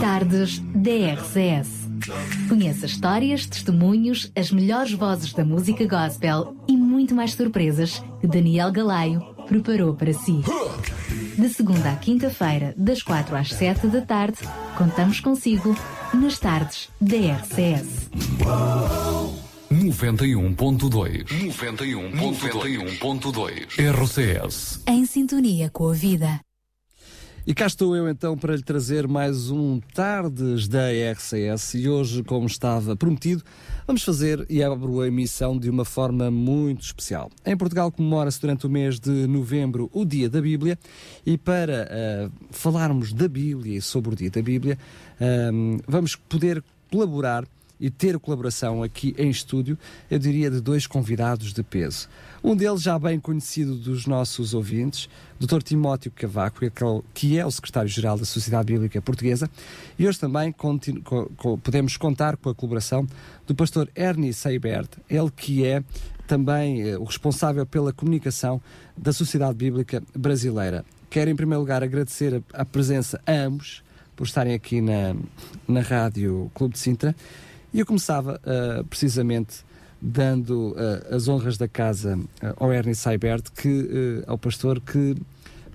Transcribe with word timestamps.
Tardes 0.00 0.58
DRCS. 0.74 1.84
Conheça 2.48 2.86
histórias, 2.86 3.46
testemunhos, 3.46 4.30
as 4.36 4.50
melhores 4.50 4.92
vozes 4.92 5.32
da 5.32 5.44
música 5.44 5.86
gospel 5.86 6.56
e 6.68 6.76
muito 6.76 7.14
mais 7.14 7.32
surpresas 7.32 8.02
que 8.20 8.26
Daniel 8.26 8.72
Galaio 8.72 9.20
preparou 9.46 9.94
para 9.94 10.12
si. 10.12 10.42
De 11.38 11.48
segunda 11.48 11.92
à 11.92 11.96
quinta-feira, 11.96 12.74
das 12.76 13.02
quatro 13.02 13.36
às 13.36 13.50
sete 13.50 13.86
da 13.86 14.00
tarde, 14.00 14.38
contamos 14.76 15.20
consigo 15.20 15.76
nas 16.12 16.38
tardes 16.38 16.88
DRCS. 17.00 18.10
91.2 19.70 21.26
91.2 21.26 23.78
RCS 23.78 24.80
Em 24.86 25.04
sintonia 25.04 25.68
com 25.70 25.88
a 25.88 25.92
vida. 25.92 26.43
E 27.46 27.52
cá 27.52 27.66
estou 27.66 27.94
eu 27.94 28.08
então 28.08 28.38
para 28.38 28.56
lhe 28.56 28.62
trazer 28.62 29.06
mais 29.06 29.50
um 29.50 29.78
Tardes 29.92 30.66
da 30.66 30.88
RCS 31.12 31.74
e 31.74 31.86
hoje, 31.90 32.24
como 32.24 32.46
estava 32.46 32.96
prometido, 32.96 33.42
vamos 33.86 34.02
fazer 34.02 34.46
e 34.48 34.62
abro 34.62 35.02
a 35.02 35.08
emissão 35.08 35.58
de 35.58 35.68
uma 35.68 35.84
forma 35.84 36.30
muito 36.30 36.84
especial. 36.84 37.30
Em 37.44 37.54
Portugal 37.54 37.92
comemora-se 37.92 38.40
durante 38.40 38.66
o 38.66 38.70
mês 38.70 38.98
de 38.98 39.26
novembro 39.26 39.90
o 39.92 40.06
Dia 40.06 40.30
da 40.30 40.40
Bíblia 40.40 40.78
e 41.26 41.36
para 41.36 41.86
uh, 41.86 42.32
falarmos 42.50 43.12
da 43.12 43.28
Bíblia 43.28 43.76
e 43.76 43.82
sobre 43.82 44.14
o 44.14 44.16
Dia 44.16 44.30
da 44.30 44.40
Bíblia, 44.40 44.78
uh, 45.20 45.82
vamos 45.86 46.16
poder 46.16 46.64
colaborar 46.90 47.44
e 47.84 47.90
ter 47.90 48.18
colaboração 48.18 48.82
aqui 48.82 49.14
em 49.18 49.28
estúdio, 49.28 49.78
eu 50.10 50.18
diria 50.18 50.50
de 50.50 50.58
dois 50.58 50.86
convidados 50.86 51.52
de 51.52 51.62
peso. 51.62 52.08
Um 52.42 52.56
deles 52.56 52.80
já 52.80 52.98
bem 52.98 53.20
conhecido 53.20 53.74
dos 53.74 54.06
nossos 54.06 54.54
ouvintes, 54.54 55.06
Dr. 55.38 55.62
Timóteo 55.62 56.10
Cavaco, 56.10 56.60
que 57.12 57.38
é 57.38 57.44
o 57.44 57.50
secretário-geral 57.50 58.16
da 58.16 58.24
Sociedade 58.24 58.72
Bíblica 58.72 59.02
Portuguesa, 59.02 59.50
e 59.98 60.08
hoje 60.08 60.18
também 60.18 60.54
podemos 61.62 61.98
contar 61.98 62.38
com 62.38 62.48
a 62.48 62.54
colaboração 62.54 63.06
do 63.46 63.54
pastor 63.54 63.90
Ernie 63.94 64.32
Seibert, 64.32 64.88
ele 65.10 65.30
que 65.30 65.66
é 65.66 65.84
também 66.26 66.88
eh, 66.88 66.96
o 66.96 67.04
responsável 67.04 67.66
pela 67.66 67.92
comunicação 67.92 68.62
da 68.96 69.12
Sociedade 69.12 69.56
Bíblica 69.56 70.02
Brasileira. 70.16 70.86
Quero, 71.10 71.28
em 71.28 71.36
primeiro 71.36 71.60
lugar, 71.60 71.82
agradecer 71.82 72.42
a, 72.54 72.62
a 72.62 72.64
presença 72.64 73.20
a 73.26 73.32
ambos 73.32 73.84
por 74.16 74.26
estarem 74.26 74.54
aqui 74.54 74.80
na, 74.80 75.14
na 75.68 75.80
Rádio 75.80 76.50
Clube 76.54 76.72
de 76.72 76.80
Sintra 76.80 77.14
e 77.74 77.80
eu 77.80 77.84
começava 77.84 78.40
uh, 78.40 78.84
precisamente 78.84 79.64
dando 80.00 80.70
uh, 80.70 81.14
as 81.14 81.26
honras 81.26 81.58
da 81.58 81.66
casa 81.66 82.16
uh, 82.16 82.54
ao 82.56 82.72
Ernie 82.72 82.94
Seibert, 82.94 83.42
que, 83.52 84.22
ao 84.28 84.38
pastor, 84.38 84.80
que 84.80 85.16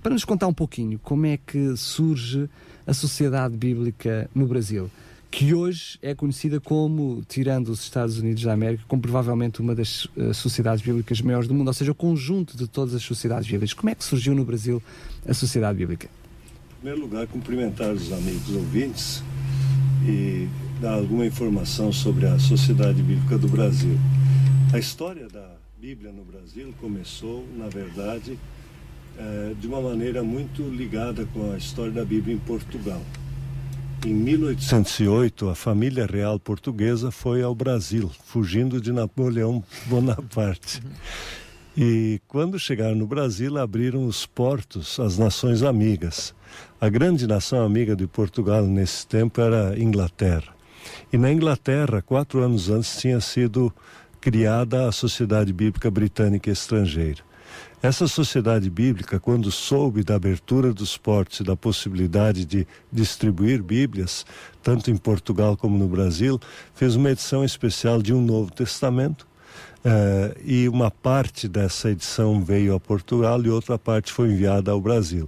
para 0.02 0.12
nos 0.12 0.24
contar 0.24 0.46
um 0.46 0.54
pouquinho 0.54 0.98
como 1.00 1.26
é 1.26 1.36
que 1.36 1.76
surge 1.76 2.48
a 2.86 2.94
sociedade 2.94 3.54
bíblica 3.54 4.30
no 4.34 4.46
Brasil, 4.46 4.90
que 5.30 5.52
hoje 5.52 5.98
é 6.00 6.14
conhecida 6.14 6.58
como, 6.58 7.22
tirando 7.28 7.68
os 7.68 7.82
Estados 7.82 8.18
Unidos 8.18 8.42
da 8.44 8.54
América, 8.54 8.82
como 8.88 9.02
provavelmente 9.02 9.60
uma 9.60 9.74
das 9.74 10.08
sociedades 10.32 10.82
bíblicas 10.82 11.20
maiores 11.20 11.46
do 11.46 11.54
mundo, 11.54 11.68
ou 11.68 11.74
seja, 11.74 11.92
o 11.92 11.94
conjunto 11.94 12.56
de 12.56 12.66
todas 12.66 12.94
as 12.94 13.02
sociedades 13.02 13.46
bíblicas. 13.46 13.74
Como 13.74 13.90
é 13.90 13.94
que 13.94 14.02
surgiu 14.02 14.34
no 14.34 14.44
Brasil 14.44 14.82
a 15.28 15.34
sociedade 15.34 15.76
bíblica? 15.76 16.08
Em 16.08 16.74
primeiro 16.80 17.00
lugar, 17.02 17.26
cumprimentar 17.26 17.92
os 17.92 18.10
amigos 18.10 18.48
ouvintes 18.56 19.22
e 20.04 20.48
dar 20.80 20.94
alguma 20.94 21.26
informação 21.26 21.92
sobre 21.92 22.26
a 22.26 22.38
Sociedade 22.38 23.02
Bíblica 23.02 23.36
do 23.36 23.48
Brasil. 23.48 23.98
A 24.72 24.78
história 24.78 25.28
da 25.28 25.46
Bíblia 25.78 26.10
no 26.10 26.24
Brasil 26.24 26.72
começou, 26.80 27.46
na 27.54 27.68
verdade, 27.68 28.38
é, 29.18 29.52
de 29.60 29.66
uma 29.66 29.80
maneira 29.82 30.22
muito 30.22 30.62
ligada 30.62 31.26
com 31.34 31.52
a 31.52 31.58
história 31.58 31.92
da 31.92 32.04
Bíblia 32.04 32.34
em 32.34 32.38
Portugal. 32.38 33.02
Em 34.06 34.14
1808, 34.14 35.50
a 35.50 35.54
família 35.54 36.06
real 36.06 36.40
portuguesa 36.40 37.10
foi 37.10 37.42
ao 37.42 37.54
Brasil, 37.54 38.10
fugindo 38.24 38.80
de 38.80 38.90
Napoleão 38.90 39.62
Bonaparte. 39.84 40.80
E 41.76 42.22
quando 42.26 42.58
chegaram 42.58 42.94
no 42.94 43.06
Brasil, 43.06 43.58
abriram 43.58 44.06
os 44.06 44.24
portos 44.24 44.98
às 44.98 45.18
nações 45.18 45.62
amigas. 45.62 46.34
A 46.80 46.88
grande 46.88 47.26
nação 47.26 47.62
amiga 47.62 47.94
de 47.94 48.06
Portugal 48.06 48.64
nesse 48.66 49.06
tempo 49.06 49.42
era 49.42 49.70
a 49.70 49.78
Inglaterra. 49.78 50.59
E 51.12 51.18
na 51.18 51.32
Inglaterra, 51.32 52.02
quatro 52.02 52.42
anos 52.42 52.70
antes, 52.70 52.98
tinha 53.00 53.20
sido 53.20 53.72
criada 54.20 54.88
a 54.88 54.92
Sociedade 54.92 55.52
Bíblica 55.52 55.90
Britânica 55.90 56.50
Estrangeira. 56.50 57.22
Essa 57.82 58.06
sociedade 58.06 58.68
bíblica, 58.68 59.18
quando 59.18 59.50
soube 59.50 60.04
da 60.04 60.14
abertura 60.14 60.72
dos 60.72 60.98
portos 60.98 61.40
e 61.40 61.44
da 61.44 61.56
possibilidade 61.56 62.44
de 62.44 62.66
distribuir 62.92 63.62
Bíblias, 63.62 64.26
tanto 64.62 64.90
em 64.90 64.96
Portugal 64.96 65.56
como 65.56 65.78
no 65.78 65.88
Brasil, 65.88 66.38
fez 66.74 66.94
uma 66.94 67.10
edição 67.10 67.42
especial 67.42 68.02
de 68.02 68.12
um 68.12 68.20
Novo 68.20 68.52
Testamento, 68.52 69.26
Uh, 69.82 70.36
e 70.44 70.68
uma 70.68 70.90
parte 70.90 71.48
dessa 71.48 71.90
edição 71.90 72.42
veio 72.42 72.74
a 72.74 72.80
Portugal 72.80 73.42
e 73.42 73.48
outra 73.48 73.78
parte 73.78 74.12
foi 74.12 74.28
enviada 74.28 74.70
ao 74.70 74.80
Brasil. 74.80 75.26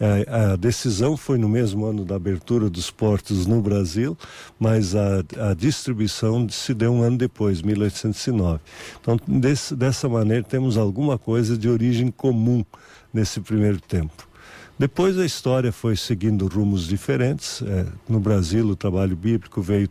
Uh, 0.00 0.52
a 0.52 0.56
decisão 0.56 1.14
foi 1.14 1.36
no 1.36 1.46
mesmo 1.46 1.84
ano 1.84 2.02
da 2.02 2.16
abertura 2.16 2.70
dos 2.70 2.90
portos 2.90 3.46
no 3.46 3.60
Brasil, 3.60 4.16
mas 4.58 4.96
a, 4.96 5.18
a 5.50 5.54
distribuição 5.54 6.48
se 6.48 6.72
deu 6.72 6.90
um 6.90 7.02
ano 7.02 7.18
depois, 7.18 7.60
1809. 7.60 8.60
Então, 8.98 9.20
desse, 9.28 9.76
dessa 9.76 10.08
maneira, 10.08 10.42
temos 10.42 10.78
alguma 10.78 11.18
coisa 11.18 11.56
de 11.56 11.68
origem 11.68 12.10
comum 12.10 12.64
nesse 13.12 13.40
primeiro 13.40 13.78
tempo. 13.78 14.31
Depois 14.82 15.16
a 15.16 15.24
história 15.24 15.70
foi 15.70 15.94
seguindo 15.94 16.48
rumos 16.48 16.88
diferentes. 16.88 17.62
É, 17.62 17.86
no 18.08 18.18
Brasil, 18.18 18.66
o 18.66 18.74
trabalho 18.74 19.14
bíblico 19.14 19.62
veio, 19.62 19.88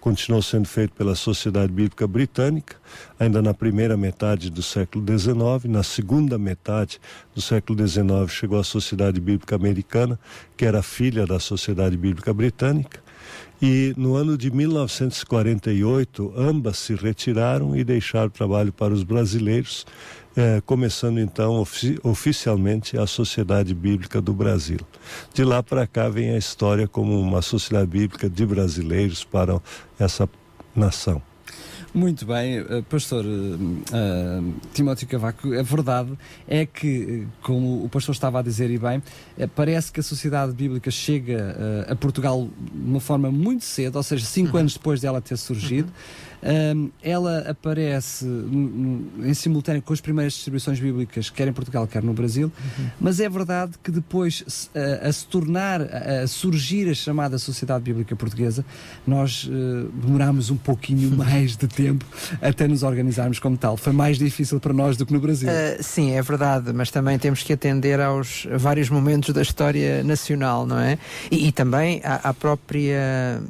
continuou 0.00 0.42
sendo 0.42 0.66
feito 0.66 0.92
pela 0.92 1.14
Sociedade 1.14 1.72
Bíblica 1.72 2.04
Britânica, 2.04 2.74
ainda 3.16 3.40
na 3.40 3.54
primeira 3.54 3.96
metade 3.96 4.50
do 4.50 4.60
século 4.60 5.06
XIX. 5.06 5.66
Na 5.68 5.84
segunda 5.84 6.36
metade 6.36 7.00
do 7.32 7.40
século 7.40 7.86
XIX 7.86 8.28
chegou 8.28 8.58
a 8.58 8.64
Sociedade 8.64 9.20
Bíblica 9.20 9.54
Americana, 9.54 10.18
que 10.56 10.64
era 10.64 10.82
filha 10.82 11.24
da 11.24 11.38
Sociedade 11.38 11.96
Bíblica 11.96 12.34
Britânica. 12.34 13.03
E 13.66 13.94
no 13.96 14.14
ano 14.14 14.36
de 14.36 14.50
1948, 14.50 16.34
ambas 16.36 16.76
se 16.76 16.94
retiraram 16.94 17.74
e 17.74 17.82
deixaram 17.82 18.26
o 18.26 18.30
trabalho 18.30 18.70
para 18.70 18.92
os 18.92 19.02
brasileiros 19.02 19.86
é, 20.36 20.60
começando 20.66 21.18
então 21.18 21.54
ofi 21.54 21.98
oficialmente 22.02 22.98
a 22.98 23.06
Sociedade 23.06 23.74
Bíblica 23.74 24.20
do 24.20 24.34
Brasil. 24.34 24.80
De 25.32 25.42
lá 25.44 25.62
para 25.62 25.86
cá 25.86 26.10
vem 26.10 26.32
a 26.32 26.36
história 26.36 26.86
como 26.86 27.18
uma 27.18 27.40
sociedade 27.40 27.86
bíblica 27.86 28.28
de 28.28 28.44
brasileiros 28.44 29.24
para 29.24 29.58
essa 29.98 30.28
nação. 30.76 31.22
Muito 31.94 32.26
bem, 32.26 32.60
uh, 32.60 32.82
pastor 32.90 33.24
uh, 33.24 33.28
uh, 33.28 34.54
Timóteo 34.72 35.06
Cavaco, 35.06 35.56
a 35.56 35.62
verdade 35.62 36.18
é 36.48 36.66
que, 36.66 37.24
como 37.40 37.84
o 37.84 37.88
pastor 37.88 38.12
estava 38.12 38.40
a 38.40 38.42
dizer 38.42 38.68
e 38.68 38.78
bem, 38.78 39.00
parece 39.54 39.92
que 39.92 40.00
a 40.00 40.02
sociedade 40.02 40.52
bíblica 40.52 40.90
chega 40.90 41.86
a 41.88 41.94
Portugal 41.94 42.48
de 42.84 42.90
uma 42.90 43.00
forma 43.00 43.30
muito 43.30 43.64
cedo, 43.64 43.96
ou 43.96 44.02
seja, 44.02 44.24
cinco 44.26 44.54
uhum. 44.54 44.60
anos 44.60 44.74
depois 44.74 45.00
dela 45.00 45.20
ter 45.20 45.36
surgido. 45.36 45.88
Uhum 45.88 46.34
um, 46.44 46.90
ela 47.02 47.38
aparece 47.48 48.26
em 48.26 49.32
simultâneo 49.32 49.80
com 49.80 49.94
as 49.94 50.00
primeiras 50.00 50.34
distribuições 50.34 50.78
bíblicas, 50.78 51.30
quer 51.30 51.48
em 51.48 51.52
Portugal, 51.54 51.86
quer 51.86 52.02
no 52.02 52.12
Brasil, 52.12 52.52
uhum. 52.78 52.86
mas 53.00 53.18
é 53.18 53.28
verdade 53.28 53.72
que 53.82 53.90
depois, 53.90 54.68
a, 54.74 55.08
a 55.08 55.12
se 55.12 55.26
tornar, 55.26 55.80
a, 55.80 56.22
a, 56.22 56.26
surgir 56.26 56.90
a 56.90 56.94
chamada 56.94 57.38
Sociedade 57.38 57.82
Bíblica 57.82 58.14
Portuguesa, 58.14 58.64
nós 59.06 59.44
uh, 59.44 59.90
demorámos 59.94 60.50
um 60.50 60.56
pouquinho 60.56 61.10
mais 61.16 61.56
de 61.56 61.66
tempo 61.66 62.04
até 62.42 62.68
nos 62.68 62.82
organizarmos 62.82 63.38
como 63.38 63.56
tal. 63.56 63.78
Foi 63.78 63.94
mais 63.94 64.18
difícil 64.18 64.60
para 64.60 64.74
nós 64.74 64.98
do 64.98 65.06
que 65.06 65.14
no 65.14 65.20
Brasil. 65.20 65.48
Uh, 65.48 65.82
sim, 65.82 66.12
é 66.12 66.20
verdade, 66.20 66.74
mas 66.74 66.90
também 66.90 67.18
temos 67.18 67.42
que 67.42 67.54
atender 67.54 68.00
aos 68.00 68.46
vários 68.54 68.90
momentos 68.90 69.32
da 69.32 69.40
história 69.40 70.04
nacional, 70.04 70.66
não 70.66 70.78
é? 70.78 70.98
E, 71.30 71.48
e 71.48 71.52
também 71.52 72.02
à, 72.04 72.28
à 72.28 72.34
própria, 72.34 72.73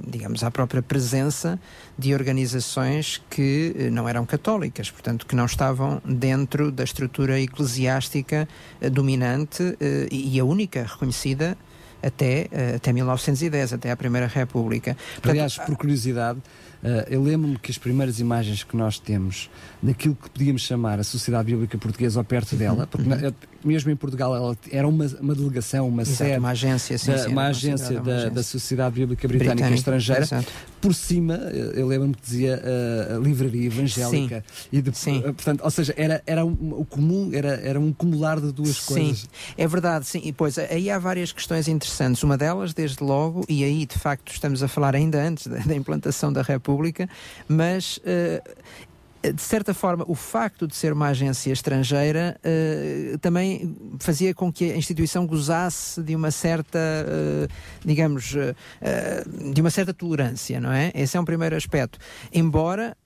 digamos, 0.07 0.43
à 0.43 0.51
própria 0.51 0.83
presença 0.83 1.59
de 1.99 2.15
organizações 2.15 3.23
que 3.31 3.75
eh, 3.77 3.91
não 3.91 4.09
eram 4.09 4.27
católicas, 4.27 4.91
portanto, 4.91 5.27
que 5.27 5.37
não 5.37 5.47
estavam 5.47 6.01
dentro 6.05 6.71
da 6.73 6.85
estrutura 6.85 7.41
eclesiástica 7.41 8.49
eh, 8.81 8.91
dominante 8.91 9.77
eh, 9.81 10.09
e 10.11 10.39
a 10.41 10.45
única 10.45 10.83
reconhecida 10.83 11.57
até, 12.03 12.51
até 12.77 12.93
1910, 12.93 13.73
até 13.73 13.91
a 13.91 13.97
Primeira 13.97 14.27
República. 14.27 14.95
Portanto, 15.15 15.31
Aliás, 15.31 15.57
por 15.57 15.75
curiosidade, 15.75 16.39
eu 17.09 17.23
lembro-me 17.23 17.59
que 17.59 17.71
as 17.71 17.79
primeiras 17.79 18.21
imagens 18.21 18.63
que 18.63 18.77
nós 18.77 18.99
temos 18.99 19.49
daquilo 19.83 20.15
que 20.15 20.29
podíamos 20.29 20.63
chamar 20.63 21.01
a 21.01 21.05
Sociedade 21.05 21.51
Bíblica 21.51 21.79
Portuguesa 21.79 22.21
ou 22.21 22.25
perto 22.25 22.57
dela, 22.57 22.81
uhum. 22.81 22.87
porque 22.87 23.09
na, 23.09 23.33
mesmo 23.65 23.91
em 23.91 23.97
Portugal 23.97 24.37
ela 24.37 24.57
era 24.71 24.87
uma, 24.87 25.07
uma 25.21 25.35
delegação, 25.35 25.89
uma 25.89 26.03
Exato, 26.03 26.19
sede, 26.19 26.39
uma 26.39 26.51
agência, 26.51 26.99
sim, 26.99 27.11
da, 27.11 27.19
sim, 27.19 27.31
uma 27.31 27.47
agência 27.47 28.01
da, 28.01 28.29
da, 28.29 28.43
Sociedade 28.43 28.95
Bíblica 28.97 29.27
Britânica, 29.27 29.55
Britânica 29.55 29.79
Estrangeira. 29.79 30.23
Exato. 30.23 30.53
Por 30.85 30.95
cima, 30.95 31.37
eu 31.75 31.87
lembro-me 31.87 32.13
que 32.13 32.21
dizia 32.21 32.63
uh, 32.63 33.17
a 33.17 33.19
livraria 33.19 33.69
evangélica. 33.69 34.45
Sim. 34.47 34.69
E 34.71 34.83
de, 34.83 34.95
sim. 34.95 35.23
portanto, 35.23 35.65
ou 35.65 35.71
seja, 35.71 35.95
era, 35.97 36.23
era 36.27 36.45
um, 36.45 36.75
o 36.79 36.85
comum, 36.85 37.31
era, 37.33 37.55
era 37.55 37.81
um 37.81 37.91
cumular 37.91 38.39
de 38.39 38.53
duas 38.53 38.77
sim. 38.77 38.93
coisas. 38.93 39.27
É 39.57 39.67
verdade, 39.67 40.05
sim. 40.05 40.21
E 40.23 40.31
pois 40.31 40.59
aí 40.59 40.91
há 40.91 40.99
várias 40.99 41.33
questões 41.33 41.69
interessantes. 41.69 42.23
Uma 42.23 42.37
delas, 42.37 42.75
desde 42.75 43.03
logo, 43.03 43.47
e 43.49 43.65
aí 43.65 43.87
de 43.87 43.99
facto 43.99 44.31
estamos 44.31 44.63
a 44.63 44.69
falar 44.69 44.95
ainda 44.95 45.27
antes 45.27 45.47
da, 45.47 45.57
da 45.57 45.75
implantação 45.75 46.31
da 46.31 46.43
República, 46.43 47.09
mas 47.49 47.97
uh, 47.97 48.47
de 49.33 49.43
certa 49.43 49.73
forma, 49.73 50.05
o 50.07 50.15
facto 50.15 50.67
de 50.67 50.77
ser 50.77 50.93
uma 50.93 51.09
agência 51.09 51.53
estrangeira 51.53 52.39
uh, 52.45 53.19
também 53.19 53.77
fazia 53.99 54.35
com 54.35 54.53
que 54.53 54.71
a 54.73 54.77
instituição 54.77 55.27
gozasse 55.27 56.03
de 56.03 56.15
uma 56.15 56.31
certa, 56.31 56.79
uh, 56.79 57.49
digamos, 57.85 58.35
uh, 58.35 59.53
de 59.53 59.61
uma 59.61 59.71
certa 59.71 59.95
tolerância, 59.95 60.61
não 60.61 60.73
é? 60.73 60.93
Esse 60.95 61.17
é 61.17 61.21
um 61.21 61.25
primeiro 61.25 61.57
aspecto. 61.57 61.99
Embora, 62.33 62.97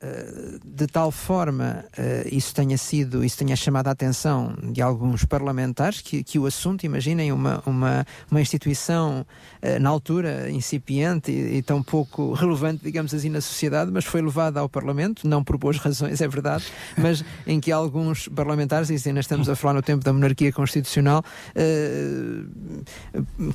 de 0.65 0.87
tal 0.87 1.11
forma, 1.11 1.85
isso 2.31 2.55
tenha 2.55 2.76
sido, 2.76 3.25
isso 3.25 3.37
tenha 3.37 3.55
chamado 3.56 3.88
a 3.88 3.91
atenção 3.91 4.55
de 4.73 4.81
alguns 4.81 5.25
parlamentares 5.25 6.00
que, 6.00 6.23
que 6.23 6.38
o 6.38 6.47
assunto, 6.47 6.85
imaginem, 6.85 7.32
uma, 7.32 7.62
uma, 7.67 8.06
uma 8.31 8.41
instituição 8.41 9.26
na 9.81 9.88
altura 9.88 10.50
incipiente 10.50 11.31
e, 11.31 11.59
e 11.59 11.62
tão 11.62 11.82
pouco 11.82 12.32
relevante, 12.32 12.82
digamos 12.82 13.12
assim, 13.12 13.29
na 13.29 13.41
sociedade, 13.41 13.91
mas 13.91 14.05
foi 14.05 14.23
levada 14.23 14.61
ao 14.61 14.69
Parlamento, 14.69 15.29
não 15.29 15.44
por 15.44 15.56
boas 15.56 15.79
razões 15.79 16.07
é 16.08 16.28
verdade, 16.28 16.64
mas 16.96 17.25
em 17.46 17.60
que 17.60 17.70
alguns 17.70 18.28
parlamentares, 18.28 18.88
e 18.90 19.08
ainda 19.08 19.20
estamos 19.20 19.49
a 19.49 19.56
falar 19.56 19.75
no 19.75 19.82
tempo 19.82 20.05
da 20.05 20.12
monarquia 20.12 20.52
constitucional, 20.52 21.25
uh, 21.55 22.84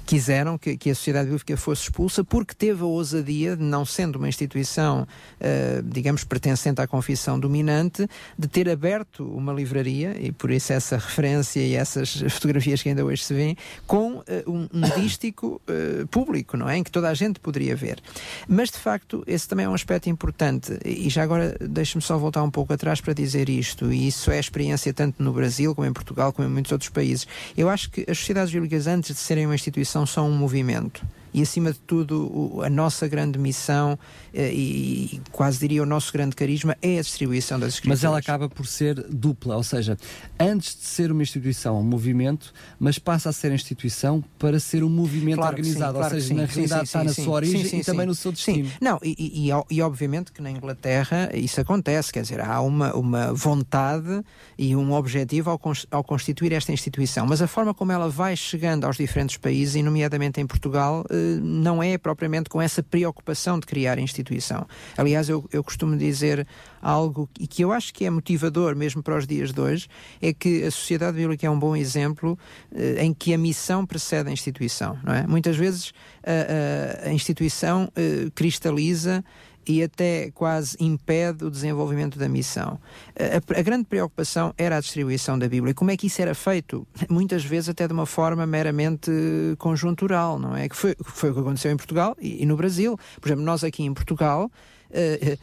quiseram 0.05 0.57
que, 0.57 0.77
que, 0.77 0.89
a 0.89 0.95
sociedade 0.95 1.29
bíblica 1.29 1.57
fosse 1.57 1.83
expulsa 1.83 2.23
porque 2.23 2.53
teve 2.53 2.81
a 2.81 2.85
ousadia, 2.85 3.55
não 3.55 3.85
sendo 3.85 4.17
uma 4.17 4.29
instituição, 4.29 5.01
uh, 5.03 5.83
digamos, 5.83 6.23
pertencente 6.23 6.81
à 6.81 6.87
confissão 6.87 7.39
dominante, 7.39 8.07
de 8.37 8.47
ter 8.47 8.69
aberto 8.69 9.25
uma 9.25 9.53
livraria, 9.53 10.15
e 10.19 10.31
por 10.31 10.51
isso 10.51 10.73
essa 10.73 10.97
referência 10.97 11.59
e 11.59 11.75
essas 11.75 12.21
fotografias 12.29 12.81
que 12.81 12.89
ainda 12.89 13.03
hoje 13.03 13.23
se 13.23 13.33
vêem, 13.33 13.57
com 13.87 14.17
uh, 14.17 14.23
um, 14.47 14.67
um 14.73 14.81
dístico 15.01 15.61
público, 16.09 16.57
não 16.57 16.69
é? 16.69 16.77
Em 16.77 16.83
que 16.83 16.91
toda 16.91 17.09
a 17.09 17.13
gente 17.13 17.39
poderia 17.39 17.75
ver. 17.75 17.99
Mas, 18.47 18.69
de 18.69 18.77
facto, 18.77 19.23
esse 19.25 19.47
também 19.47 19.65
é 19.65 19.69
um 19.69 19.73
aspecto 19.73 20.09
importante. 20.09 20.77
E 20.85 21.09
já 21.09 21.23
agora, 21.23 21.55
deixe-me 21.59 22.01
só 22.01 22.17
voltar 22.17 22.42
um 22.43 22.51
pouco 22.51 22.73
atrás 22.73 23.01
para 23.01 23.13
dizer 23.13 23.49
isto, 23.49 23.91
e 23.91 24.07
isso 24.07 24.31
é 24.31 24.39
experiência 24.39 24.93
tanto 24.93 25.21
no 25.21 25.33
Brasil, 25.33 25.73
como 25.73 25.87
em 25.87 25.93
Portugal, 25.93 26.31
como 26.31 26.47
em 26.47 26.51
muitos 26.51 26.71
outros 26.71 26.89
países. 26.89 27.27
Eu 27.57 27.69
acho 27.69 27.89
que 27.89 28.05
as 28.09 28.17
sociedades 28.17 28.53
bíblicas, 28.53 28.87
antes 28.87 29.13
de 29.13 29.19
serem 29.19 29.45
uma 29.45 29.55
instituição, 29.55 30.05
são 30.05 30.29
um 30.29 30.35
movimento 30.35 31.05
e, 31.33 31.41
acima 31.41 31.71
de 31.71 31.79
tudo, 31.79 32.61
a 32.63 32.69
nossa 32.69 33.07
grande 33.07 33.39
missão 33.39 33.97
eh, 34.33 34.53
e, 34.53 35.21
quase 35.31 35.59
diria 35.59 35.81
o 35.81 35.85
nosso 35.85 36.13
grande 36.13 36.35
carisma 36.35 36.77
é 36.81 36.99
a 36.99 37.01
distribuição 37.01 37.59
das 37.59 37.75
escrituras. 37.75 37.99
Mas 37.99 38.03
ela 38.03 38.19
acaba 38.19 38.49
por 38.49 38.67
ser 38.67 38.95
dupla, 39.09 39.55
ou 39.55 39.63
seja, 39.63 39.97
antes 40.39 40.75
de 40.75 40.85
ser 40.85 41.11
uma 41.11 41.23
instituição, 41.23 41.79
um 41.79 41.83
movimento, 41.83 42.53
mas 42.79 42.99
passa 42.99 43.29
a 43.29 43.33
ser 43.33 43.51
instituição 43.51 44.23
para 44.37 44.59
ser 44.59 44.83
um 44.83 44.89
movimento 44.89 45.37
claro 45.37 45.55
organizado, 45.55 45.93
sim, 45.93 45.99
claro 45.99 46.15
ou 46.15 46.21
seja, 46.21 46.27
sim, 46.27 46.33
na 46.33 46.45
realidade 46.45 46.81
sim, 46.81 46.85
está 46.85 47.03
na 47.03 47.13
sua 47.13 47.33
origem 47.33 47.79
e 47.79 47.83
também 47.83 48.05
no 48.05 48.15
seu 48.15 48.31
destino. 48.31 48.69
Não, 48.79 48.99
e, 49.03 49.49
e, 49.49 49.75
e, 49.75 49.81
obviamente 49.81 50.31
que 50.31 50.41
na 50.41 50.51
Inglaterra 50.51 51.29
isso 51.33 51.59
acontece, 51.59 52.11
quer 52.11 52.21
dizer, 52.21 52.41
há 52.41 52.61
uma, 52.61 52.93
uma 52.95 53.33
vontade 53.33 54.23
e 54.57 54.75
um 54.75 54.93
objetivo 54.93 55.49
ao, 55.49 55.59
ao 55.91 56.03
constituir 56.03 56.53
esta 56.53 56.71
instituição, 56.71 57.25
mas 57.25 57.41
a 57.41 57.47
forma 57.47 57.73
como 57.73 57.91
ela 57.91 58.09
vai 58.09 58.35
chegando 58.35 58.85
aos 58.85 58.97
diferentes 58.97 59.37
países, 59.37 59.75
e 59.75 59.83
nomeadamente 59.83 60.39
em 60.39 60.45
Portugal, 60.45 61.05
eh, 61.09 61.22
não 61.41 61.81
é 61.81 61.97
propriamente 61.97 62.49
com 62.49 62.61
essa 62.61 62.81
preocupação 62.81 63.59
de 63.59 63.65
criar 63.65 63.97
instituição. 63.99 64.67
Aliás, 64.97 65.29
eu, 65.29 65.47
eu 65.51 65.63
costumo 65.63 65.97
dizer 65.97 66.47
algo 66.81 67.29
e 67.39 67.47
que 67.47 67.63
eu 67.63 67.71
acho 67.71 67.93
que 67.93 68.05
é 68.05 68.09
motivador 68.09 68.75
mesmo 68.75 69.01
para 69.01 69.17
os 69.17 69.25
dias 69.25 69.53
de 69.53 69.61
hoje, 69.61 69.87
é 70.21 70.33
que 70.33 70.63
a 70.63 70.71
sociedade 70.71 71.17
bíblica 71.17 71.47
é 71.47 71.49
um 71.49 71.57
bom 71.57 71.75
exemplo 71.75 72.37
eh, 72.75 73.03
em 73.05 73.13
que 73.13 73.33
a 73.33 73.37
missão 73.37 73.85
precede 73.85 74.29
a 74.29 74.31
instituição. 74.31 74.97
Não 75.03 75.13
é? 75.13 75.25
Muitas 75.25 75.55
vezes 75.55 75.93
a, 76.23 77.05
a, 77.05 77.09
a 77.09 77.13
instituição 77.13 77.89
eh, 77.95 78.29
cristaliza 78.35 79.23
e 79.67 79.83
até 79.83 80.31
quase 80.31 80.77
impede 80.79 81.45
o 81.45 81.51
desenvolvimento 81.51 82.17
da 82.17 82.27
missão. 82.27 82.79
A, 83.17 83.59
a, 83.59 83.61
grande 83.61 83.85
preocupação 83.85 84.53
era 84.57 84.77
a 84.77 84.79
distribuição 84.79 85.37
da 85.37 85.47
Bíblia. 85.47 85.73
Como 85.73 85.91
é 85.91 85.97
que 85.97 86.07
isso 86.07 86.21
era 86.21 86.35
feito? 86.35 86.87
Muitas 87.09 87.43
vezes 87.43 87.69
até 87.69 87.87
de 87.87 87.93
uma 87.93 88.05
forma 88.05 88.45
meramente 88.45 89.11
conjuntural, 89.57 90.39
não 90.39 90.55
é? 90.55 90.67
Que 90.67 90.75
foi, 90.75 90.95
foi 91.03 91.31
o 91.31 91.33
que 91.33 91.39
aconteceu 91.39 91.71
em 91.71 91.77
Portugal 91.77 92.15
e, 92.19 92.43
e 92.43 92.45
no 92.45 92.55
Brasil. 92.55 92.97
Por 93.19 93.27
exemplo, 93.29 93.45
nós 93.45 93.63
aqui 93.63 93.83
em 93.83 93.93
Portugal 93.93 94.51
uh, 94.89 95.33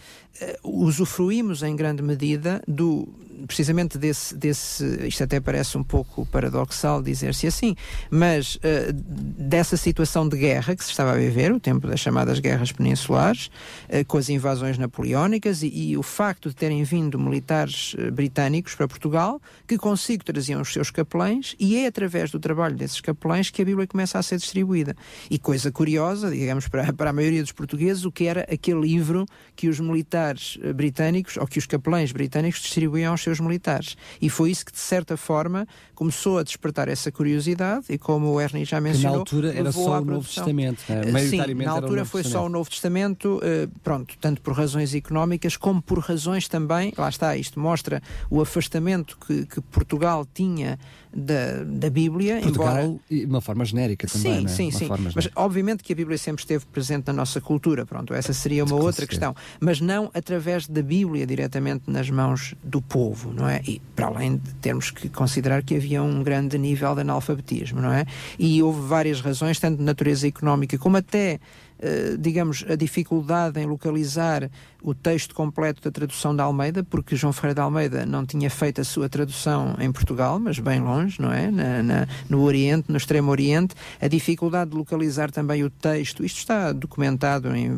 uh, 0.65 0.85
usufruímos 0.85 1.63
em 1.63 1.75
grande 1.75 2.03
medida 2.03 2.63
do 2.67 3.09
precisamente 3.47 3.99
desse, 3.99 4.35
desse 4.37 4.85
isto 5.07 5.25
até 5.25 5.41
parece 5.41 5.77
um 5.77 5.83
pouco 5.83 6.27
paradoxal 6.27 7.03
dizer-se 7.03 7.47
assim, 7.47 7.75
mas 8.11 8.57
uh, 8.57 8.93
dessa 8.93 9.77
situação 9.77 10.29
de 10.29 10.37
guerra 10.37 10.75
que 10.75 10.85
se 10.85 10.91
estava 10.91 11.13
a 11.13 11.17
viver, 11.17 11.53
o 11.53 11.61
tempo 11.61 11.87
das 11.87 12.01
chamadas 12.01 12.39
guerras 12.39 12.73
peninsulares, 12.73 13.51
com 14.07 14.19
as 14.19 14.29
invasões 14.29 14.79
napoleónicas 14.79 15.63
e, 15.63 15.69
e, 15.69 15.97
o 15.97 16.03
facto 16.03 16.49
de 16.49 16.55
terem 16.55 16.83
vindo 16.85 17.19
militares 17.19 17.95
britânicos 18.13 18.75
para 18.75 18.87
Portugal, 18.87 19.41
que 19.67 19.77
consigo 19.77 20.25
traziam 20.25 20.61
os 20.61 20.73
seus 20.73 20.91
capelães 20.91 21.55
e 21.59 21.77
é 21.77 21.87
através 21.87 22.31
do 22.31 22.39
trabalho 22.39 22.77
desses 22.77 23.01
capelães 23.01 23.51
que 23.51 23.63
a 23.63 23.65
Bíblia 23.65 23.87
começa 23.87 24.19
a 24.19 24.23
ser 24.23 24.39
distribuída. 24.39 24.97
E 25.31 25.39
coisa 25.39 25.71
curiosa, 25.71 26.31
digamos, 26.31 26.69
para, 26.69 26.93
para 26.95 27.11
a 27.11 27.13
maioria 27.13 27.43
dos 27.43 27.53
portugueses, 27.53 28.05
o 28.05 28.13
que 28.13 28.27
era 28.27 28.43
aquele 28.51 28.81
livro 28.81 29.27
que 29.55 29.69
os 29.69 29.79
militares 29.81 30.59
eh, 30.63 30.73
britânicos, 30.73 31.37
ou 31.37 31.47
que 31.47 31.59
os 31.59 31.67
capelães 31.67 32.13
britânicos 32.13 32.61
distribuíam 32.61 33.13
aos 33.13 33.23
seus 33.23 33.30
militares. 33.39 33.97
E 34.21 34.29
foi 34.29 34.51
isso 34.51 34.65
que, 34.65 34.73
de 34.73 34.79
certa 34.79 35.17
forma, 35.17 35.69
começou 36.01 36.39
a 36.39 36.43
despertar 36.43 36.89
essa 36.89 37.13
curiosidade 37.13 37.85
e, 37.91 37.99
como 37.99 38.29
o 38.33 38.41
Ernie 38.41 38.65
já 38.65 38.81
mencionou... 38.81 39.23
Que 39.23 39.35
na 39.35 39.39
altura 39.43 39.59
era 39.61 39.71
só 39.71 40.01
o 40.01 40.05
Novo 40.07 40.27
Testamento, 40.27 40.83
né? 40.89 41.21
Sim, 41.21 41.55
na 41.57 41.73
altura 41.73 42.07
foi 42.07 42.25
só 42.25 42.47
o 42.47 42.49
Novo 42.49 42.71
Testamento, 42.71 43.39
eh, 43.43 43.69
pronto, 43.85 44.17
tanto 44.19 44.41
por 44.41 44.55
razões 44.55 44.95
económicas 44.95 45.59
como 45.59 45.83
por 45.83 45.99
razões 45.99 46.49
também, 46.49 46.95
lá 46.97 47.11
está, 47.11 47.37
isto 47.37 47.61
mostra 47.61 48.03
o 48.31 48.41
afastamento 48.41 49.19
que, 49.19 49.45
que 49.45 49.61
Portugal 49.61 50.27
tinha 50.33 50.79
da, 51.15 51.65
da 51.65 51.91
Bíblia. 51.91 52.41
Portugal, 52.41 52.79
embora... 52.79 53.01
de 53.11 53.27
uma 53.27 53.41
forma 53.41 53.65
genérica 53.65 54.07
também, 54.07 54.37
sim, 54.37 54.45
né? 54.45 54.49
Sim, 54.49 54.71
sim, 54.71 54.89
Mas 55.15 55.29
obviamente 55.37 55.83
que 55.83 55.93
a 55.93 55.97
Bíblia 55.97 56.17
sempre 56.17 56.43
esteve 56.43 56.65
presente 56.67 57.09
na 57.09 57.13
nossa 57.13 57.41
cultura, 57.41 57.85
pronto, 57.85 58.15
essa 58.15 58.33
seria 58.33 58.65
uma 58.65 58.77
outra 58.77 59.07
questão. 59.07 59.35
Mas 59.59 59.81
não 59.81 60.11
através 60.15 60.67
da 60.67 60.83
Bíblia 60.83 61.27
diretamente 61.27 61.91
nas 61.91 62.09
mãos 62.09 62.55
do 62.63 62.81
povo, 62.81 63.33
não 63.33 63.49
é? 63.49 63.61
E 63.67 63.83
para 63.95 64.07
além 64.07 64.37
de 64.37 64.55
termos 64.55 64.91
que 64.91 65.09
considerar 65.09 65.63
que 65.63 65.75
havia 65.75 65.90
um 65.99 66.23
grande 66.23 66.59
nível 66.59 66.95
de 66.95 67.01
analfabetismo, 67.01 67.81
não 67.81 67.93
é? 67.93 68.05
E 68.39 68.63
houve 68.63 68.87
várias 68.87 69.21
razões, 69.21 69.59
tanto 69.59 69.79
de 69.79 69.85
natureza 69.85 70.29
económica 70.29 70.77
como 70.79 70.97
até 70.99 71.41
digamos, 72.19 72.65
a 72.69 72.77
dificuldade 72.77 73.59
em 73.61 73.67
localizar 73.67 74.51
o 74.83 74.95
texto 74.95 75.35
completo 75.35 75.83
da 75.83 75.91
tradução 75.91 76.35
da 76.35 76.45
Almeida, 76.45 76.83
porque 76.83 77.17
João 77.17 77.33
Ferreira 77.33 77.55
de 77.55 77.61
Almeida 77.61 78.07
não 78.07 78.25
tinha 78.25 78.49
feito 78.51 78.81
a 78.81 78.85
sua 78.85 79.09
tradução 79.09 79.77
em 79.79 79.91
Portugal, 79.93 80.39
mas 80.39 80.59
bem 80.59 80.81
longe, 80.81 81.21
não 81.21 81.33
é? 81.33 81.51
Na, 81.51 81.83
na, 81.83 82.09
no 82.29 82.43
Oriente, 82.43 82.91
no 82.91 82.97
Extremo 82.97 83.31
Oriente, 83.31 83.75
a 84.01 84.09
dificuldade 84.09 84.71
de 84.71 84.77
localizar 84.77 85.31
também 85.31 85.63
o 85.65 85.71
texto, 85.71 86.25
isto 86.25 86.39
está 86.39 86.73
documentado 86.73 87.55
em 87.55 87.71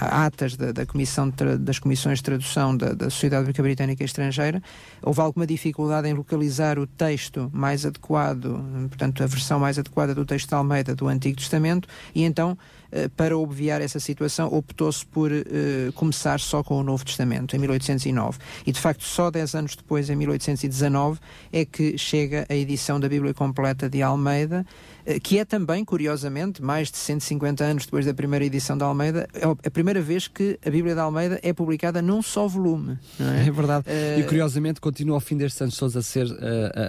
atas 0.00 0.56
da, 0.56 0.72
da 0.72 0.86
comissão 0.86 1.32
das 1.60 1.78
comissões 1.78 2.18
de 2.18 2.24
tradução 2.24 2.76
da, 2.76 2.92
da 2.92 3.10
Sociedade 3.10 3.42
Bíblica 3.42 3.62
Britânica 3.62 4.02
e 4.02 4.06
Estrangeira, 4.06 4.62
houve 5.02 5.20
alguma 5.20 5.46
dificuldade 5.46 6.08
em 6.08 6.14
localizar 6.14 6.78
o 6.78 6.86
texto 6.86 7.50
mais 7.52 7.84
adequado, 7.84 8.64
portanto, 8.88 9.22
a 9.22 9.26
versão 9.26 9.58
mais 9.58 9.78
adequada 9.78 10.14
do 10.14 10.24
texto 10.24 10.48
de 10.48 10.54
Almeida 10.54 10.94
do 10.94 11.08
Antigo 11.08 11.36
Testamento, 11.36 11.88
e 12.14 12.22
então 12.22 12.56
eh, 12.83 12.83
para 13.16 13.36
obviar 13.36 13.80
essa 13.80 13.98
situação, 13.98 14.52
optou-se 14.52 15.04
por 15.04 15.30
uh, 15.32 15.92
começar 15.94 16.38
só 16.40 16.62
com 16.62 16.78
o 16.78 16.82
Novo 16.82 17.04
Testamento, 17.04 17.56
em 17.56 17.58
1809. 17.58 18.38
E, 18.66 18.72
de 18.72 18.80
facto, 18.80 19.04
só 19.04 19.30
10 19.30 19.54
anos 19.54 19.76
depois, 19.76 20.08
em 20.10 20.16
1819, 20.16 21.18
é 21.52 21.64
que 21.64 21.98
chega 21.98 22.46
a 22.48 22.54
edição 22.54 23.00
da 23.00 23.08
Bíblia 23.08 23.34
Completa 23.34 23.88
de 23.88 24.02
Almeida, 24.02 24.64
que 25.22 25.38
é 25.38 25.44
também, 25.44 25.84
curiosamente, 25.84 26.62
mais 26.62 26.90
de 26.90 26.96
150 26.96 27.64
anos 27.64 27.84
depois 27.84 28.06
da 28.06 28.14
primeira 28.14 28.44
edição 28.44 28.76
da 28.76 28.86
Almeida, 28.86 29.28
é 29.34 29.44
a 29.44 29.70
primeira 29.70 30.00
vez 30.00 30.28
que 30.28 30.58
a 30.64 30.70
Bíblia 30.70 30.94
de 30.94 31.00
Almeida 31.00 31.38
é 31.42 31.52
publicada 31.52 32.00
num 32.00 32.22
só 32.22 32.46
volume. 32.46 32.98
É? 33.20 33.48
é? 33.48 33.50
verdade. 33.50 33.86
Uh, 33.86 34.20
e, 34.20 34.24
curiosamente, 34.24 34.80
continua 34.80 35.16
ao 35.16 35.20
fim 35.20 35.36
destes 35.36 35.60
anos 35.60 35.76
todos 35.76 35.96
a 35.96 36.02
ser 36.02 36.26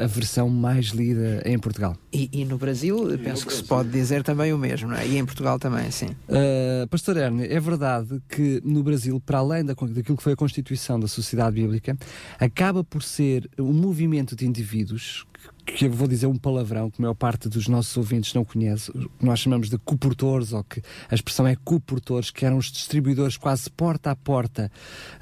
a 0.04 0.08
versão 0.08 0.50
mais 0.50 0.88
lida 0.88 1.42
em 1.46 1.58
Portugal. 1.58 1.96
E, 2.12 2.30
e 2.32 2.46
no 2.46 2.58
Brasil, 2.58 3.14
e 3.14 3.18
penso 3.18 3.18
no 3.18 3.20
que 3.20 3.46
Brasil. 3.46 3.52
se 3.52 3.64
pode 3.64 3.90
dizer 3.90 4.24
também 4.24 4.54
o 4.54 4.58
mesmo, 4.58 4.90
não 4.90 4.98
é? 4.98 5.08
E 5.08 5.18
em 5.18 5.26
Portugal 5.26 5.60
também, 5.60 5.92
sim. 5.92 6.08
Uh, 6.30 6.88
Pastor 6.90 7.18
Ernie, 7.18 7.48
é 7.48 7.60
verdade 7.60 8.22
que 8.30 8.62
no 8.64 8.84
Brasil, 8.84 9.22
para 9.26 9.40
além 9.40 9.64
da, 9.64 9.74
daquilo 9.74 10.18
que 10.18 10.24
foi 10.24 10.34
a 10.34 10.36
constituição 10.36 11.00
da 11.00 11.08
sociedade 11.08 11.56
bíblica, 11.56 11.98
acaba 12.40 12.84
por 12.84 13.04
ser 13.04 13.50
um 13.58 13.74
movimento 13.74 14.36
de 14.36 14.46
indivíduos 14.46 15.26
que 15.66 15.86
eu 15.86 15.92
vou 15.92 16.08
dizer 16.08 16.28
um 16.28 16.38
palavrão 16.38 16.90
que 16.92 17.02
a 17.02 17.02
maior 17.02 17.16
parte 17.16 17.50
dos 17.50 17.68
nossos 17.68 17.96
ouvintes 17.98 18.34
não 18.34 18.46
conhece, 18.46 18.92
que 18.92 19.26
nós 19.26 19.40
chamamos 19.40 19.70
de 19.70 19.78
coportores, 19.80 20.54
ou 20.54 20.64
que 20.64 20.82
a 21.10 21.16
expressão 21.16 21.48
é 21.48 21.56
coportores, 21.56 22.30
que 22.30 22.46
eram 22.46 22.58
os 22.58 22.72
distribuidores 22.72 23.36
quase 23.36 23.70
porta 23.70 24.12
a 24.12 24.16
porta 24.16 24.72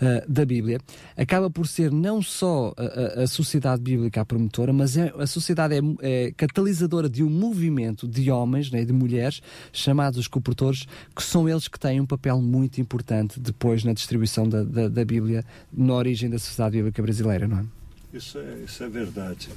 uh, 0.01 0.31
da 0.31 0.45
Bíblia, 0.45 0.79
acaba 1.15 1.49
por 1.49 1.67
ser 1.67 1.91
não 1.91 2.21
só 2.21 2.73
a, 2.77 3.21
a, 3.21 3.23
a 3.23 3.27
sociedade 3.27 3.81
bíblica 3.81 4.21
a 4.21 4.25
promotora, 4.25 4.73
mas 4.73 4.97
é, 4.97 5.13
a 5.17 5.25
sociedade 5.25 5.75
é, 5.75 5.81
é, 6.01 6.31
catalisadora 6.31 7.09
de 7.09 7.23
um 7.23 7.29
movimento 7.29 8.07
de 8.07 8.29
homens, 8.29 8.69
né, 8.69 8.83
de 8.83 8.93
mulheres, 8.93 9.41
chamados 9.71 10.19
os 10.19 10.27
coportores, 10.27 10.85
que 11.15 11.23
são 11.23 11.47
eles 11.47 11.67
que 11.67 11.79
têm 11.79 12.01
um 12.01 12.05
papel 12.05 12.41
muito 12.41 12.81
importante 12.81 13.39
depois 13.39 13.83
na 13.83 13.93
distribuição 13.93 14.47
da, 14.47 14.63
da, 14.63 14.89
da 14.89 15.05
Bíblia 15.05 15.43
na 15.71 15.93
origem 15.93 16.29
da 16.29 16.37
sociedade 16.37 16.77
bíblica 16.77 17.01
brasileira, 17.01 17.47
não 17.47 17.59
é? 17.59 17.82
Isso 18.13 18.37
é, 18.37 18.59
isso 18.63 18.83
é 18.83 18.87
verdade. 18.87 19.49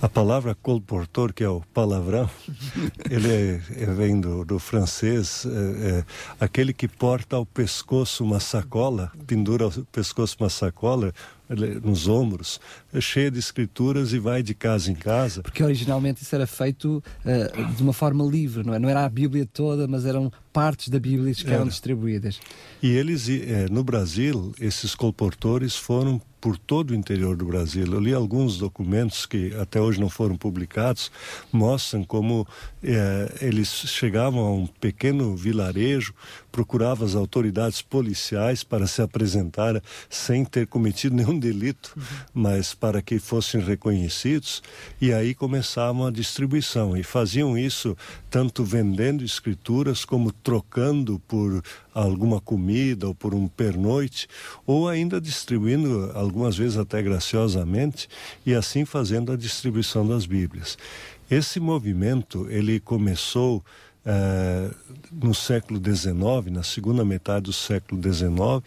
A 0.00 0.08
palavra 0.08 0.54
colportor, 0.54 1.32
que 1.32 1.42
é 1.42 1.48
o 1.48 1.60
palavrão, 1.74 2.30
ele 3.10 3.28
é, 3.28 3.60
é, 3.82 3.86
vem 3.86 4.20
do, 4.20 4.44
do 4.44 4.60
francês, 4.60 5.44
é, 5.44 5.88
é, 5.88 6.04
aquele 6.38 6.72
que 6.72 6.86
porta 6.86 7.34
ao 7.34 7.44
pescoço 7.44 8.22
uma 8.22 8.38
sacola, 8.38 9.10
pendura 9.26 9.64
ao 9.64 9.72
pescoço 9.90 10.36
uma 10.38 10.48
sacola, 10.48 11.12
nos 11.82 12.08
ombros, 12.08 12.60
é 12.92 13.00
cheia 13.00 13.30
de 13.30 13.38
escrituras 13.38 14.12
e 14.12 14.18
vai 14.18 14.42
de 14.42 14.54
casa 14.54 14.90
em 14.90 14.94
casa. 14.94 15.42
Porque 15.42 15.62
originalmente 15.62 16.22
isso 16.22 16.34
era 16.34 16.46
feito 16.46 17.02
uh, 17.24 17.74
de 17.74 17.82
uma 17.82 17.92
forma 17.92 18.24
livre, 18.24 18.64
não 18.64 18.74
é? 18.74 18.78
Não 18.78 18.88
era 18.88 19.04
a 19.04 19.08
Bíblia 19.08 19.46
toda, 19.46 19.86
mas 19.86 20.04
eram 20.04 20.32
partes 20.52 20.88
da 20.88 20.98
Bíblia 20.98 21.34
que 21.34 21.46
eram 21.50 21.68
distribuídas. 21.68 22.40
E 22.82 22.88
eles, 22.88 23.28
eh, 23.28 23.66
no 23.70 23.84
Brasil, 23.84 24.54
esses 24.58 24.94
colportores 24.94 25.76
foram 25.76 26.18
por 26.40 26.56
todo 26.56 26.92
o 26.92 26.94
interior 26.94 27.36
do 27.36 27.44
Brasil. 27.44 27.84
Eu 27.86 28.00
li 28.00 28.14
alguns 28.14 28.56
documentos 28.56 29.26
que 29.26 29.52
até 29.56 29.80
hoje 29.80 30.00
não 30.00 30.08
foram 30.08 30.36
publicados, 30.36 31.10
mostram 31.52 32.04
como 32.04 32.46
eh, 32.82 33.34
eles 33.40 33.68
chegavam 33.68 34.40
a 34.40 34.52
um 34.52 34.66
pequeno 34.66 35.36
vilarejo, 35.36 36.14
procuravam 36.52 37.06
as 37.06 37.14
autoridades 37.14 37.82
policiais 37.82 38.62
para 38.62 38.86
se 38.86 39.02
apresentar 39.02 39.82
sem 40.08 40.44
ter 40.44 40.66
cometido 40.66 41.16
nenhum 41.16 41.35
delito, 41.38 41.92
uhum. 41.96 42.02
mas 42.34 42.74
para 42.74 43.00
que 43.02 43.18
fossem 43.18 43.60
reconhecidos, 43.60 44.62
e 45.00 45.12
aí 45.12 45.34
começavam 45.34 46.06
a 46.06 46.10
distribuição. 46.10 46.96
E 46.96 47.02
faziam 47.02 47.56
isso 47.56 47.96
tanto 48.30 48.64
vendendo 48.64 49.24
escrituras 49.24 50.04
como 50.04 50.32
trocando 50.32 51.18
por 51.26 51.62
alguma 51.94 52.40
comida 52.40 53.06
ou 53.06 53.14
por 53.14 53.34
um 53.34 53.48
pernoite, 53.48 54.28
ou 54.66 54.88
ainda 54.88 55.20
distribuindo, 55.20 56.10
algumas 56.14 56.56
vezes 56.56 56.76
até 56.76 57.02
graciosamente, 57.02 58.08
e 58.44 58.54
assim 58.54 58.84
fazendo 58.84 59.32
a 59.32 59.36
distribuição 59.36 60.06
das 60.06 60.26
Bíblias. 60.26 60.76
Esse 61.30 61.58
movimento 61.58 62.46
ele 62.48 62.78
começou 62.78 63.64
uh, 64.06 64.74
no 65.10 65.34
século 65.34 65.80
XIX, 65.82 66.52
na 66.52 66.62
segunda 66.62 67.04
metade 67.04 67.46
do 67.46 67.52
século 67.52 68.00
XIX, 68.00 68.62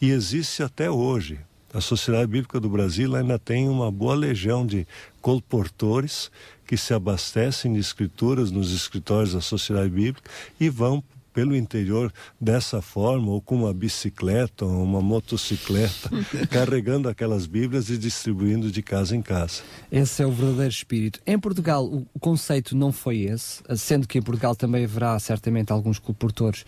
e 0.00 0.10
existe 0.10 0.62
até 0.62 0.90
hoje. 0.90 1.40
A 1.74 1.80
Sociedade 1.80 2.28
Bíblica 2.28 2.60
do 2.60 2.68
Brasil 2.68 3.16
ainda 3.16 3.36
tem 3.36 3.68
uma 3.68 3.90
boa 3.90 4.14
legião 4.14 4.64
de 4.64 4.86
colportores 5.20 6.30
que 6.64 6.76
se 6.76 6.94
abastecem 6.94 7.72
de 7.72 7.80
escrituras 7.80 8.52
nos 8.52 8.72
escritórios 8.72 9.32
da 9.34 9.40
Sociedade 9.40 9.90
Bíblica 9.90 10.30
e 10.60 10.68
vão 10.68 11.02
pelo 11.34 11.54
interior 11.56 12.12
dessa 12.40 12.80
forma, 12.80 13.32
ou 13.32 13.42
com 13.42 13.56
uma 13.56 13.74
bicicleta, 13.74 14.64
ou 14.64 14.82
uma 14.82 15.02
motocicleta, 15.02 16.08
carregando 16.48 17.08
aquelas 17.08 17.44
Bíblias 17.44 17.90
e 17.90 17.98
distribuindo 17.98 18.70
de 18.70 18.80
casa 18.80 19.16
em 19.16 19.20
casa. 19.20 19.62
Esse 19.90 20.22
é 20.22 20.26
o 20.26 20.30
verdadeiro 20.30 20.70
espírito. 20.70 21.20
Em 21.26 21.38
Portugal, 21.38 21.84
o, 21.84 22.06
conceito 22.20 22.76
não 22.76 22.92
foi 22.92 23.22
esse, 23.22 23.62
sendo 23.76 24.06
que 24.06 24.16
em 24.16 24.22
Portugal 24.22 24.54
também 24.54 24.84
haverá 24.84 25.18
certamente 25.18 25.72
alguns 25.72 25.98
colportores 25.98 26.64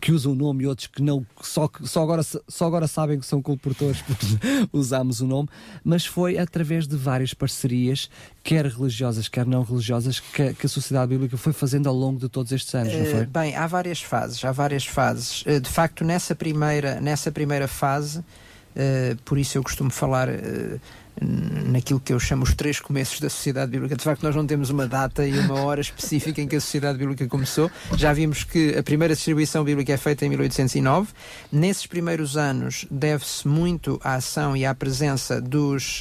que 0.00 0.12
usam 0.12 0.32
o 0.32 0.34
nome 0.34 0.64
e 0.64 0.66
outros 0.66 0.88
que 0.88 1.00
não, 1.00 1.24
só, 1.40 1.70
só, 1.84 2.02
agora, 2.02 2.22
só 2.22 2.66
agora 2.66 2.88
sabem 2.88 3.20
que 3.20 3.24
são 3.24 3.40
colportores 3.40 4.02
porque 4.02 4.26
usamos 4.72 5.20
o 5.20 5.26
nome, 5.26 5.48
mas 5.84 6.04
foi 6.04 6.36
através 6.38 6.88
de 6.88 6.96
várias 6.96 7.32
parcerias, 7.32 8.10
quer 8.42 8.66
religiosas, 8.66 9.28
quer 9.28 9.46
não 9.46 9.62
religiosas, 9.62 10.18
que, 10.18 10.54
que 10.54 10.66
a 10.66 10.68
Sociedade 10.68 11.08
Bíblica 11.10 11.36
foi 11.36 11.52
fazendo 11.52 11.88
ao 11.88 11.94
longo 11.94 12.18
de 12.18 12.28
todos 12.28 12.50
estes 12.50 12.74
anos, 12.74 12.92
não 12.92 13.04
foi? 13.04 13.22
Uh, 13.22 13.26
bem, 13.28 13.54
há 13.54 13.66
várias 13.66 14.00
fases, 14.08 14.44
há 14.44 14.50
várias 14.50 14.86
fases. 14.86 15.44
Eh, 15.46 15.60
de 15.60 15.68
facto, 15.68 16.04
nessa 16.04 16.34
primeira, 16.34 17.00
nessa 17.00 17.30
primeira 17.30 17.68
fase, 17.68 18.18
uh, 18.18 19.16
por 19.24 19.38
isso 19.38 19.58
eu 19.58 19.62
costumo 19.62 19.90
falar 19.90 20.28
uh, 20.28 20.80
naquilo 21.20 22.00
que 22.00 22.12
eu 22.12 22.20
chamo 22.20 22.44
os 22.44 22.54
três 22.54 22.80
começos 22.80 23.20
da 23.20 23.28
Sociedade 23.28 23.70
Bíblica. 23.70 23.96
De 23.96 24.02
facto, 24.02 24.22
nós 24.22 24.34
não 24.34 24.46
temos 24.46 24.70
uma 24.70 24.86
data 24.86 25.26
e 25.26 25.38
uma 25.38 25.60
hora 25.60 25.80
específica 25.80 26.40
em 26.40 26.48
que 26.48 26.56
a 26.56 26.60
Sociedade 26.60 26.98
Bíblica 26.98 27.26
começou. 27.26 27.70
Já 27.96 28.12
vimos 28.12 28.44
que 28.44 28.76
a 28.76 28.82
primeira 28.82 29.14
distribuição 29.14 29.64
bíblica 29.64 29.92
é 29.92 29.96
feita 29.96 30.24
em 30.24 30.28
1809. 30.30 31.08
Nesses 31.50 31.86
primeiros 31.86 32.36
anos, 32.36 32.86
deve-se 32.90 33.46
muito 33.46 34.00
à 34.02 34.14
ação 34.14 34.56
e 34.56 34.64
à 34.64 34.74
presença 34.74 35.40
dos, 35.40 36.00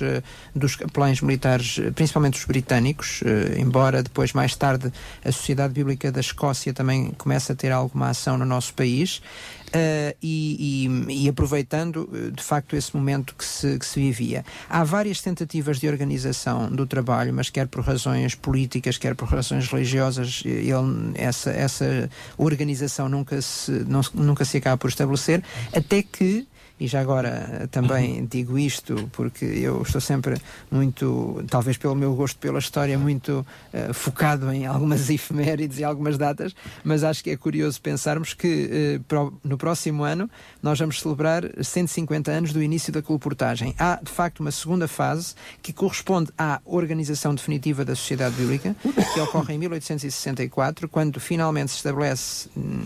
dos 0.56 0.76
capelães 0.76 1.22
militares, 1.22 1.80
principalmente 1.96 2.40
os 2.40 2.46
britânicos, 2.46 3.22
embora 3.58 4.04
depois, 4.04 4.34
mais 4.34 4.56
tarde, 4.56 4.92
a 5.24 5.32
Sociedade 5.32 5.74
Bíblica 5.74 6.12
da 6.12 6.20
Escócia 6.20 6.74
também 6.74 7.12
comece 7.18 7.52
a 7.52 7.56
ter 7.56 7.72
alguma 7.72 8.10
ação 8.10 8.38
no 8.38 8.46
nosso 8.46 8.74
país. 8.74 9.22
Uh, 9.68 10.16
e, 10.24 10.88
e, 11.10 11.26
e, 11.26 11.30
aproveitando 11.30 12.10
eh, 12.14 12.32
de 12.32 12.42
facto 12.42 12.74
esse 12.74 12.96
momento 12.96 13.36
que 13.36 13.44
se, 13.44 13.78
que 13.78 13.86
se 13.86 14.00
vivia. 14.00 14.46
Há 14.70 14.86
várias 14.86 15.22
tentativas 15.22 15.78
de 15.78 15.90
organização 15.90 16.72
do 16.72 16.88
trabalho, 16.88 17.34
mas 17.34 17.50
quer 17.50 17.68
por 17.68 17.84
razões 17.84 18.34
políticas, 18.34 18.98
quer 18.98 19.14
por 19.14 19.28
razões 19.28 19.68
religiosas, 19.68 20.42
ele, 20.46 20.72
essa, 21.16 21.52
essa 21.52 22.10
organização 22.38 23.10
nunca 23.10 23.42
se, 23.42 23.72
não, 23.86 24.00
nunca 24.14 24.46
se 24.46 24.56
acaba 24.56 24.78
por 24.78 24.88
estabelecer, 24.90 25.44
até 25.74 26.02
que 26.02 26.48
e 26.80 26.88
já 26.88 27.02
agora 27.02 27.68
também 27.72 28.26
digo 28.26 28.58
isto 28.58 29.10
porque 29.12 29.46
eu 29.46 29.82
estou 29.82 30.00
sempre 30.00 30.40
muito, 30.70 31.44
talvez 31.50 31.78
pelo 31.78 31.96
meu 31.96 32.14
gosto 32.16 32.38
pela 32.40 32.60
história, 32.60 32.98
muito 32.98 33.46
uh, 33.74 33.94
focado 33.94 34.52
em 34.52 34.66
algumas 34.66 35.10
efemérides 35.12 35.80
e 35.80 35.84
algumas 35.84 36.18
datas, 36.18 36.56
mas 36.84 37.04
acho 37.04 37.24
que 37.24 37.32
é 37.32 37.38
curioso 37.38 37.82
pensarmos 37.82 38.34
que 38.34 39.02
uh, 39.12 39.34
no 39.44 39.58
próximo 39.58 40.04
ano 40.04 40.30
nós 40.62 40.80
vamos 40.80 41.02
celebrar 41.02 41.44
150 41.62 42.32
anos 42.32 42.54
do 42.54 42.62
início 42.62 42.92
da 42.94 43.02
colportagem. 43.02 43.74
Há, 43.80 44.00
de 44.02 44.12
facto, 44.12 44.40
uma 44.40 44.52
segunda 44.52 44.88
fase 44.88 45.34
que 45.62 45.74
corresponde 45.74 46.32
à 46.38 46.62
organização 46.66 47.34
definitiva 47.34 47.84
da 47.84 47.96
Sociedade 47.96 48.36
Bíblica, 48.36 48.76
que 49.14 49.20
ocorre 49.20 49.56
em 49.56 49.58
1864, 49.58 50.88
quando 50.88 51.20
finalmente 51.20 51.72
se 51.72 51.78
estabelece, 51.78 52.50
hum, 52.56 52.82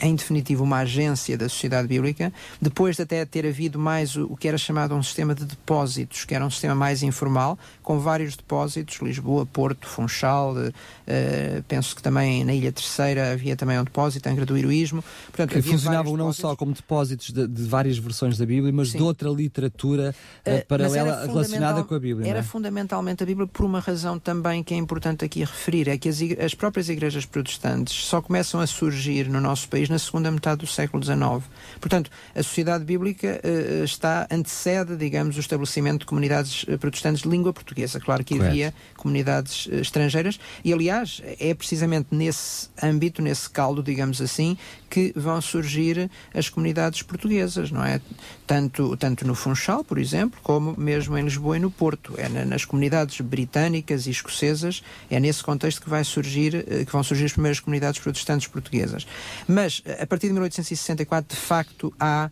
em 0.00 0.14
definitivo, 0.14 0.64
uma 0.64 0.78
agência 0.78 1.36
da 1.36 1.48
Sociedade 1.48 1.88
Bíblica, 1.88 2.32
depois 2.60 2.96
de 2.96 3.02
até 3.02 3.20
ter 3.36 3.46
havido 3.46 3.78
mais 3.78 4.16
o, 4.16 4.24
o 4.32 4.36
que 4.36 4.48
era 4.48 4.56
chamado 4.56 4.94
um 4.94 5.02
sistema 5.02 5.34
de 5.34 5.44
depósitos, 5.44 6.24
que 6.24 6.34
era 6.34 6.44
um 6.44 6.50
sistema 6.50 6.74
mais 6.74 7.02
informal, 7.02 7.58
com 7.82 7.98
vários 7.98 8.34
depósitos, 8.34 8.98
Lisboa, 9.02 9.44
Porto, 9.44 9.86
Funchal, 9.86 10.54
uh, 10.54 11.62
penso 11.68 11.94
que 11.94 12.02
também 12.02 12.42
na 12.44 12.54
Ilha 12.54 12.72
Terceira 12.72 13.32
havia 13.32 13.54
também 13.54 13.78
um 13.78 13.84
depósito, 13.84 14.26
Angra 14.26 14.46
do 14.46 14.56
Heroísmo. 14.56 15.04
Portanto, 15.26 15.50
que 15.50 15.60
funcionavam 15.60 16.16
não 16.16 16.32
só 16.32 16.56
como 16.56 16.72
depósitos 16.72 17.30
de, 17.30 17.46
de, 17.46 17.62
várias 17.64 17.98
versões 17.98 18.38
da 18.38 18.46
Bíblia, 18.46 18.72
mas 18.72 18.90
Sim. 18.90 18.98
de 18.98 19.04
outra 19.04 19.28
literatura 19.28 20.14
uh, 20.46 20.66
paralela 20.66 21.26
relacionada 21.26 21.84
com 21.84 21.94
a 21.94 22.00
Bíblia. 22.00 22.30
Era 22.30 22.38
é? 22.38 22.42
fundamentalmente 22.42 23.22
a 23.22 23.26
Bíblia 23.26 23.46
por 23.46 23.66
uma 23.66 23.80
razão 23.80 24.18
também 24.18 24.62
que 24.62 24.72
é 24.72 24.78
importante 24.78 25.26
aqui 25.26 25.40
referir, 25.40 25.88
é 25.88 25.98
que 25.98 26.08
as, 26.08 26.18
as 26.42 26.54
próprias 26.54 26.88
igrejas 26.88 27.26
protestantes 27.26 27.94
só 28.06 28.22
começam 28.22 28.60
a 28.60 28.66
surgir 28.66 29.28
no 29.28 29.42
nosso 29.42 29.68
país 29.68 29.90
na 29.90 29.98
segunda 29.98 30.30
metade 30.30 30.60
do 30.60 30.66
século 30.66 31.04
XIX. 31.04 31.44
Portanto, 31.78 32.10
a 32.34 32.42
sociedade 32.42 32.82
bíblica 32.82 33.25
uh, 33.26 33.84
está, 33.84 34.26
antecede, 34.30 34.96
digamos, 34.96 35.36
o 35.36 35.40
estabelecimento 35.40 36.00
de 36.00 36.06
comunidades 36.06 36.64
uh, 36.64 36.78
protestantes 36.78 37.22
de 37.22 37.28
língua 37.28 37.52
portuguesa. 37.52 38.00
Claro 38.00 38.24
que 38.24 38.34
Correto. 38.34 38.50
havia 38.50 38.74
comunidades 38.96 39.68
estrangeiras 39.70 40.38
e, 40.64 40.72
aliás, 40.72 41.22
é 41.40 41.54
precisamente 41.54 42.08
nesse 42.10 42.68
âmbito, 42.82 43.22
nesse 43.22 43.48
caldo, 43.48 43.82
digamos 43.82 44.20
assim, 44.20 44.56
que 44.88 45.12
vão 45.16 45.40
surgir 45.40 46.10
as 46.32 46.48
comunidades 46.48 47.02
portuguesas, 47.02 47.70
não 47.70 47.84
é? 47.84 48.00
Tanto, 48.46 48.96
tanto 48.96 49.26
no 49.26 49.34
Funchal, 49.34 49.82
por 49.82 49.98
exemplo, 49.98 50.38
como 50.42 50.74
mesmo 50.78 51.18
em 51.18 51.24
Lisboa 51.24 51.56
e 51.56 51.60
no 51.60 51.70
Porto. 51.70 52.14
É 52.16 52.28
na, 52.28 52.44
nas 52.44 52.64
comunidades 52.64 53.20
britânicas 53.20 54.06
e 54.06 54.10
escocesas, 54.10 54.82
é 55.10 55.18
nesse 55.18 55.42
contexto 55.42 55.82
que 55.82 55.90
vai 55.90 56.04
surgir, 56.04 56.64
que 56.84 56.92
vão 56.92 57.02
surgir 57.02 57.24
as 57.24 57.32
primeiras 57.32 57.60
comunidades 57.60 58.00
protestantes 58.00 58.46
portuguesas. 58.46 59.06
Mas, 59.46 59.82
a 60.00 60.06
partir 60.06 60.28
de 60.28 60.32
1864, 60.34 61.36
de 61.36 61.40
facto, 61.40 61.92
há 61.98 62.30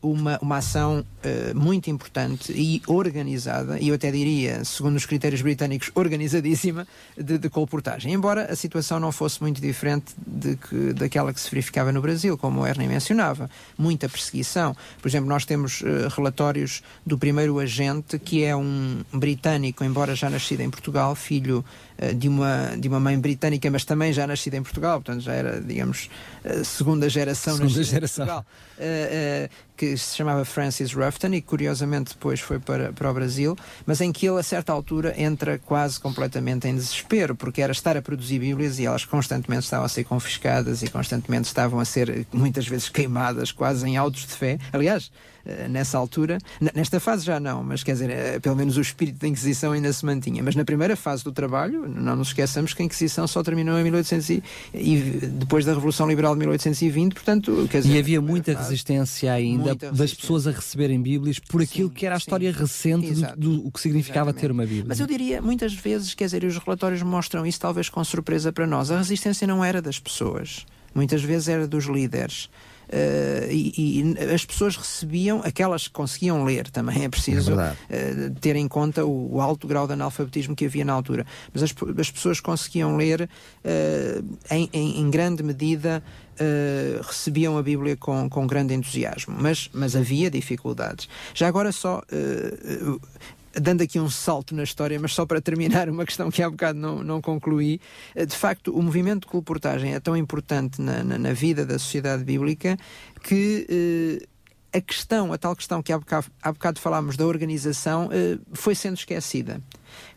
uma, 0.00 0.38
uma 0.40 0.58
ação 0.58 1.00
uh, 1.00 1.58
muito 1.58 1.90
importante 1.90 2.52
e 2.52 2.80
organizada, 2.86 3.78
e 3.80 3.88
eu 3.88 3.94
até 3.94 4.10
diria, 4.10 4.64
segundo 4.64 4.96
os 4.96 5.06
critérios 5.06 5.42
britânicos, 5.42 5.90
organizadíssima, 5.94 6.86
de, 7.16 7.38
de 7.38 7.48
colportagem. 7.48 8.12
Embora 8.12 8.44
a 8.52 8.56
situação 8.56 9.00
não 9.00 9.10
fosse 9.10 9.40
muito 9.42 9.60
diferente 9.60 10.14
de 10.26 10.56
que, 10.56 10.92
daquela 10.92 11.32
que 11.32 11.40
se 11.40 11.50
verificava 11.50 11.90
no 11.90 12.00
Brasil, 12.00 12.38
como 12.38 12.60
o 12.60 12.66
Ernie 12.66 12.86
mencionava. 12.86 13.50
Muita 13.76 14.08
perseguição. 14.08 14.76
Por 15.00 15.08
exemplo, 15.08 15.28
nós 15.28 15.44
temos 15.44 15.80
uh, 15.80 16.08
relatórios 16.14 16.82
do 17.04 17.18
primeiro 17.18 17.58
agente, 17.58 18.18
que 18.18 18.44
é 18.44 18.54
um 18.54 19.02
britânico, 19.12 19.82
embora 19.84 20.14
já 20.14 20.30
nascido 20.30 20.60
em 20.60 20.70
Portugal, 20.70 21.14
filho 21.14 21.64
de 22.16 22.28
uma, 22.28 22.76
de 22.78 22.88
uma 22.88 23.00
mãe 23.00 23.18
britânica, 23.18 23.70
mas 23.70 23.84
também 23.84 24.12
já 24.12 24.26
nascida 24.26 24.56
em 24.56 24.62
Portugal, 24.62 25.00
portanto 25.00 25.22
já 25.22 25.32
era, 25.32 25.60
digamos, 25.60 26.10
segunda 26.64 27.08
geração 27.08 27.56
segunda 27.56 27.82
geração. 27.82 28.24
em 28.24 28.28
Portugal. 28.28 28.46
Uh, 28.76 29.48
que 29.76 29.96
se 29.96 30.16
chamava 30.16 30.44
Francis 30.44 30.92
Ruffton 30.92 31.34
e 31.34 31.42
curiosamente 31.42 32.14
depois 32.14 32.40
foi 32.40 32.58
para, 32.58 32.92
para 32.92 33.10
o 33.10 33.14
Brasil, 33.14 33.56
mas 33.84 34.00
em 34.00 34.10
que 34.10 34.26
ele 34.26 34.40
a 34.40 34.42
certa 34.42 34.72
altura 34.72 35.14
entra 35.20 35.58
quase 35.58 36.00
completamente 36.00 36.66
em 36.66 36.74
desespero, 36.74 37.36
porque 37.36 37.60
era 37.60 37.72
estar 37.72 37.96
a 37.96 38.02
produzir 38.02 38.38
Bíblias 38.38 38.78
e 38.78 38.86
elas 38.86 39.04
constantemente 39.04 39.64
estavam 39.64 39.84
a 39.84 39.88
ser 39.88 40.04
confiscadas 40.04 40.82
e 40.82 40.88
constantemente 40.88 41.46
estavam 41.46 41.78
a 41.78 41.84
ser 41.84 42.26
muitas 42.32 42.66
vezes 42.66 42.88
queimadas, 42.88 43.52
quase 43.52 43.86
em 43.86 43.96
autos 43.96 44.26
de 44.26 44.32
fé. 44.32 44.58
Aliás, 44.72 45.10
eh, 45.12 45.35
nessa 45.68 45.96
altura, 45.96 46.38
nesta 46.74 46.98
fase 46.98 47.24
já 47.24 47.38
não, 47.38 47.62
mas 47.62 47.82
quer 47.82 47.92
dizer, 47.92 48.10
eh, 48.10 48.40
pelo 48.40 48.56
menos 48.56 48.76
o 48.76 48.80
espírito 48.80 49.18
da 49.18 49.28
Inquisição 49.28 49.72
ainda 49.72 49.92
se 49.92 50.04
mantinha. 50.04 50.42
Mas 50.42 50.54
na 50.54 50.64
primeira 50.64 50.96
fase 50.96 51.22
do 51.22 51.32
trabalho, 51.32 51.88
não 51.88 52.16
nos 52.16 52.28
esqueçamos 52.28 52.74
que 52.74 52.82
a 52.82 52.84
Inquisição 52.84 53.26
só 53.26 53.42
terminou 53.42 53.78
em 53.78 53.84
1800 53.84 54.30
e, 54.30 54.42
e 54.74 54.96
depois 55.38 55.64
da 55.64 55.72
Revolução 55.74 56.08
Liberal 56.08 56.34
de 56.34 56.40
1820, 56.40 57.14
portanto, 57.14 57.68
quer 57.70 57.80
dizer, 57.80 57.94
E 57.94 57.98
havia 57.98 58.20
muita 58.20 58.54
resistência 58.54 59.32
ainda 59.32 59.64
muita 59.64 59.92
das 59.92 60.14
pessoas 60.14 60.46
a 60.46 60.50
receberem 60.50 61.00
Bíblias 61.00 61.38
por 61.38 61.62
aquilo 61.62 61.88
sim, 61.88 61.94
que 61.94 62.06
era 62.06 62.14
a 62.16 62.18
história 62.18 62.52
sim, 62.52 62.58
recente 62.58 63.14
do, 63.36 63.58
do, 63.58 63.70
que 63.70 63.80
significava 63.80 64.30
Exatamente. 64.30 64.40
ter 64.40 64.50
uma 64.50 64.64
Bíblia. 64.64 64.84
Mas 64.88 65.00
eu 65.00 65.06
diria, 65.06 65.40
muitas 65.40 65.72
vezes, 65.74 66.14
quer 66.14 66.24
dizer, 66.24 66.44
os 66.44 66.58
relatórios 66.58 67.02
mostram 67.02 67.46
isso 67.46 67.60
talvez 67.60 67.88
com 67.88 68.02
surpresa 68.02 68.52
para 68.52 68.66
nós. 68.66 68.90
A 68.90 68.98
resistência 68.98 69.46
não 69.46 69.64
era 69.64 69.80
das 69.80 69.98
pessoas, 69.98 70.66
muitas 70.94 71.22
vezes 71.22 71.48
era 71.48 71.66
dos 71.66 71.84
líderes. 71.84 72.48
Uh, 72.88 73.50
e, 73.50 74.00
e, 74.00 74.32
as 74.32 74.44
pessoas 74.44 74.76
recebiam, 74.76 75.40
aquelas 75.44 75.88
que 75.88 75.94
conseguiam 75.94 76.44
ler 76.44 76.70
também, 76.70 77.04
é 77.04 77.08
preciso 77.08 77.58
é 77.58 77.72
uh, 77.72 78.34
ter 78.40 78.54
em 78.54 78.68
conta 78.68 79.04
o, 79.04 79.34
o, 79.34 79.40
alto 79.40 79.66
grau 79.66 79.86
de 79.86 79.94
analfabetismo 79.94 80.54
que 80.54 80.66
havia 80.66 80.84
na 80.84 80.92
altura. 80.92 81.26
Mas 81.52 81.62
as, 81.62 81.74
as 81.98 82.10
pessoas 82.10 82.38
conseguiam 82.38 82.96
ler 82.96 83.22
uh, 83.22 84.36
em, 84.50 84.70
em, 84.72 85.00
em, 85.00 85.10
grande 85.10 85.42
medida. 85.42 86.02
recebiam 87.06 87.56
a 87.56 87.62
Bíblia 87.62 87.96
com, 87.96 88.28
com 88.28 88.46
grande 88.46 88.74
entusiasmo, 88.74 89.34
mas, 89.38 89.70
mas 89.72 89.96
havia 89.96 90.30
dificuldades. 90.30 91.08
Já 91.34 91.48
agora, 91.48 91.72
só 91.72 92.02
dando 93.60 93.82
aqui 93.82 93.98
um 93.98 94.10
salto 94.10 94.54
na 94.54 94.62
história, 94.62 94.98
mas 95.00 95.14
só 95.14 95.24
para 95.26 95.40
terminar 95.40 95.88
uma 95.88 96.04
questão 96.04 96.30
que 96.30 96.42
há 96.42 96.50
bocado 96.50 96.78
não, 96.78 97.02
não 97.02 97.20
concluí, 97.20 97.80
eh, 98.14 98.26
de 98.26 98.36
facto, 98.36 98.76
o 98.76 98.82
movimento 98.82 99.22
de 99.22 99.28
colportagem 99.28 99.94
é 99.94 100.00
tão 100.00 100.16
importante 100.16 100.80
na, 100.80 101.02
na, 101.02 101.18
na 101.18 101.32
vida 101.32 101.64
da 101.64 101.78
sociedade 101.78 102.24
bíblica 102.24 102.76
que. 103.22 103.66
Eh, 103.68 104.26
a 104.72 104.80
questão, 104.80 105.32
a 105.32 105.38
tal 105.38 105.56
questão 105.56 105.82
que 105.82 105.90
há 105.90 105.98
bocado, 105.98 106.26
há 106.42 106.52
bocado 106.52 106.78
falámos 106.80 107.16
da 107.16 107.24
organização, 107.24 108.10
eh, 108.12 108.38
foi 108.52 108.74
sendo 108.74 108.98
esquecida. 108.98 109.62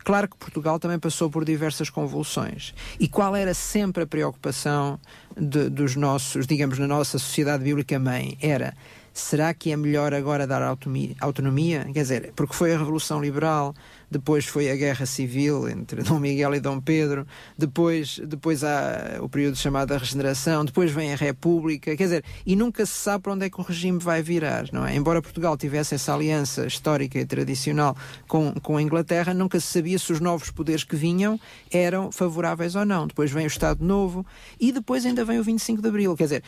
Claro 0.04 0.28
que 0.28 0.36
Portugal 0.36 0.78
também 0.78 0.98
passou 0.98 1.30
por 1.30 1.46
diversas 1.46 1.88
convulsões. 1.88 2.74
E 2.98 3.08
qual 3.08 3.34
era 3.34 3.54
sempre 3.54 4.02
a 4.02 4.06
preocupação 4.06 5.00
de, 5.34 5.70
dos 5.70 5.96
nossos, 5.96 6.46
digamos, 6.46 6.78
na 6.78 6.86
nossa 6.86 7.18
sociedade 7.18 7.64
bíblica 7.64 7.98
mãe? 7.98 8.36
Era 8.38 8.74
será 9.12 9.52
que 9.52 9.72
é 9.72 9.76
melhor 9.76 10.14
agora 10.14 10.46
dar 10.46 10.62
autonomia? 10.62 11.84
Quer 11.92 12.02
dizer, 12.02 12.32
porque 12.34 12.54
foi 12.54 12.74
a 12.74 12.78
Revolução 12.78 13.20
Liberal, 13.20 13.74
depois 14.10 14.44
foi 14.44 14.70
a 14.70 14.76
Guerra 14.76 15.06
Civil 15.06 15.68
entre 15.68 16.02
Dom 16.02 16.18
Miguel 16.18 16.54
e 16.54 16.60
Dom 16.60 16.80
Pedro, 16.80 17.26
depois, 17.56 18.20
depois 18.26 18.64
há 18.64 19.18
o 19.20 19.28
período 19.28 19.56
chamado 19.56 19.92
a 19.92 19.98
Regeneração, 19.98 20.64
depois 20.64 20.90
vem 20.90 21.12
a 21.12 21.16
República, 21.16 21.96
quer 21.96 22.04
dizer, 22.04 22.24
e 22.44 22.56
nunca 22.56 22.84
se 22.84 22.92
sabe 22.92 23.22
para 23.22 23.32
onde 23.32 23.46
é 23.46 23.50
que 23.50 23.60
o 23.60 23.64
regime 23.64 23.98
vai 23.98 24.22
virar, 24.22 24.66
não 24.72 24.86
é? 24.86 24.94
Embora 24.94 25.22
Portugal 25.22 25.56
tivesse 25.56 25.94
essa 25.94 26.12
aliança 26.14 26.66
histórica 26.66 27.18
e 27.18 27.24
tradicional 27.24 27.96
com, 28.26 28.52
com 28.54 28.76
a 28.76 28.82
Inglaterra, 28.82 29.32
nunca 29.32 29.60
se 29.60 29.66
sabia 29.66 29.98
se 29.98 30.12
os 30.12 30.20
novos 30.20 30.50
poderes 30.50 30.84
que 30.84 30.96
vinham 30.96 31.38
eram 31.70 32.10
favoráveis 32.10 32.74
ou 32.74 32.84
não. 32.84 33.06
Depois 33.06 33.30
vem 33.30 33.44
o 33.44 33.46
Estado 33.46 33.84
Novo 33.84 34.26
e 34.58 34.72
depois 34.72 35.06
ainda 35.06 35.24
vem 35.24 35.38
o 35.38 35.44
25 35.44 35.80
de 35.80 35.88
Abril, 35.88 36.16
quer 36.16 36.24
dizer, 36.24 36.42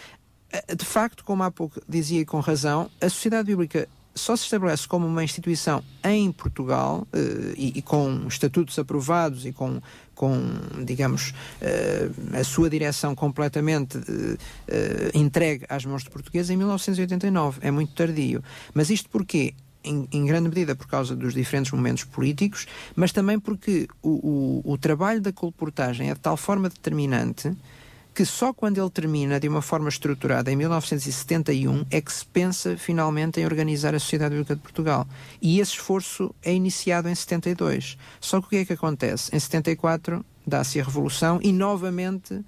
de 0.76 0.84
facto, 0.84 1.24
como 1.24 1.42
há 1.42 1.50
pouco 1.50 1.80
dizia 1.88 2.24
com 2.24 2.40
razão, 2.40 2.90
a 3.00 3.08
sociedade 3.08 3.46
bíblica 3.46 3.88
só 4.14 4.36
se 4.36 4.44
estabelece 4.44 4.86
como 4.86 5.06
uma 5.06 5.24
instituição 5.24 5.82
em 6.04 6.30
Portugal 6.32 7.06
uh, 7.12 7.54
e, 7.56 7.72
e, 7.76 7.82
com 7.82 8.26
estatutos 8.28 8.78
aprovados 8.78 9.46
e 9.46 9.52
com, 9.52 9.80
com 10.14 10.38
digamos, 10.84 11.30
uh, 11.30 12.38
a 12.38 12.44
sua 12.44 12.68
direção 12.68 13.14
completamente 13.14 13.98
entregue 15.14 15.64
às 15.68 15.84
mãos 15.84 16.04
de 16.04 16.10
portugueses 16.10 16.50
em 16.50 16.56
1989. 16.56 17.60
É 17.62 17.70
muito 17.70 17.94
tardio. 17.94 18.42
Mas 18.74 18.90
isto 18.90 19.08
porquê? 19.08 19.54
Em, 19.84 20.06
em, 20.12 20.24
grande 20.24 20.48
medida 20.48 20.76
por 20.76 20.86
causa 20.86 21.16
dos 21.16 21.34
diferentes 21.34 21.72
momentos 21.72 22.04
políticos, 22.04 22.68
mas 22.94 23.10
também 23.10 23.40
porque 23.40 23.88
o, 24.00 24.62
o, 24.64 24.72
o 24.74 24.78
trabalho 24.78 25.20
da 25.20 25.32
colportagem 25.32 26.08
é 26.08 26.14
de 26.14 26.20
tal 26.20 26.36
forma 26.36 26.68
determinante 26.68 27.52
que 28.14 28.24
só 28.24 28.52
quando 28.52 28.78
ele 28.78 28.90
termina 28.90 29.40
de 29.40 29.48
uma 29.48 29.62
forma 29.62 29.88
estruturada 29.88 30.50
em 30.52 30.56
1971 30.56 31.86
é 31.90 32.00
que 32.00 32.12
se 32.12 32.24
pensa 32.26 32.76
finalmente 32.76 33.40
em 33.40 33.44
organizar 33.44 33.94
a 33.94 33.98
Sociedade 33.98 34.34
Bíblica 34.34 34.54
de 34.54 34.60
Portugal. 34.60 35.06
E 35.40 35.60
esse 35.60 35.72
esforço 35.72 36.34
é 36.42 36.52
iniciado 36.52 37.08
em 37.08 37.14
72. 37.14 37.96
Só 38.20 38.40
que 38.40 38.46
o 38.46 38.50
que 38.50 38.56
é 38.56 38.64
que 38.64 38.72
acontece? 38.74 39.34
Em 39.34 39.38
74 39.38 40.24
dá-se 40.46 40.80
a 40.80 40.84
Revolução 40.84 41.38
e 41.42 41.52
novamente 41.52 42.34
uh, 42.34 42.44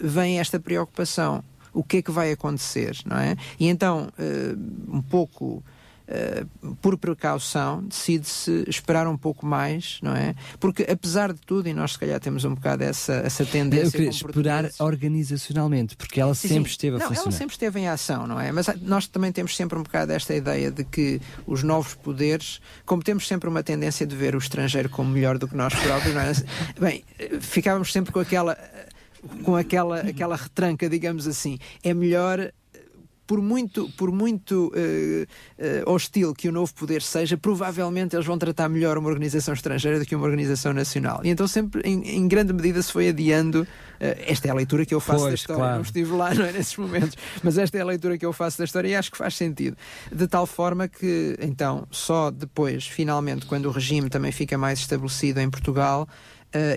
vem 0.00 0.40
esta 0.40 0.58
preocupação. 0.58 1.44
O 1.72 1.84
que 1.84 1.98
é 1.98 2.02
que 2.02 2.10
vai 2.10 2.32
acontecer, 2.32 2.98
não 3.04 3.18
é? 3.18 3.36
E 3.60 3.68
então, 3.68 4.08
uh, 4.18 4.96
um 4.96 5.02
pouco 5.02 5.62
Uh, 6.08 6.74
por 6.76 6.96
precaução, 6.96 7.84
decide-se 7.84 8.64
esperar 8.66 9.06
um 9.06 9.16
pouco 9.16 9.44
mais, 9.44 9.98
não 10.02 10.16
é? 10.16 10.34
Porque, 10.58 10.86
apesar 10.90 11.34
de 11.34 11.40
tudo, 11.42 11.68
e 11.68 11.74
nós 11.74 11.92
se 11.92 11.98
calhar 11.98 12.18
temos 12.18 12.46
um 12.46 12.54
bocado 12.54 12.82
essa, 12.82 13.12
essa 13.12 13.44
tendência. 13.44 13.88
Eu 13.88 13.92
queria 13.92 14.08
esperar 14.08 14.70
organizacionalmente, 14.78 15.96
porque 15.96 16.18
ela 16.18 16.34
sim, 16.34 16.48
sempre 16.48 16.70
sim. 16.70 16.76
esteve 16.76 16.96
a 16.96 16.98
não, 17.00 17.08
funcionar. 17.08 17.28
Ela 17.28 17.38
sempre 17.38 17.54
esteve 17.54 17.80
em 17.80 17.88
ação, 17.88 18.26
não 18.26 18.40
é? 18.40 18.50
Mas 18.50 18.68
nós 18.80 19.06
também 19.06 19.30
temos 19.30 19.54
sempre 19.54 19.78
um 19.78 19.82
bocado 19.82 20.10
esta 20.12 20.34
ideia 20.34 20.70
de 20.70 20.82
que 20.82 21.20
os 21.46 21.62
novos 21.62 21.92
poderes, 21.92 22.58
como 22.86 23.02
temos 23.02 23.28
sempre 23.28 23.46
uma 23.46 23.62
tendência 23.62 24.06
de 24.06 24.16
ver 24.16 24.34
o 24.34 24.38
estrangeiro 24.38 24.88
como 24.88 25.10
melhor 25.10 25.36
do 25.36 25.46
que 25.46 25.54
nós 25.54 25.74
próprios, 25.74 26.14
não 26.14 26.22
é? 26.22 26.32
Bem, 26.80 27.04
ficávamos 27.40 27.92
sempre 27.92 28.12
com 28.12 28.20
aquela 28.20 28.56
com 29.42 29.56
aquela, 29.56 30.00
aquela 30.00 30.36
retranca, 30.36 30.88
digamos 30.88 31.26
assim. 31.26 31.58
É 31.82 31.92
melhor 31.92 32.52
por 33.28 33.42
muito, 33.42 33.90
por 33.90 34.10
muito 34.10 34.72
uh, 34.74 35.22
uh, 35.86 35.92
hostil 35.92 36.34
que 36.34 36.48
o 36.48 36.52
novo 36.52 36.72
poder 36.72 37.02
seja, 37.02 37.36
provavelmente 37.36 38.16
eles 38.16 38.24
vão 38.24 38.38
tratar 38.38 38.70
melhor 38.70 38.96
uma 38.96 39.10
organização 39.10 39.52
estrangeira 39.52 39.98
do 39.98 40.06
que 40.06 40.16
uma 40.16 40.24
organização 40.24 40.72
nacional. 40.72 41.20
E 41.22 41.28
então 41.28 41.46
sempre, 41.46 41.82
em, 41.84 42.16
em 42.16 42.26
grande 42.26 42.54
medida, 42.54 42.82
se 42.82 42.90
foi 42.90 43.10
adiando. 43.10 43.68
Uh, 44.00 44.16
esta 44.26 44.48
é 44.48 44.50
a 44.50 44.54
leitura 44.54 44.86
que 44.86 44.94
eu 44.94 45.00
faço 45.00 45.18
pois, 45.18 45.32
da 45.32 45.34
história. 45.34 45.60
Claro. 45.60 45.74
Não 45.74 45.82
estive 45.82 46.12
lá, 46.12 46.32
não 46.32 46.46
é, 46.46 46.52
nesses 46.52 46.76
momentos, 46.78 47.18
mas 47.42 47.58
esta 47.58 47.76
é 47.76 47.82
a 47.82 47.84
leitura 47.84 48.16
que 48.16 48.24
eu 48.24 48.32
faço 48.32 48.56
da 48.56 48.64
história 48.64 48.88
e 48.88 48.94
acho 48.94 49.12
que 49.12 49.18
faz 49.18 49.34
sentido. 49.34 49.76
De 50.10 50.26
tal 50.26 50.46
forma 50.46 50.88
que, 50.88 51.36
então, 51.38 51.86
só 51.90 52.30
depois, 52.30 52.86
finalmente, 52.86 53.44
quando 53.44 53.66
o 53.66 53.70
regime 53.70 54.08
também 54.08 54.32
fica 54.32 54.56
mais 54.56 54.78
estabelecido 54.78 55.38
em 55.38 55.50
Portugal, 55.50 56.08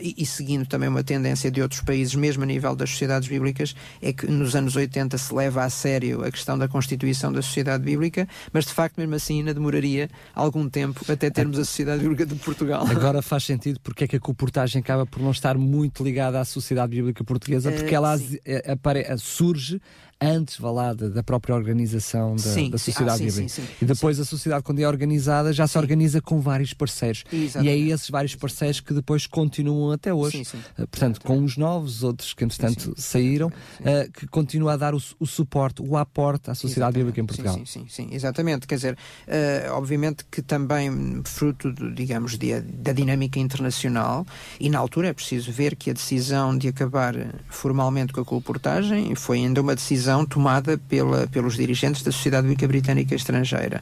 e, 0.01 0.15
e, 0.17 0.25
seguindo 0.25 0.65
também 0.65 0.89
uma 0.89 1.03
tendência 1.03 1.49
de 1.49 1.61
outros 1.61 1.81
países, 1.81 2.13
mesmo 2.15 2.43
a 2.43 2.45
nível 2.45 2.75
das 2.75 2.89
sociedades 2.89 3.27
bíblicas, 3.27 3.75
é 4.01 4.11
que 4.11 4.27
nos 4.27 4.55
anos 4.55 4.75
80 4.75 5.17
se 5.17 5.33
leva 5.33 5.63
a 5.63 5.69
sério 5.69 6.23
a 6.23 6.31
questão 6.31 6.57
da 6.57 6.67
constituição 6.67 7.31
da 7.31 7.41
sociedade 7.41 7.83
bíblica, 7.83 8.27
mas 8.51 8.65
de 8.65 8.73
facto, 8.73 8.97
mesmo 8.97 9.15
assim, 9.15 9.39
ainda 9.39 9.53
demoraria 9.53 10.09
algum 10.35 10.69
tempo 10.69 11.01
até 11.09 11.29
termos 11.29 11.57
a 11.57 11.65
sociedade 11.65 12.01
bíblica 12.01 12.25
de 12.25 12.35
Portugal. 12.35 12.85
Agora 12.87 13.21
faz 13.21 13.43
sentido 13.43 13.79
porque 13.81 14.03
é 14.03 14.07
que 14.07 14.15
a 14.15 14.19
comportagem 14.19 14.81
acaba 14.81 15.05
por 15.05 15.21
não 15.21 15.31
estar 15.31 15.57
muito 15.57 16.03
ligada 16.03 16.39
à 16.39 16.45
sociedade 16.45 16.95
bíblica 16.95 17.23
portuguesa, 17.23 17.71
porque 17.71 17.93
uh, 17.93 17.97
ela 17.97 18.19
apare, 18.67 19.05
surge 19.17 19.81
antes 20.21 20.59
vá 20.59 20.69
lá, 20.69 20.93
da, 20.93 21.23
própria 21.23 21.55
organização 21.55 22.35
da, 22.35 22.41
sim, 22.41 22.69
da 22.69 22.77
sociedade 22.77 23.27
ah, 23.27 23.31
sim, 23.31 23.47
sim, 23.47 23.63
E 23.81 23.85
depois 23.85 24.19
a 24.19 24.25
sociedade, 24.25 24.63
quando 24.63 24.79
é 24.79 24.87
organizada, 24.87 25.51
já 25.51 25.65
se 25.65 25.77
organiza 25.77 26.21
com 26.21 26.39
vários 26.39 26.73
parceiros. 26.73 27.23
Exatamente. 27.33 27.79
E 27.79 27.91
é 27.91 27.93
esses 27.93 28.09
vários 28.09 28.35
parceiros 28.35 28.79
que 28.79 28.93
depois 28.93 29.25
continuam 29.25 29.91
até 29.91 30.13
hoje. 30.13 30.43
Uh, 30.77 30.87
portanto, 30.87 31.21
com 31.21 31.43
os 31.43 31.57
novos, 31.57 32.03
outros 32.03 32.33
que 32.33 32.43
entretanto 32.43 32.93
saíram, 32.97 33.47
uh, 33.47 34.11
que 34.13 34.27
continua 34.27 34.73
a 34.73 34.77
dar 34.77 34.93
o, 34.93 35.01
o, 35.19 35.25
suporte, 35.25 35.81
o 35.81 35.97
aporte 35.97 36.51
à 36.51 36.55
sociedade 36.55 36.99
bíblica 36.99 37.19
em 37.19 37.25
Portugal. 37.25 37.55
Sim, 37.55 37.65
sim, 37.65 37.85
sim, 37.89 38.09
exatamente. 38.11 38.67
Quer 38.67 38.75
dizer, 38.75 38.93
uh, 38.93 39.71
obviamente 39.71 40.23
que 40.29 40.43
também 40.43 41.21
fruto, 41.25 41.73
de, 41.73 41.91
digamos, 41.93 42.37
de, 42.37 42.61
da 42.61 42.93
dinâmica 42.93 43.39
internacional, 43.39 44.25
e 44.59 44.69
na 44.69 44.77
altura 44.77 45.07
é 45.07 45.13
preciso 45.13 45.51
ver 45.51 45.75
que 45.75 45.89
a 45.89 45.93
decisão 45.93 46.55
de 46.55 46.67
acabar 46.67 47.15
formalmente 47.49 48.13
com 48.13 48.21
a 48.21 48.25
colportagem 48.25 49.15
foi 49.15 49.39
ainda 49.39 49.61
uma 49.61 49.73
decisão 49.73 50.10
decisão 50.11 50.25
tomada 50.25 50.77
pela, 50.77 51.27
pelos 51.27 51.55
dirigentes 51.55 52.03
da 52.03 52.11
Sociedade 52.11 52.43
Bíblica 52.43 52.67
Britânica 52.67 53.15
Estrangeira. 53.15 53.81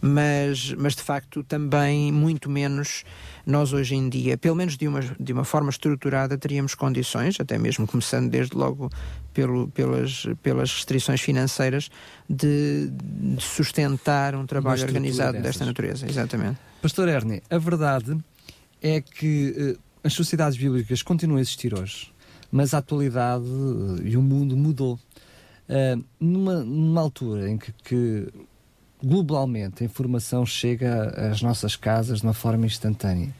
Mas, 0.00 0.74
mas, 0.74 0.94
de 0.94 1.02
facto, 1.02 1.42
também 1.42 2.12
muito 2.12 2.50
menos 2.50 3.04
nós 3.46 3.72
hoje 3.72 3.94
em 3.94 4.08
dia, 4.08 4.36
pelo 4.36 4.54
menos 4.54 4.76
de 4.76 4.86
uma, 4.86 5.00
de 5.18 5.32
uma 5.32 5.44
forma 5.44 5.70
estruturada, 5.70 6.36
teríamos 6.36 6.74
condições, 6.74 7.40
até 7.40 7.58
mesmo 7.58 7.86
começando 7.86 8.30
desde 8.30 8.56
logo 8.56 8.90
pelo, 9.32 9.68
pelas, 9.68 10.26
pelas 10.42 10.72
restrições 10.72 11.20
financeiras, 11.20 11.90
de, 12.28 12.90
de 12.90 13.42
sustentar 13.42 14.34
um 14.34 14.46
trabalho 14.46 14.82
organizado 14.82 15.32
dessas. 15.32 15.46
desta 15.46 15.64
natureza. 15.64 16.06
Exatamente. 16.08 16.58
Pastor 16.82 17.08
Ernie, 17.08 17.42
a 17.50 17.58
verdade 17.58 18.16
é 18.82 19.00
que 19.00 19.76
uh, 19.76 19.80
as 20.04 20.12
sociedades 20.12 20.58
bíblicas 20.58 21.02
continuam 21.02 21.38
a 21.38 21.40
existir 21.40 21.74
hoje, 21.74 22.12
mas 22.52 22.72
a 22.72 22.78
atualidade 22.78 23.44
uh, 23.44 24.00
e 24.02 24.16
o 24.16 24.22
mundo 24.22 24.56
mudou. 24.56 24.98
Uh, 25.70 26.04
numa, 26.18 26.64
numa 26.64 27.00
altura 27.00 27.48
em 27.48 27.56
que, 27.56 27.72
que 27.84 28.28
globalmente 29.00 29.84
a 29.84 29.86
informação 29.86 30.44
chega 30.44 31.30
às 31.30 31.40
nossas 31.40 31.76
casas 31.76 32.18
de 32.18 32.26
uma 32.26 32.34
forma 32.34 32.66
instantânea. 32.66 33.32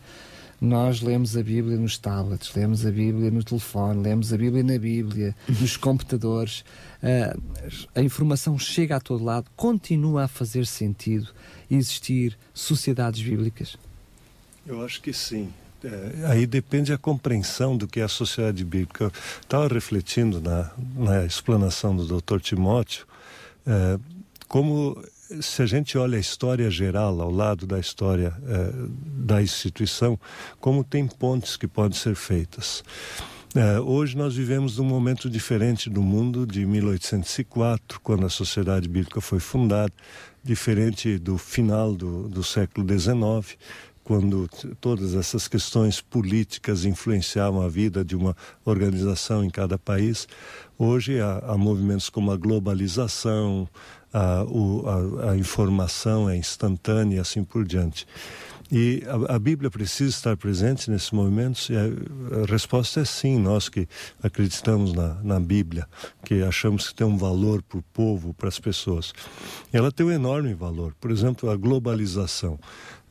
Nós 0.61 1.01
lemos 1.01 1.37
a 1.37 1.43
Bíblia 1.43 1.77
nos 1.77 1.99
tablets, 1.99 2.55
lemos 2.55 2.87
a 2.87 2.91
Bíblia 2.93 3.33
no 3.33 3.43
telefone, 3.43 4.03
lemos 4.03 4.33
a 4.33 4.37
Bíblia 4.37 4.63
na 4.63 4.79
Bíblia, 4.79 5.35
nos 5.49 5.77
computadores. 5.77 6.65
Uh, 7.03 7.83
a 7.95 8.03
informação 8.03 8.57
chega 8.59 8.97
a 8.97 9.01
todo 9.01 9.25
lado. 9.25 9.51
Continua 9.57 10.25
a 10.25 10.29
fazer 10.29 10.67
sentido 10.67 11.31
existir 11.69 12.39
sociedades 12.55 13.21
bíblicas? 13.23 13.77
Eu 14.67 14.85
acho 14.85 15.01
que 15.01 15.13
sim. 15.13 15.51
É, 15.83 16.27
aí 16.27 16.47
depende 16.47 16.93
a 16.93 16.99
compreensão 16.99 17.77
do 17.77 17.87
que 17.89 18.01
é 18.01 18.03
a 18.03 18.09
sociedade 18.09 18.65
bíblica. 18.65 19.05
Eu 19.05 19.13
estava 19.43 19.69
refletindo 19.69 20.41
na, 20.41 20.71
na 20.97 21.25
explanação 21.25 21.97
do 21.97 22.21
Dr. 22.21 22.41
Timóteo, 22.41 23.07
é, 23.67 23.99
como 24.49 25.03
se 25.41 25.63
a 25.63 25.67
gente 25.67 25.97
olha 25.97 26.17
a 26.17 26.21
história 26.21 26.71
geral 26.71 27.21
ao 27.21 27.31
lado 27.31 27.67
da 27.67 27.79
história 27.79 28.35
eh, 28.49 28.73
da 29.25 29.41
instituição, 29.41 30.19
como 30.61 30.83
tem 30.83 31.07
pontes 31.07 31.57
que 31.57 31.69
podem 31.69 31.97
ser 31.97 32.17
feitas. 32.17 32.83
Eh, 33.55 33.79
hoje 33.81 34.17
nós 34.17 34.35
vivemos 34.35 34.79
num 34.79 34.85
momento 34.85 35.31
diferente 35.31 35.89
do 35.89 36.03
mundo 36.03 36.47
de 36.47 36.67
1804, 36.67 38.01
quando 38.01 38.27
a 38.27 38.29
Sociedade 38.29 38.89
Bíblica 38.89 39.21
foi 39.21 39.39
fundada, 39.39 39.93
diferente 40.43 41.19
do 41.19 41.39
final 41.39 41.95
do, 41.95 42.29
do 42.29 42.43
século 42.43 42.87
XIX, 42.89 43.57
quando 44.11 44.49
todas 44.81 45.15
essas 45.15 45.47
questões 45.47 46.01
políticas 46.01 46.85
influenciavam 46.85 47.63
a 47.63 47.69
vida 47.69 48.05
de 48.05 48.17
uma 48.17 48.37
organização 48.65 49.45
em 49.45 49.49
cada 49.49 49.79
país. 49.79 50.27
Hoje 50.77 51.21
há, 51.21 51.39
há 51.47 51.57
movimentos 51.57 52.11
como 52.11 52.33
a 52.33 52.37
globalização, 52.37 53.69
a, 54.13 54.43
o, 54.43 54.85
a, 54.89 55.31
a 55.31 55.37
informação 55.37 56.29
é 56.29 56.37
instantânea 56.37 57.19
e 57.19 57.21
assim 57.21 57.45
por 57.45 57.65
diante. 57.65 58.05
E 58.73 59.03
a, 59.07 59.35
a, 59.35 59.39
Bíblia 59.39 59.69
precisa 59.69 60.11
estar 60.11 60.37
presente 60.37 60.91
nesses 60.91 61.11
momentos? 61.11 61.69
E 61.71 61.77
a, 61.77 61.83
a, 62.43 62.47
resposta 62.47 63.01
é 63.01 63.05
sim. 63.05 63.39
Nós 63.39 63.69
que 63.69 63.89
acreditamos 64.23 64.93
na, 64.93 65.15
na 65.23 65.41
Bíblia, 65.41 65.89
que 66.25 66.43
achamos 66.43 66.89
que 66.89 66.95
tem 66.95 67.07
um 67.07 67.17
valor 67.17 67.63
para 67.63 67.79
o 67.79 67.83
povo, 67.93 68.33
para 68.33 68.49
as 68.49 68.61
pessoas. 68.61 69.13
Ela 69.73 69.91
tem 69.91 70.07
um 70.07 70.13
enorme 70.13 70.55
valor. 70.55 70.95
Por 71.01 71.11
exemplo, 71.11 71.51
a 71.51 71.57
globalização. 71.57 72.59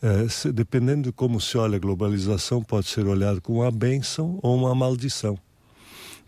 É, 0.02 0.30
se, 0.30 0.52
dependendo 0.52 1.04
de 1.04 1.12
como 1.12 1.42
se 1.42 1.58
olha 1.58 1.76
a 1.76 1.80
globalização, 1.80 2.64
pode 2.64 2.88
ser 2.88 3.06
olhado 3.06 3.42
como 3.42 3.62
uma 3.62 3.72
bênção 3.72 4.40
ou 4.42 4.56
uma 4.56 4.74
maldição. 4.74 5.38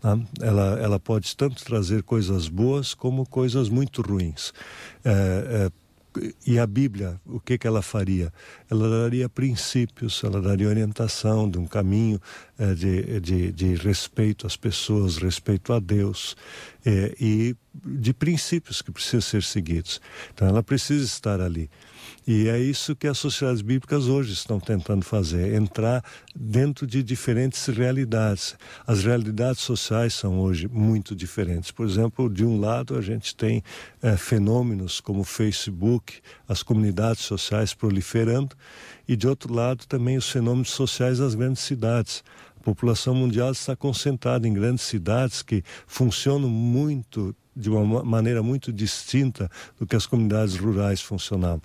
Tá? 0.00 0.18
Ela, 0.40 0.78
ela 0.80 1.00
pode 1.00 1.34
tanto 1.36 1.64
trazer 1.64 2.02
coisas 2.02 2.48
boas 2.48 2.92
como 2.92 3.24
coisas 3.24 3.68
muito 3.68 4.02
ruins. 4.02 4.52
É, 5.04 5.70
é, 5.70 5.82
e 6.46 6.58
a 6.58 6.66
Bíblia, 6.66 7.18
o 7.24 7.40
que, 7.40 7.56
que 7.56 7.66
ela 7.66 7.80
faria? 7.80 8.30
Ela 8.70 8.90
daria 8.90 9.28
princípios, 9.30 10.22
ela 10.22 10.42
daria 10.42 10.68
orientação 10.68 11.48
de 11.48 11.58
um 11.58 11.64
caminho 11.64 12.20
de, 12.76 13.18
de, 13.18 13.52
de, 13.52 13.74
respeito 13.76 14.46
às 14.46 14.54
pessoas, 14.54 15.16
respeito 15.16 15.72
a 15.72 15.80
Deus 15.80 16.36
e 17.18 17.56
de 17.82 18.12
princípios 18.12 18.82
que 18.82 18.90
precisam 18.90 19.22
ser 19.22 19.42
seguidos. 19.42 20.02
Então 20.34 20.46
ela 20.46 20.62
precisa 20.62 21.02
estar 21.02 21.40
ali. 21.40 21.70
E 22.26 22.48
é 22.48 22.56
isso 22.56 22.94
que 22.94 23.08
as 23.08 23.18
sociedades 23.18 23.62
bíblicas 23.62 24.06
hoje 24.06 24.32
estão 24.32 24.60
tentando 24.60 25.04
fazer, 25.04 25.54
entrar 25.54 26.04
dentro 26.34 26.86
de 26.86 27.02
diferentes 27.02 27.66
realidades. 27.66 28.56
As 28.86 29.02
realidades 29.02 29.60
sociais 29.60 30.14
são 30.14 30.38
hoje 30.38 30.68
muito 30.68 31.16
diferentes. 31.16 31.72
Por 31.72 31.84
exemplo, 31.84 32.30
de 32.30 32.44
um 32.44 32.60
lado 32.60 32.96
a 32.96 33.00
gente 33.00 33.34
tem 33.34 33.60
é, 34.00 34.16
fenômenos 34.16 35.00
como 35.00 35.24
Facebook, 35.24 36.20
as 36.48 36.62
comunidades 36.62 37.22
sociais 37.22 37.74
proliferando, 37.74 38.54
e 39.08 39.16
de 39.16 39.26
outro 39.26 39.52
lado 39.52 39.84
também 39.88 40.16
os 40.16 40.30
fenômenos 40.30 40.70
sociais 40.70 41.18
das 41.18 41.34
grandes 41.34 41.62
cidades. 41.62 42.22
A 42.56 42.62
população 42.62 43.16
mundial 43.16 43.50
está 43.50 43.74
concentrada 43.74 44.46
em 44.46 44.52
grandes 44.52 44.84
cidades 44.84 45.42
que 45.42 45.64
funcionam 45.88 46.48
muito 46.48 47.34
de 47.54 47.68
uma 47.68 48.04
maneira 48.04 48.42
muito 48.42 48.72
distinta 48.72 49.50
do 49.78 49.86
que 49.86 49.96
as 49.96 50.06
comunidades 50.06 50.56
rurais 50.56 51.00
funcionavam. 51.02 51.62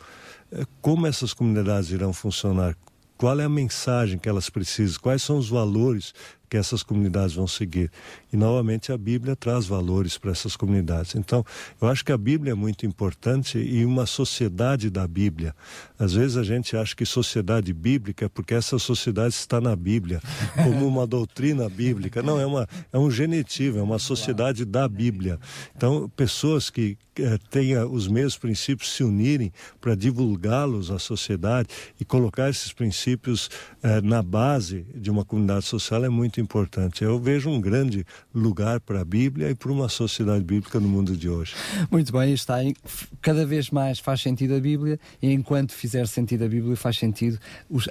É, 0.52 0.66
como 0.82 1.08
essas 1.08 1.34
comunidades 1.34 1.92
irão 1.92 2.14
funcionar? 2.14 2.76
Qual 3.18 3.40
é 3.40 3.44
a 3.44 3.50
mensagem 3.50 4.20
que 4.20 4.30
elas 4.30 4.50
precisam? 4.50 5.00
Quais 5.02 5.24
são 5.24 5.38
os 5.38 5.50
valores 5.50 6.14
que 6.50 6.58
essas 6.58 6.84
comunidades 6.84 7.36
vão 7.36 7.48
seguir. 7.48 7.92
E 8.38 8.40
novamente 8.40 8.92
a 8.92 8.98
Bíblia 8.98 9.36
traz 9.36 9.66
valores 9.66 10.16
para 10.16 10.30
essas 10.30 10.56
comunidades. 10.56 11.16
Então, 11.16 11.44
eu 11.82 11.88
acho 11.88 12.06
que 12.06 12.12
a 12.12 12.18
Bíblia 12.18 12.52
é 12.52 12.54
muito 12.54 12.86
importante 12.86 13.58
e 13.58 13.84
uma 13.84 14.06
sociedade 14.06 14.92
da 14.92 15.08
Bíblia. 15.08 15.56
Às 15.98 16.14
vezes 16.14 16.38
a 16.38 16.44
gente 16.44 16.78
acha 16.78 16.96
que 16.96 17.04
sociedade 17.04 17.74
bíblica 17.74 18.26
é 18.26 18.30
porque 18.30 18.54
essa 18.54 18.78
sociedade 18.78 19.34
está 19.34 19.60
na 19.60 19.76
Bíblia, 19.76 20.22
como 20.56 20.88
uma 20.88 21.08
doutrina 21.08 21.68
bíblica. 21.68 22.22
Não, 22.22 22.40
é, 22.40 22.46
uma, 22.46 22.70
é 22.94 23.00
um 23.00 23.10
genetivo, 23.10 23.80
é 23.80 23.82
uma 23.82 23.98
sociedade 23.98 24.66
da 24.66 24.88
Bíblia. 24.88 25.40
Então, 25.76 26.08
pessoas 26.16 26.70
que 26.70 26.96
eh, 27.20 27.40
tenham 27.50 27.92
os 27.92 28.08
mesmos 28.08 28.38
princípios 28.38 28.92
se 28.92 29.04
unirem 29.04 29.52
para 29.82 29.96
divulgá-los 29.96 30.92
à 30.92 31.00
sociedade 31.00 31.70
e 32.00 32.06
colocar 32.06 32.50
esses 32.50 32.72
princípios 32.72 33.50
eh, 33.82 34.02
na 34.02 34.22
base 34.22 34.86
de 34.94 35.10
uma 35.10 35.26
comunidade 35.26 35.66
social 35.66 36.06
é 36.06 36.10
muito 36.10 36.40
importante. 36.40 37.04
Eu 37.04 37.20
vejo 37.20 37.50
um 37.50 37.60
grande 37.60 38.06
lugar 38.34 38.80
para 38.80 39.02
a 39.02 39.06
Bíblia 39.06 39.50
e 39.50 39.56
para 39.56 39.72
uma 39.72 39.90
sociedade 39.90 40.44
bíblica 40.44 40.80
no 40.80 40.88
mundo 40.88 41.16
de 41.16 41.30
hoje. 41.30 41.56
Muito 41.90 42.12
bem, 42.12 42.34
está 42.34 42.64
em, 42.64 42.76
cada 43.22 43.46
vez 43.46 43.70
mais 43.70 44.00
faz 44.00 44.22
sentido 44.22 44.56
a 44.56 44.60
Bíblia 44.60 45.00
e 45.22 45.32
enquanto 45.32 45.72
fizer 45.72 46.08
sentido 46.08 46.46
a 46.46 46.48
Bíblia 46.48 46.76
faz 46.76 46.98
sentido 46.98 47.40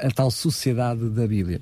a 0.01 0.11
tal 0.11 0.31
sociedade 0.31 1.09
da 1.11 1.27
Bíblia. 1.27 1.61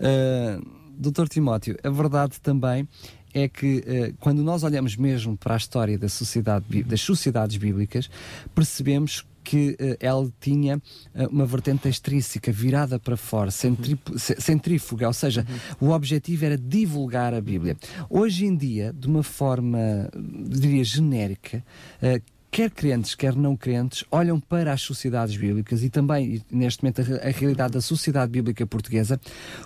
Uh, 0.00 0.82
Doutor 0.96 1.28
Timóteo, 1.28 1.76
a 1.82 1.90
verdade 1.90 2.40
também 2.40 2.86
é 3.34 3.48
que 3.48 3.78
uh, 3.78 4.14
quando 4.20 4.42
nós 4.42 4.62
olhamos 4.62 4.96
mesmo 4.96 5.36
para 5.36 5.54
a 5.54 5.56
história 5.56 5.98
da 5.98 6.08
sociedade, 6.08 6.82
das 6.84 7.00
sociedades 7.00 7.56
bíblicas, 7.56 8.10
percebemos 8.54 9.24
que 9.42 9.70
uh, 9.70 9.96
ela 10.00 10.30
tinha 10.40 10.76
uh, 10.76 11.26
uma 11.30 11.46
vertente 11.46 11.88
extrínseca 11.88 12.52
virada 12.52 12.98
para 12.98 13.16
fora, 13.16 13.50
centrífuga, 13.50 15.06
ou 15.06 15.12
seja, 15.12 15.46
uhum. 15.80 15.88
o 15.88 15.92
objetivo 15.92 16.44
era 16.44 16.56
divulgar 16.56 17.34
a 17.34 17.40
Bíblia. 17.40 17.76
Hoje 18.08 18.46
em 18.46 18.56
dia, 18.56 18.92
de 18.92 19.06
uma 19.06 19.22
forma, 19.22 20.08
diria, 20.48 20.84
genérica, 20.84 21.64
uh, 22.02 22.31
quer 22.52 22.70
crentes, 22.70 23.14
quer 23.14 23.34
não 23.34 23.56
crentes, 23.56 24.04
olham 24.10 24.38
para 24.38 24.74
as 24.74 24.82
sociedades 24.82 25.34
bíblicas 25.34 25.82
e 25.82 25.88
também, 25.88 26.44
neste 26.50 26.82
momento, 26.82 27.00
a, 27.00 27.26
a, 27.26 27.30
realidade 27.30 27.72
da 27.72 27.80
sociedade 27.80 28.30
bíblica 28.30 28.66
portuguesa 28.66 29.18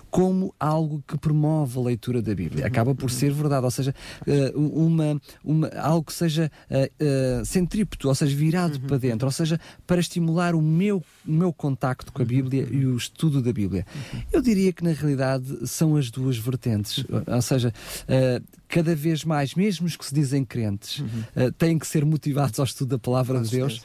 como 0.09 0.55
algo 0.57 1.03
que 1.05 1.17
promove 1.17 1.77
a 1.77 1.81
leitura 1.81 2.21
da 2.21 2.33
Bíblia. 2.33 2.65
Acaba 2.65 2.95
por 2.95 3.11
ser 3.11 3.33
verdade, 3.33 3.65
ou 3.65 3.71
seja, 3.71 3.93
uh, 4.25 4.57
uma, 4.57 5.21
uma, 5.43 5.67
algo 5.75 6.05
que 6.05 6.13
seja 6.13 6.49
uh, 6.71 7.41
uh, 7.41 7.45
centrípeto, 7.45 8.07
ou 8.07 8.15
seja, 8.15 8.33
virado 8.33 8.79
para 8.79 8.97
dentro, 8.97 9.27
ou 9.27 9.33
seja, 9.33 9.59
para 9.85 9.99
estimular 9.99 10.55
o 10.55 10.61
meu, 10.61 11.03
o 11.27 11.31
meu 11.31 11.51
contacto 11.51 12.13
com 12.13 12.21
a 12.21 12.25
Bíblia 12.25 12.65
e 12.71 12.85
o 12.85 12.95
estudo 12.95 13.41
da 13.41 13.51
Bíblia. 13.51 13.85
Eu 14.31 14.41
diria 14.41 14.71
que, 14.71 14.85
na 14.85 14.93
realidade, 14.93 15.67
são 15.67 15.97
as 15.97 16.09
duas 16.09 16.37
vertentes, 16.37 17.03
ou 17.27 17.41
seja, 17.41 17.73
cada 18.67 18.95
vez 18.95 19.23
mais, 19.23 19.55
mesmo 19.55 19.87
os 19.87 19.95
que 19.95 20.05
se 20.05 20.13
dizem 20.13 20.43
crentes, 20.43 20.99
uhum. 20.99 21.51
têm 21.57 21.77
que 21.79 21.87
ser 21.87 22.05
motivados 22.05 22.59
aos 22.59 22.69
estudo 22.69 22.89
da 22.89 22.99
palavra 22.99 23.41
de 23.41 23.49
Deus, 23.49 23.81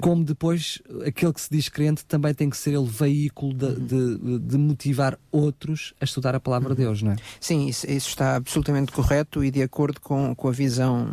como 0.00 0.24
depois 0.24 0.82
aquele 1.06 1.32
que 1.32 1.40
se 1.40 1.48
diz 1.50 1.68
crente 1.68 2.04
também 2.04 2.34
tem 2.34 2.50
que 2.50 2.56
ser 2.56 2.74
ele 2.74 2.86
veículo 2.86 3.54
de, 3.54 3.64
uhum. 3.64 3.86
de, 3.86 4.38
de 4.40 4.58
motivar 4.58 5.18
outros 5.32 5.94
a 6.00 6.04
estudar 6.04 6.34
a 6.34 6.40
palavra 6.40 6.74
de 6.74 6.82
uhum. 6.82 6.88
Deus, 6.88 7.02
não 7.02 7.12
é? 7.12 7.16
Sim, 7.40 7.66
isso, 7.66 7.90
isso, 7.90 8.08
está 8.08 8.36
absolutamente 8.36 8.92
correto 8.92 9.44
e 9.44 9.50
de 9.50 9.62
acordo 9.62 10.00
com, 10.00 10.34
com 10.34 10.48
a 10.48 10.52
visão 10.52 11.10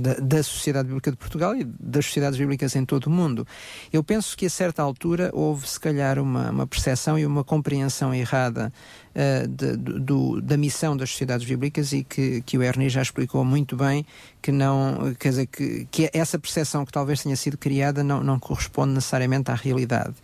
da, 0.00 0.14
da 0.14 0.42
Sociedade 0.42 0.88
Bíblica 0.88 1.10
de 1.10 1.16
Portugal 1.16 1.54
e 1.54 1.64
das 1.64 2.06
sociedades 2.06 2.38
bíblicas 2.38 2.74
em 2.74 2.84
todo 2.84 3.06
o 3.06 3.10
mundo. 3.10 3.46
Eu 3.92 4.02
penso 4.02 4.36
que 4.36 4.46
a 4.46 4.50
certa 4.50 4.82
altura 4.82 5.30
houve 5.32 5.68
se 5.68 5.78
calhar 5.78 6.18
uma, 6.18 6.50
uma 6.50 6.66
percepção 6.66 7.18
e 7.18 7.26
uma 7.26 7.44
compreensão 7.44 8.14
errada 8.14 8.72
uh, 9.16 9.48
de, 9.48 9.76
do, 9.76 10.40
da 10.40 10.56
missão 10.56 10.96
das 10.96 11.10
sociedades 11.10 11.46
bíblicas 11.46 11.92
e 11.92 12.04
que, 12.04 12.42
que 12.42 12.58
o 12.58 12.62
Ernie 12.62 12.88
já 12.88 13.02
explicou 13.02 13.44
muito 13.44 13.76
bem 13.76 14.04
que 14.46 14.52
não, 14.52 15.12
quer 15.18 15.30
dizer, 15.30 15.46
que, 15.46 15.88
que 15.90 16.08
essa 16.12 16.38
percepção 16.38 16.86
que 16.86 16.92
talvez 16.92 17.20
tenha 17.20 17.34
sido 17.34 17.58
criada 17.58 18.04
não, 18.04 18.22
não 18.22 18.38
corresponde 18.38 18.92
necessariamente 18.92 19.50
à 19.50 19.56
realidade. 19.56 20.14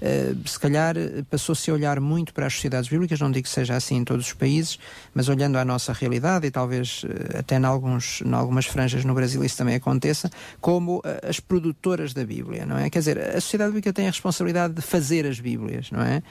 Uh, 0.00 0.48
se 0.48 0.56
calhar 0.56 0.94
passou-se 1.28 1.68
a 1.68 1.74
olhar 1.74 1.98
muito 1.98 2.32
para 2.32 2.46
as 2.46 2.54
sociedades 2.54 2.88
bíblicas, 2.88 3.18
não 3.18 3.28
digo 3.32 3.42
que 3.42 3.50
seja 3.50 3.74
assim 3.74 3.96
em 3.96 4.04
todos 4.04 4.26
os 4.26 4.32
países, 4.34 4.78
mas 5.12 5.28
olhando 5.28 5.58
à 5.58 5.64
nossa 5.64 5.92
realidade, 5.92 6.46
e 6.46 6.50
talvez 6.52 7.02
uh, 7.02 7.38
até 7.40 7.56
em, 7.56 7.64
alguns, 7.64 8.22
em 8.24 8.32
algumas 8.32 8.66
franjas 8.66 9.04
no 9.04 9.14
Brasil 9.14 9.44
isso 9.44 9.56
também 9.56 9.74
aconteça, 9.74 10.30
como 10.60 10.98
uh, 10.98 11.02
as 11.28 11.40
produtoras 11.40 12.14
da 12.14 12.24
Bíblia, 12.24 12.64
não 12.64 12.78
é? 12.78 12.88
Quer 12.88 13.00
dizer, 13.00 13.18
a 13.18 13.40
sociedade 13.40 13.70
bíblica 13.72 13.92
tem 13.92 14.06
a 14.06 14.10
responsabilidade 14.10 14.74
de 14.74 14.82
fazer 14.82 15.26
as 15.26 15.40
Bíblias, 15.40 15.90
não 15.90 16.02
é? 16.02 16.22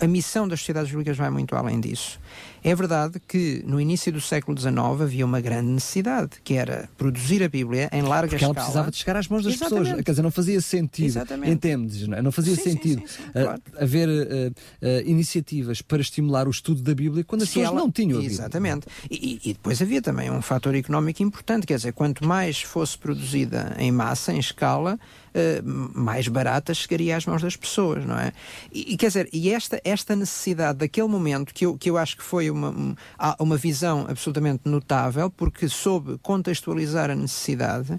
a 0.00 0.06
missão 0.06 0.46
das 0.46 0.60
sociedades 0.60 0.90
bíblicas 0.90 1.16
vai 1.16 1.28
muito 1.28 1.56
além 1.56 1.80
disso. 1.80 2.20
É 2.62 2.74
verdade 2.74 3.20
que 3.20 3.62
no 3.66 3.80
início 3.80 4.12
do 4.12 4.20
século 4.20 4.58
XIX 4.58 4.76
havia 5.00 5.24
uma 5.24 5.37
grande 5.40 5.68
necessidade, 5.70 6.30
que 6.42 6.54
era 6.54 6.88
produzir 6.96 7.42
a 7.42 7.48
Bíblia 7.48 7.88
em 7.92 8.02
larga 8.02 8.28
Porque 8.28 8.36
escala. 8.36 8.52
ela 8.52 8.54
precisava 8.54 8.90
de 8.90 8.96
chegar 8.96 9.16
às 9.16 9.28
mãos 9.28 9.44
das 9.44 9.54
Exatamente. 9.54 9.84
pessoas. 9.84 10.04
Quer 10.04 10.10
dizer, 10.12 10.22
não 10.22 10.30
fazia 10.30 10.60
sentido. 10.60 11.06
Exatamente. 11.06 11.52
Entendes? 11.52 12.06
Não, 12.08 12.18
é? 12.18 12.30
fazia 12.30 12.54
Sim, 12.56 12.62
sentido 12.62 13.00
sim, 13.06 13.06
sim, 13.06 13.22
uh, 13.40 13.82
haver 13.82 14.08
uh, 14.08 14.50
uh, 14.50 15.08
iniciativas 15.08 15.82
para 15.82 16.00
estimular 16.00 16.46
o 16.46 16.50
estudo 16.50 16.82
da 16.82 16.94
Bíblia 16.94 17.24
quando 17.24 17.42
as 17.42 17.48
Se 17.48 17.54
pessoas 17.54 17.72
ela- 17.72 17.80
não 17.80 17.90
tinham 17.90 18.18
a 18.18 18.20
Bíblia. 18.20 18.34
Exatamente. 18.36 18.86
E, 19.10 19.40
e- 19.44 19.52
depois 19.52 19.80
havia 19.82 20.00
também 20.02 20.30
um 20.30 20.40
fator 20.42 20.74
económico 20.74 21.22
importante, 21.22 21.66
quer 21.66 21.76
dizer, 21.76 21.92
quanto 21.92 22.24
mais 22.26 22.60
fosse 22.60 22.96
produzida 22.96 23.74
em 23.78 23.90
massa, 23.90 24.32
em 24.32 24.38
escala, 24.38 24.98
mais 25.94 26.28
barata 26.28 26.72
chegaria 26.74 27.16
às 27.16 27.26
mãos 27.26 27.42
das 27.42 27.56
pessoas, 27.56 28.04
não 28.04 28.18
é? 28.18 28.32
E, 28.72 28.96
quer 28.96 29.08
dizer, 29.08 29.28
e 29.32 29.50
esta, 29.50 29.80
esta 29.84 30.14
necessidade 30.16 30.78
daquele 30.78 31.08
momento 31.08 31.52
que 31.54 31.66
eu, 31.66 31.76
que 31.76 31.90
eu 31.90 31.96
acho 31.96 32.16
que 32.16 32.22
foi 32.22 32.50
uma, 32.50 32.70
um- 32.70 32.94
uma 33.40 33.56
visão 33.56 34.06
absolutamente 34.08 34.62
notável, 34.64 35.30
porque 35.30 35.68
soube 35.68 36.18
contextualizar 36.22 37.10
a 37.10 37.14
necessidade, 37.14 37.98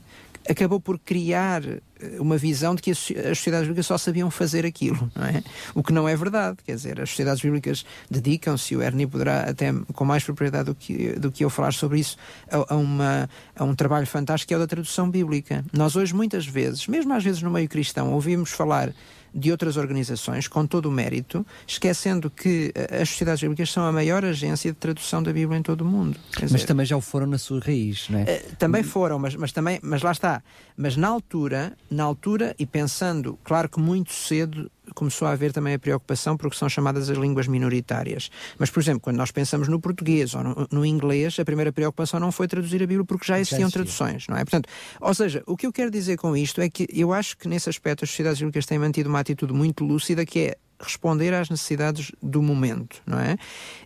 acabou 0.50 0.80
por 0.80 0.98
criar 0.98 1.64
eh, 1.66 1.80
uma 2.20 2.38
visão 2.38 2.74
de 2.74 2.82
que 2.82 2.92
as, 2.92 2.98
sociedades 2.98 3.68
bíblicas 3.68 3.86
só 3.86 3.98
sabiam 3.98 4.32
fazer 4.32 4.66
aquilo, 4.66 5.10
é? 5.18 5.44
O 5.76 5.84
que 5.84 5.94
não 5.94 6.10
é 6.10 6.16
verdade, 6.16 6.58
quer 6.66 6.76
dizer, 6.76 7.00
as 7.00 7.10
sociedades 7.10 7.42
bíblicas 7.42 7.86
dedicam-se, 8.10 8.76
o 8.76 8.82
Ernie 8.82 9.06
poderá 9.06 9.42
até 9.42 9.72
com 9.94 10.06
mais 10.06 10.24
propriedade 10.24 10.66
do 10.66 10.76
que, 10.76 11.14
do 11.14 11.32
que 11.32 11.46
eu 11.46 11.50
falar 11.50 11.74
sobre 11.74 12.00
isso, 12.00 12.18
a, 12.52 12.74
a 12.74 12.78
uma, 12.78 13.30
a 13.56 13.64
um 13.64 13.76
trabalho 13.76 14.08
fantástico 14.08 14.48
que 14.48 14.54
é 14.54 14.58
o 14.58 14.60
da 14.60 14.68
tradução 14.68 15.10
bíblica. 15.10 15.64
Nós 15.72 15.96
hoje 15.96 16.14
muitas 16.14 16.46
vezes, 16.46 16.88
mesmo 16.88 17.14
às 17.14 17.24
vezes 17.24 17.42
no 17.42 17.52
meio 17.52 17.70
cristão, 17.70 18.12
ouvimos 18.14 18.50
falar 18.52 18.94
de 19.34 19.52
outras 19.52 19.78
organizações 19.78 20.48
com 20.48 20.66
todo 20.66 20.88
o 20.88 20.92
mérito, 20.92 21.46
esquecendo 21.68 22.30
que 22.30 22.72
eh, 22.76 23.02
as 23.02 23.10
sociedades 23.10 23.42
bíblicas 23.42 23.72
são 23.72 23.86
a 23.86 23.92
maior 23.92 24.26
agência 24.26 24.72
de 24.72 24.78
tradução 24.78 25.22
da 25.22 25.32
Bíblia 25.32 25.60
em 25.60 25.64
todo 25.64 25.82
o 25.82 25.86
mundo. 25.86 26.20
Quer 26.34 26.42
Mas 26.44 26.52
dizer, 26.52 26.66
também 26.66 26.86
já 26.86 26.98
o 26.98 27.02
foram 27.02 27.28
na 27.28 27.38
sua 27.38 27.60
raiz, 27.60 28.08
não 28.10 28.20
é? 28.20 28.24
eh, 28.24 28.46
também 28.58 28.84
foram, 28.84 29.20
mas, 29.20 29.36
mas 29.36 29.52
também, 29.52 29.80
mas 29.82 30.02
lá 30.02 30.12
está. 30.12 30.42
Mas 30.76 30.96
na 30.96 31.08
altura, 31.08 31.74
na 31.90 32.04
altura 32.04 32.56
e 32.58 32.66
pensando, 32.66 33.38
claro 33.44 33.70
que 33.70 33.80
muito 33.80 34.14
cedo 34.14 34.72
começou 34.96 35.28
a 35.28 35.32
haver 35.32 35.52
também 35.52 35.74
a 35.74 35.80
preocupação 35.80 36.38
porque 36.38 36.58
são 36.58 36.70
chamadas 36.70 37.10
as 37.10 37.18
línguas 37.18 37.48
minoritárias. 37.48 38.30
Mas, 38.58 38.70
por 38.70 38.80
exemplo, 38.82 39.02
quando 39.02 39.18
nós 39.18 39.32
pensamos 39.32 39.68
no 39.68 39.80
português 39.80 40.34
ou 40.34 40.44
no, 40.44 40.68
no 40.72 40.86
inglês, 40.86 41.40
a 41.40 41.46
primeira 41.46 41.72
preocupação 41.72 42.20
não 42.20 42.32
foi 42.32 42.48
traduzir 42.48 42.82
a 42.84 42.88
Bíblia 42.88 43.06
porque 43.06 43.26
já 43.26 43.40
existiam 43.40 43.68
existia. 43.68 43.84
traduções, 43.84 44.28
não 44.28 44.38
é? 44.38 44.40
Portanto, 44.40 44.70
ou 45.00 45.14
seja, 45.14 45.44
o 45.46 45.56
que 45.56 45.66
eu 45.66 45.72
quero 45.72 45.92
dizer 45.92 46.18
com 46.18 46.36
isto 46.36 46.62
é 46.62 46.70
que 46.70 46.88
eu 46.94 47.14
acho 47.14 47.38
que 47.38 47.48
nesse 47.48 47.70
aspecto 47.70 48.04
as 48.04 48.10
sociedades 48.10 48.40
bíblicas 48.40 48.66
têm 48.66 48.80
mantido 48.80 49.10
uma 49.10 49.20
atitude 49.20 49.54
muito 49.54 49.84
lúcida 49.84 50.26
que 50.26 50.40
é 50.40 50.58
responder 50.82 51.34
às 51.34 51.50
necessidades 51.50 52.12
do 52.22 52.42
momento, 52.42 53.02
não 53.06 53.20
é? 53.20 53.38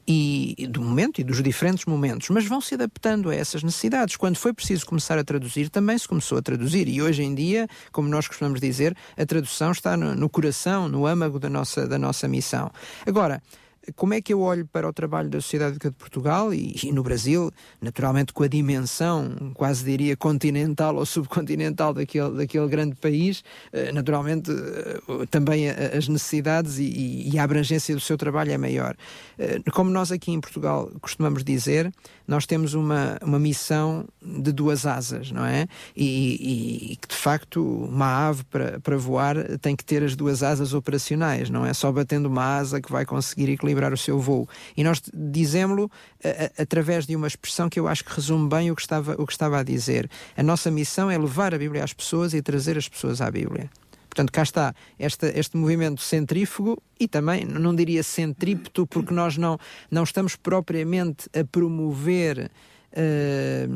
E 0.07 0.67
do 0.69 0.81
momento 0.81 1.19
e 1.19 1.23
dos 1.23 1.41
diferentes 1.41 1.85
momentos, 1.85 2.29
mas 2.29 2.45
vão 2.45 2.61
se 2.61 2.75
adaptando 2.75 3.29
a 3.29 3.35
essas 3.35 3.63
necessidades. 3.63 4.15
Quando 4.15 4.37
foi 4.37 4.53
preciso 4.53 4.85
começar 4.85 5.17
a 5.17 5.23
traduzir, 5.23 5.69
também 5.69 5.97
se 5.97 6.07
começou 6.07 6.37
a 6.37 6.41
traduzir. 6.41 6.87
E 6.87 7.01
hoje 7.01 7.23
em 7.23 7.33
dia, 7.33 7.67
como 7.91 8.07
nós 8.07 8.27
costumamos 8.27 8.59
dizer, 8.59 8.95
a 9.17 9.25
tradução 9.25 9.71
está 9.71 9.97
no, 9.97 10.15
no 10.15 10.29
coração, 10.29 10.87
no 10.87 11.07
âmago 11.07 11.39
da 11.39 11.49
nossa, 11.49 11.87
da 11.87 11.97
nossa 11.97 12.27
missão. 12.27 12.71
Agora, 13.05 13.41
como 13.95 14.13
é 14.13 14.21
que 14.21 14.33
eu 14.33 14.39
olho 14.41 14.65
para 14.65 14.87
o 14.87 14.93
trabalho 14.93 15.29
da 15.29 15.41
Sociedade 15.41 15.77
de 15.77 15.91
Portugal 15.91 16.53
e, 16.53 16.75
e 16.83 16.91
no 16.91 17.03
Brasil, 17.03 17.51
naturalmente 17.81 18.31
com 18.31 18.43
a 18.43 18.47
dimensão, 18.47 19.51
quase 19.53 19.83
diria, 19.83 20.15
continental 20.15 20.95
ou 20.95 21.05
subcontinental 21.05 21.93
daquele, 21.93 22.31
daquele 22.37 22.67
grande 22.67 22.95
país, 22.95 23.43
eh, 23.73 23.91
naturalmente 23.91 24.49
eh, 24.51 25.25
também 25.29 25.69
as 25.69 26.07
necessidades 26.07 26.77
e- 26.79 27.29
e, 27.33 27.37
a 27.37 27.43
abrangência 27.43 27.93
do 27.93 27.99
seu 27.99 28.17
trabalho 28.17 28.51
é 28.51 28.57
maior. 28.57 28.95
Eh, 29.37 29.59
Como 29.73 29.89
nós 29.89 30.11
aqui 30.11 30.31
em 30.31 30.39
Portugal 30.39 30.89
costumamos 31.01 31.43
dizer, 31.43 31.91
nós 32.25 32.45
temos 32.45 32.73
uma, 32.73 33.17
uma 33.21 33.37
missão 33.39 34.05
de 34.21 34.51
duas 34.53 34.85
asas, 34.85 35.29
não 35.31 35.45
é? 35.45 35.67
E 35.93 36.97
que 37.01 37.07
de 37.09 37.15
facto 37.15 37.61
uma 37.61 38.27
ave 38.29 38.43
para, 38.45 38.79
para 38.79 38.95
voar 38.97 39.35
tem 39.59 39.75
que 39.75 39.83
ter 39.83 40.03
as 40.03 40.15
duas 40.15 40.41
asas 40.41 40.73
operacionais, 40.73 41.49
não 41.49 41.65
é 41.65 41.73
só 41.73 41.91
batendo 41.91 42.27
uma 42.27 42.57
asa 42.57 42.79
que 42.79 42.89
vai 42.91 43.05
conseguir 43.05 43.49
equilibrar 43.49 43.72
o 43.93 43.97
seu 43.97 44.19
voo. 44.19 44.47
E 44.77 44.83
nós 44.83 45.01
dizemos-lo 45.13 45.89
através 46.57 47.05
de 47.05 47.15
uma 47.15 47.27
expressão 47.27 47.69
que 47.69 47.79
eu 47.79 47.87
acho 47.87 48.03
que 48.03 48.13
resume 48.13 48.47
bem 48.47 48.69
o 48.69 48.75
que, 48.75 48.81
estava, 48.81 49.15
o 49.17 49.25
que 49.25 49.31
estava 49.33 49.59
a 49.59 49.63
dizer. 49.63 50.09
A 50.37 50.43
nossa 50.43 50.69
missão 50.69 51.09
é 51.09 51.17
levar 51.17 51.53
a 51.53 51.57
Bíblia 51.57 51.83
às 51.83 51.93
pessoas 51.93 52.33
e 52.33 52.41
trazer 52.41 52.77
as 52.77 52.87
pessoas 52.87 53.21
à 53.21 53.31
Bíblia. 53.31 53.69
Portanto, 54.09 54.31
cá 54.31 54.43
está 54.43 54.75
este, 54.99 55.27
este 55.37 55.57
movimento 55.57 56.01
centrífugo 56.01 56.81
e 56.99 57.07
também, 57.07 57.45
não 57.45 57.75
diria 57.75 58.03
centrípeto, 58.03 58.85
porque 58.85 59.11
nós 59.11 59.37
não, 59.37 59.57
não 59.89 60.03
estamos 60.03 60.35
propriamente 60.35 61.27
a 61.33 61.43
promover. 61.43 62.51
eh, 62.93 63.67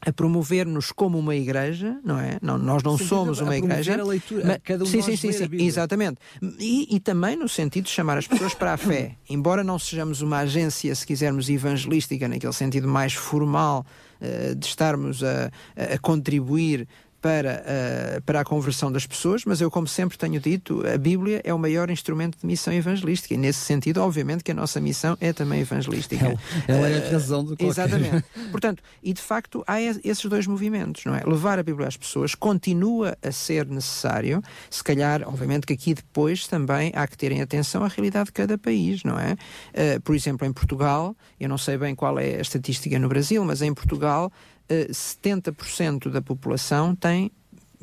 a 0.00 0.12
promover-nos 0.12 0.92
como 0.92 1.18
uma 1.18 1.34
igreja, 1.34 1.98
não 2.04 2.18
é? 2.18 2.38
Não, 2.40 2.56
nós 2.56 2.82
não 2.82 2.96
somos 2.96 3.40
a 3.40 3.44
uma 3.44 3.52
promover 3.52 3.78
igreja. 3.80 4.00
a 4.00 4.04
leitura, 4.04 4.44
mas- 4.46 4.58
cada 4.62 4.84
um 4.84 4.86
sim, 4.86 5.02
sim, 5.02 5.16
sim, 5.16 5.28
a 5.30 5.32
sim, 5.32 5.48
exatamente. 5.58 6.18
E, 6.58 6.94
e 6.94 7.00
também 7.00 7.34
no 7.36 7.48
sentido 7.48 7.84
de 7.84 7.90
chamar 7.90 8.16
as 8.16 8.26
pessoas 8.26 8.54
para 8.54 8.72
a 8.74 8.76
fé. 8.78 9.16
Embora 9.28 9.64
não 9.64 9.78
sejamos 9.78 10.22
uma 10.22 10.38
agência, 10.38 10.94
se 10.94 11.04
quisermos, 11.06 11.48
evangelística, 11.48 12.28
naquele 12.28 12.52
sentido 12.52 12.86
mais 12.86 13.12
formal, 13.12 13.84
eh, 14.20 14.54
de 14.54 14.66
estarmos 14.66 15.22
a, 15.24 15.50
a 15.76 15.98
contribuir 15.98 16.86
para, 17.20 17.62
eh, 17.66 18.20
para 18.24 18.40
a 18.40 18.44
conversão 18.44 18.92
das 18.92 19.06
pessoas, 19.06 19.44
mas 19.44 19.60
eu, 19.60 19.70
como 19.70 19.86
sempre 19.88 20.16
tenho 20.16 20.40
dito, 20.40 20.82
a 20.86 20.96
Bíblia 20.96 21.40
é 21.44 21.52
o 21.52 21.58
maior 21.58 21.90
instrumento 21.90 22.38
de 22.40 22.46
missão 22.46 22.72
evangelística. 22.72 23.34
E 23.34 23.36
nesse 23.36 23.60
sentido, 23.60 24.00
obviamente, 24.02 24.44
que 24.44 24.52
a 24.52 24.54
nossa 24.54 24.80
missão 24.80 25.16
é 25.20 25.32
também 25.32 25.60
evangelística. 25.60 26.24
Ela, 26.24 26.38
ela 26.68 26.88
é 26.88 27.06
a 27.08 27.10
razão 27.10 27.42
de 27.42 27.56
qualquer... 27.56 27.66
Exatamente. 27.66 28.24
Portanto, 28.52 28.82
e 29.02 29.12
de 29.12 29.20
facto 29.20 29.64
há 29.66 29.80
es- 29.80 30.00
esses 30.04 30.24
dois 30.26 30.46
movimentos, 30.46 31.04
não 31.04 31.14
é? 31.14 31.22
Levar 31.24 31.58
a 31.58 31.62
Bíblia 31.62 31.88
às 31.88 31.96
pessoas 31.96 32.34
continua 32.34 33.16
a 33.22 33.32
ser 33.32 33.66
necessário, 33.66 34.42
se 34.70 34.84
calhar, 34.84 35.22
obviamente 35.26 35.66
que 35.66 35.72
aqui 35.72 35.94
depois 35.94 36.46
também 36.46 36.92
há 36.94 37.06
que 37.06 37.16
terem 37.16 37.40
atenção 37.42 37.82
à 37.84 37.88
realidade 37.88 38.26
de 38.26 38.32
cada 38.32 38.56
país, 38.56 39.02
não 39.02 39.18
é? 39.18 39.36
Eh, 39.74 39.98
por 39.98 40.14
exemplo, 40.14 40.46
em 40.46 40.52
Portugal, 40.52 41.16
eu 41.40 41.48
não 41.48 41.58
sei 41.58 41.76
bem 41.76 41.94
qual 41.94 42.18
é 42.18 42.36
a 42.36 42.40
estatística 42.40 42.98
no 42.98 43.08
Brasil, 43.08 43.44
mas 43.44 43.60
em 43.62 43.74
Portugal 43.74 44.30
eh, 44.30 44.57
70% 44.68 46.10
da 46.10 46.20
população 46.22 46.94
tem 46.94 47.30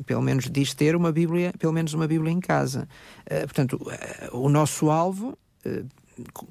pelo 0.04 0.20
menos 0.20 0.50
diz 0.50 0.74
ter 0.74 0.94
uma 0.94 1.10
Bíblia, 1.10 1.54
pelo 1.58 1.72
menos 1.72 1.94
uma 1.94 2.06
Bíblia 2.06 2.30
em 2.30 2.38
casa. 2.38 2.86
Eh, 3.24 3.46
portanto, 3.46 3.80
eh, 3.90 4.28
o 4.30 4.46
nosso 4.50 4.90
alvo 4.90 5.38
eh, 5.64 5.84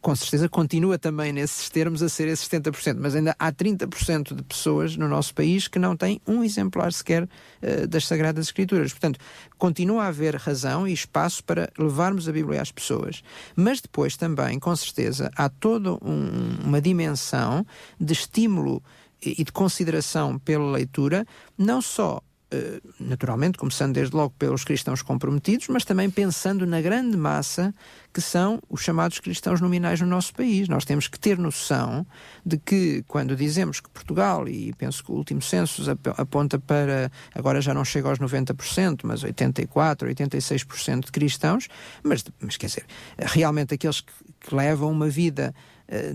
com 0.02 0.16
certeza 0.16 0.48
continua 0.50 0.98
também 0.98 1.32
nesses 1.34 1.70
termos 1.70 2.02
a 2.04 2.10
ser 2.10 2.28
esses 2.28 2.48
70%, 2.48 2.98
mas 3.00 3.16
ainda 3.16 3.36
há 3.38 3.52
30% 3.52 4.36
de 4.36 4.44
pessoas 4.44 4.96
no 4.96 5.08
nosso 5.08 5.34
país 5.34 5.68
que 5.68 5.78
não 5.80 5.96
têm 5.96 6.20
um 6.28 6.44
exemplar 6.44 6.92
sequer 6.92 7.28
eh, 7.62 7.86
das 7.86 8.08
Sagradas 8.08 8.48
Escrituras. 8.48 8.92
Portanto, 8.92 9.20
continua 9.60 10.06
a 10.06 10.08
haver 10.08 10.36
razão 10.36 10.88
e 10.88 10.94
espaço 10.94 11.44
para 11.44 11.72
levarmos 11.78 12.28
a 12.28 12.32
Bíblia 12.32 12.62
às 12.64 12.72
pessoas. 12.72 13.22
Mas 13.56 13.80
depois 13.80 14.18
também, 14.18 14.60
com 14.60 14.76
certeza, 14.76 15.32
há 15.36 15.50
toda 15.50 15.94
um- 15.94 16.58
uma 16.64 16.82
dimensão 16.82 17.66
de 18.00 18.14
estímulo 18.14 18.84
e 19.26 19.44
de 19.44 19.52
consideração 19.52 20.38
pela 20.40 20.72
leitura, 20.72 21.26
não 21.58 21.82
só 21.82 22.22
eh, 22.52 22.80
naturalmente, 23.00 23.58
começando 23.58 23.94
desde 23.96 24.16
logo 24.16 24.34
pelos 24.38 24.64
cristãos 24.64 25.02
comprometidos, 25.02 25.68
mas 25.68 25.84
também 25.84 26.10
pensando 26.12 26.66
na 26.68 26.80
grande 26.80 27.18
massa 27.18 27.74
que 28.14 28.22
são 28.22 28.62
os 28.70 28.82
chamados 28.82 29.20
cristãos 29.20 29.60
nominais 29.60 30.00
no 30.00 30.06
nosso 30.08 30.32
país. 30.34 30.70
Nós 30.70 30.86
temos 30.86 31.08
que 31.08 31.20
ter 31.20 31.40
noção 31.40 32.06
de 32.46 32.58
que, 32.58 33.04
quando 33.08 33.36
dizemos 33.36 33.80
que 33.80 33.90
Portugal, 33.90 34.48
e 34.48 34.72
penso 34.74 35.04
que 35.04 35.12
o 35.12 35.16
último 35.16 35.42
censo 35.42 35.90
ap- 35.90 36.20
aponta 36.20 36.60
para, 36.60 37.12
agora 37.34 37.60
já 37.62 37.74
não 37.74 37.84
chega 37.84 38.10
aos 38.10 38.20
90%, 38.20 39.02
mas 39.04 39.24
84%, 39.24 40.06
86% 40.06 41.06
de 41.06 41.12
cristãos, 41.12 41.68
mas, 42.04 42.24
mas 42.40 42.58
quer 42.58 42.68
dizer, 42.68 42.86
realmente 43.18 43.74
aqueles 43.74 44.02
que, 44.02 44.14
que 44.40 44.56
levam 44.56 44.92
uma 44.92 45.10
vida 45.10 45.54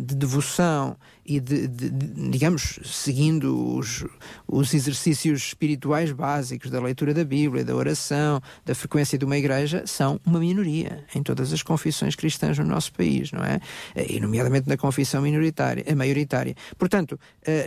de 0.01 0.17
devoção 0.17 0.97
e 1.25 1.39
de, 1.39 1.69
de, 1.69 1.91
de, 1.91 2.31
digamos, 2.31 2.81
seguindo 2.85 3.77
os, 3.77 4.05
os 4.47 4.75
exercícios 4.75 5.43
espirituais 5.43 6.11
básicos 6.11 6.71
da 6.71 6.81
leitura 6.81 7.15
da 7.15 7.25
Bíblia, 7.25 7.65
da 7.65 7.75
oração, 7.77 8.41
da 8.65 8.75
frequência 8.75 9.17
de 9.17 9.25
uma 9.25 9.39
igreja, 9.39 9.85
são 9.87 10.21
uma 10.27 10.41
minoria 10.41 11.05
em 11.15 11.23
todas 11.23 11.53
as 11.53 11.63
confissões 11.63 12.17
cristãs 12.17 12.59
no 12.59 12.65
nosso 12.65 12.93
país, 12.93 13.31
não 13.31 13.45
é? 13.45 13.61
E 14.09 14.19
nomeadamente 14.19 14.69
na 14.69 14.77
confissão 14.77 15.23
minoritária, 15.23 15.85
maioritária. 15.95 16.57
Portanto, 16.77 17.19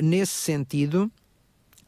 nesse 0.04 0.34
sentido, 0.34 1.10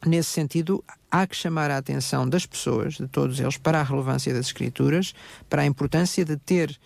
nesse 0.05 0.29
sentido, 0.29 0.81
há 1.11 1.27
que 1.27 1.35
chamar 1.35 1.71
a 1.71 1.77
atenção 1.77 2.27
das 2.27 2.45
pessoas, 2.45 2.93
de 2.93 3.07
todos 3.07 3.39
eles, 3.39 3.57
para 3.57 3.81
a 3.81 3.83
relevância 3.83 4.33
das 4.33 4.45
Escrituras, 4.45 5.13
para 5.49 5.63
a 5.63 5.65
importância 5.65 6.23
de 6.23 6.37
ter 6.37 6.79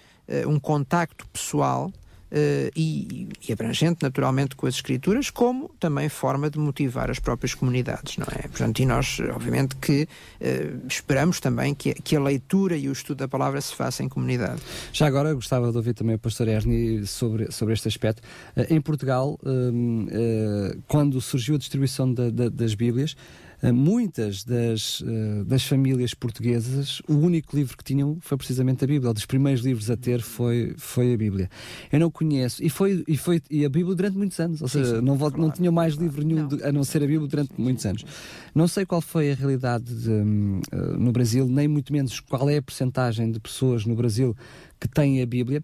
um 0.48 0.60
contacto 0.60 1.28
pessoal 1.28 1.92
Uh, 2.32 2.70
e, 2.76 3.28
e, 3.48 3.52
abrangente, 3.52 4.04
naturalmente, 4.04 4.56
com 4.56 4.68
as 4.68 4.76
escrituras, 4.76 5.32
como 5.32 5.70
também 5.80 6.08
forma 6.10 6.50
de 6.50 6.60
motivar 6.60 7.10
as 7.10 7.18
próprias 7.18 7.56
comunidades, 7.56 8.18
não 8.18 8.28
é? 8.32 8.44
Portanto, 8.44 8.80
e 8.80 8.86
nós, 8.86 9.20
obviamente, 9.34 9.76
que 9.78 10.04
uh, 10.04 10.88
esperamos 10.88 11.40
também 11.40 11.74
que, 11.74 11.94
que, 11.96 12.16
a 12.16 12.20
leitura 12.20 12.78
e 12.78 12.88
o 12.88 12.92
estudo 12.92 13.18
da 13.18 13.28
palavra 13.28 13.60
se 13.60 13.74
faça 13.74 14.04
em 14.04 14.10
comunidade. 14.10 14.62
Já 14.94 15.08
agora, 15.08 15.34
gostava 15.34 15.72
de 15.72 15.78
ouvir 15.78 15.96
também 15.96 16.16
o 16.16 16.20
pastor 16.20 16.48
Ernie 16.48 17.08
sobre, 17.08 17.52
sobre 17.52 17.74
este 17.74 17.88
aspecto. 17.88 18.22
Uh, 18.56 18.74
em 18.74 18.80
Portugal, 18.80 19.40
quando 20.88 21.20
surgiu 21.22 21.56
a 21.56 21.58
distribuição 21.58 22.14
da, 22.14 22.30
da, 22.30 22.50
das 22.50 22.76
Bíblias, 22.76 23.16
muitas 23.72 24.44
das, 24.44 25.04
eh, 25.06 25.44
das 25.44 25.64
famílias 25.64 26.14
portuguesas, 26.14 27.02
o 27.08 27.14
único 27.14 27.56
livro 27.56 27.78
que 27.78 27.84
tinham 27.84 28.18
foi 28.22 28.38
precisamente 28.38 28.84
a 28.84 28.88
Bíblia. 28.88 29.12
Um 29.12 29.14
dos 29.14 29.26
primeiros 29.26 29.64
livros 29.64 29.90
a 29.92 29.98
ter 29.98 30.22
foi, 30.22 30.74
foi 30.78 31.14
a 31.14 31.18
Bíblia. 31.18 31.50
Eu 31.92 32.00
não 32.00 32.10
conheço, 32.10 32.64
e 32.64 32.70
foi, 32.70 33.04
e 33.08 33.18
foi 33.18 33.42
e 33.52 33.66
a 33.66 33.70
Bíblia 33.70 33.96
durante 33.96 34.18
muitos 34.18 34.40
anos, 34.40 34.62
ou 34.62 34.68
seja, 34.68 34.96
sim, 34.98 35.02
não, 35.02 35.18
claro, 35.18 35.38
não 35.38 35.52
tinha 35.52 35.72
mais 35.72 35.96
livro 35.96 36.26
nenhum 36.26 36.44
não. 36.44 36.48
De, 36.48 36.64
a 36.64 36.72
não 36.72 36.84
ser 36.84 37.04
a 37.04 37.08
Bíblia 37.08 37.28
durante 37.28 37.52
muitos 37.58 37.86
anos. 37.86 38.06
Não 38.56 38.68
sei 38.68 38.86
qual 38.86 39.02
foi 39.02 39.32
a 39.32 39.36
realidade 39.36 39.94
de, 39.94 40.10
um, 40.10 40.62
no 40.98 41.12
Brasil, 41.12 41.46
nem 41.48 41.68
muito 41.68 41.92
menos 41.92 42.20
qual 42.20 42.50
é 42.50 42.58
a 42.58 42.62
porcentagem 42.62 43.32
de 43.32 43.40
pessoas 43.40 43.86
no 43.86 43.96
Brasil 43.96 44.36
que 44.80 44.88
têm 44.88 45.22
a 45.22 45.26
Bíblia. 45.26 45.62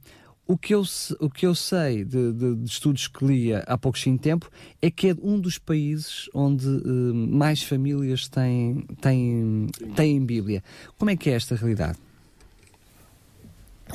O 0.48 0.58
que 0.58 0.76
eu, 0.76 0.84
o 1.20 1.30
que 1.30 1.48
eu 1.48 1.56
sei 1.56 2.04
de, 2.04 2.32
de, 2.32 2.56
de 2.56 2.70
estudos 2.70 3.08
que 3.08 3.26
li 3.26 3.54
há 3.54 3.78
pouco 3.78 3.98
tempo 4.20 4.50
é 4.80 4.92
que 4.92 5.10
é 5.10 5.16
um 5.22 5.40
dos 5.40 5.58
países 5.58 6.30
onde 6.36 6.68
uh, 6.68 7.14
mais 7.14 7.64
famílias 7.64 8.28
têm, 8.28 8.86
têm, 9.02 9.68
têm 9.96 10.24
Bíblia. 10.24 10.64
Como 11.00 11.10
é 11.10 11.16
que 11.16 11.32
é 11.32 11.34
esta 11.34 11.56
realidade? 11.56 11.98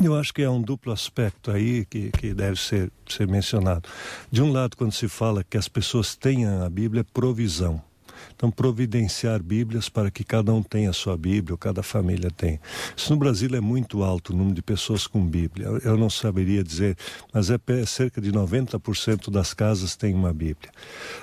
Eu 0.02 0.16
acho 0.16 0.32
que 0.32 0.42
é 0.42 0.50
um 0.50 0.62
duplo 0.62 0.92
aspecto 0.92 1.50
aí 1.50 1.84
que, 1.84 2.10
que 2.10 2.32
deve 2.32 2.58
ser, 2.58 2.90
ser 3.08 3.26
mencionado. 3.26 3.88
De 4.30 4.42
um 4.42 4.50
lado, 4.50 4.76
quando 4.76 4.92
se 4.92 5.08
fala 5.08 5.44
que 5.44 5.56
as 5.56 5.68
pessoas 5.68 6.16
tenham 6.16 6.64
a 6.64 6.70
Bíblia, 6.70 7.00
é 7.02 7.04
provisão. 7.04 7.82
Então, 8.40 8.50
providenciar 8.50 9.42
Bíblias 9.42 9.90
para 9.90 10.10
que 10.10 10.24
cada 10.24 10.50
um 10.50 10.62
tenha 10.62 10.88
a 10.88 10.94
sua 10.94 11.14
Bíblia, 11.14 11.52
ou 11.52 11.58
cada 11.58 11.82
família 11.82 12.30
tenha. 12.30 12.58
Isso 12.96 13.12
no 13.12 13.18
Brasil 13.18 13.50
é 13.54 13.60
muito 13.60 14.02
alto 14.02 14.32
o 14.32 14.36
número 14.36 14.54
de 14.54 14.62
pessoas 14.62 15.06
com 15.06 15.22
Bíblia. 15.22 15.66
Eu 15.84 15.98
não 15.98 16.08
saberia 16.08 16.64
dizer, 16.64 16.96
mas 17.34 17.50
é 17.50 17.58
cerca 17.84 18.18
de 18.18 18.32
90% 18.32 19.30
das 19.30 19.52
casas 19.52 19.94
têm 19.94 20.14
uma 20.14 20.32
Bíblia. 20.32 20.72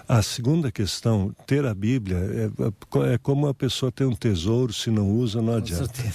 A 0.08 0.22
segunda 0.22 0.72
questão, 0.72 1.36
ter 1.48 1.66
a 1.66 1.74
Bíblia 1.74 2.18
é, 2.18 3.14
é 3.14 3.18
como 3.18 3.48
a 3.48 3.54
pessoa 3.54 3.92
ter 3.92 4.06
um 4.06 4.14
tesouro, 4.14 4.72
se 4.72 4.92
não 4.92 5.10
usa, 5.10 5.42
não 5.42 5.56
adianta. 5.56 5.88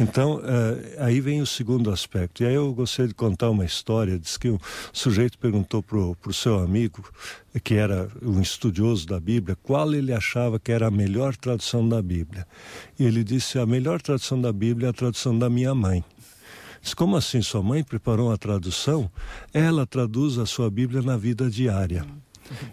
Então, 0.00 0.40
é, 0.42 1.04
aí 1.04 1.20
vem 1.20 1.40
o 1.40 1.46
segundo 1.46 1.90
aspecto. 1.90 2.42
E 2.42 2.46
aí 2.46 2.54
eu 2.54 2.72
gostaria 2.72 3.08
de 3.08 3.14
contar 3.14 3.50
uma 3.50 3.64
história. 3.64 4.18
Diz 4.18 4.36
que 4.36 4.50
um 4.50 4.58
sujeito 4.92 5.38
perguntou 5.38 5.82
para 5.82 5.98
o 5.98 6.32
seu 6.32 6.58
amigo, 6.58 7.04
que 7.60 7.74
era 7.74 8.08
um 8.22 8.40
estudioso 8.40 9.06
da 9.06 9.18
Bíblia, 9.20 9.56
qual 9.62 9.92
ele 9.92 10.12
achava 10.12 10.58
que 10.58 10.72
era 10.72 10.88
a 10.88 10.90
melhor 10.90 11.36
tradução 11.36 11.88
da 11.88 12.02
Bíblia. 12.02 12.46
E 12.98 13.04
ele 13.04 13.24
disse: 13.24 13.58
a 13.58 13.66
melhor 13.66 14.00
tradução 14.00 14.40
da 14.40 14.52
Bíblia 14.52 14.88
é 14.88 14.90
a 14.90 14.92
tradução 14.92 15.38
da 15.38 15.48
minha 15.48 15.74
mãe. 15.74 16.04
Disse, 16.80 16.94
como 16.94 17.16
assim 17.16 17.42
sua 17.42 17.62
mãe 17.62 17.82
preparou 17.82 18.28
uma 18.28 18.38
tradução? 18.38 19.10
Ela 19.52 19.86
traduz 19.86 20.38
a 20.38 20.46
sua 20.46 20.70
Bíblia 20.70 21.02
na 21.02 21.16
vida 21.16 21.50
diária. 21.50 22.06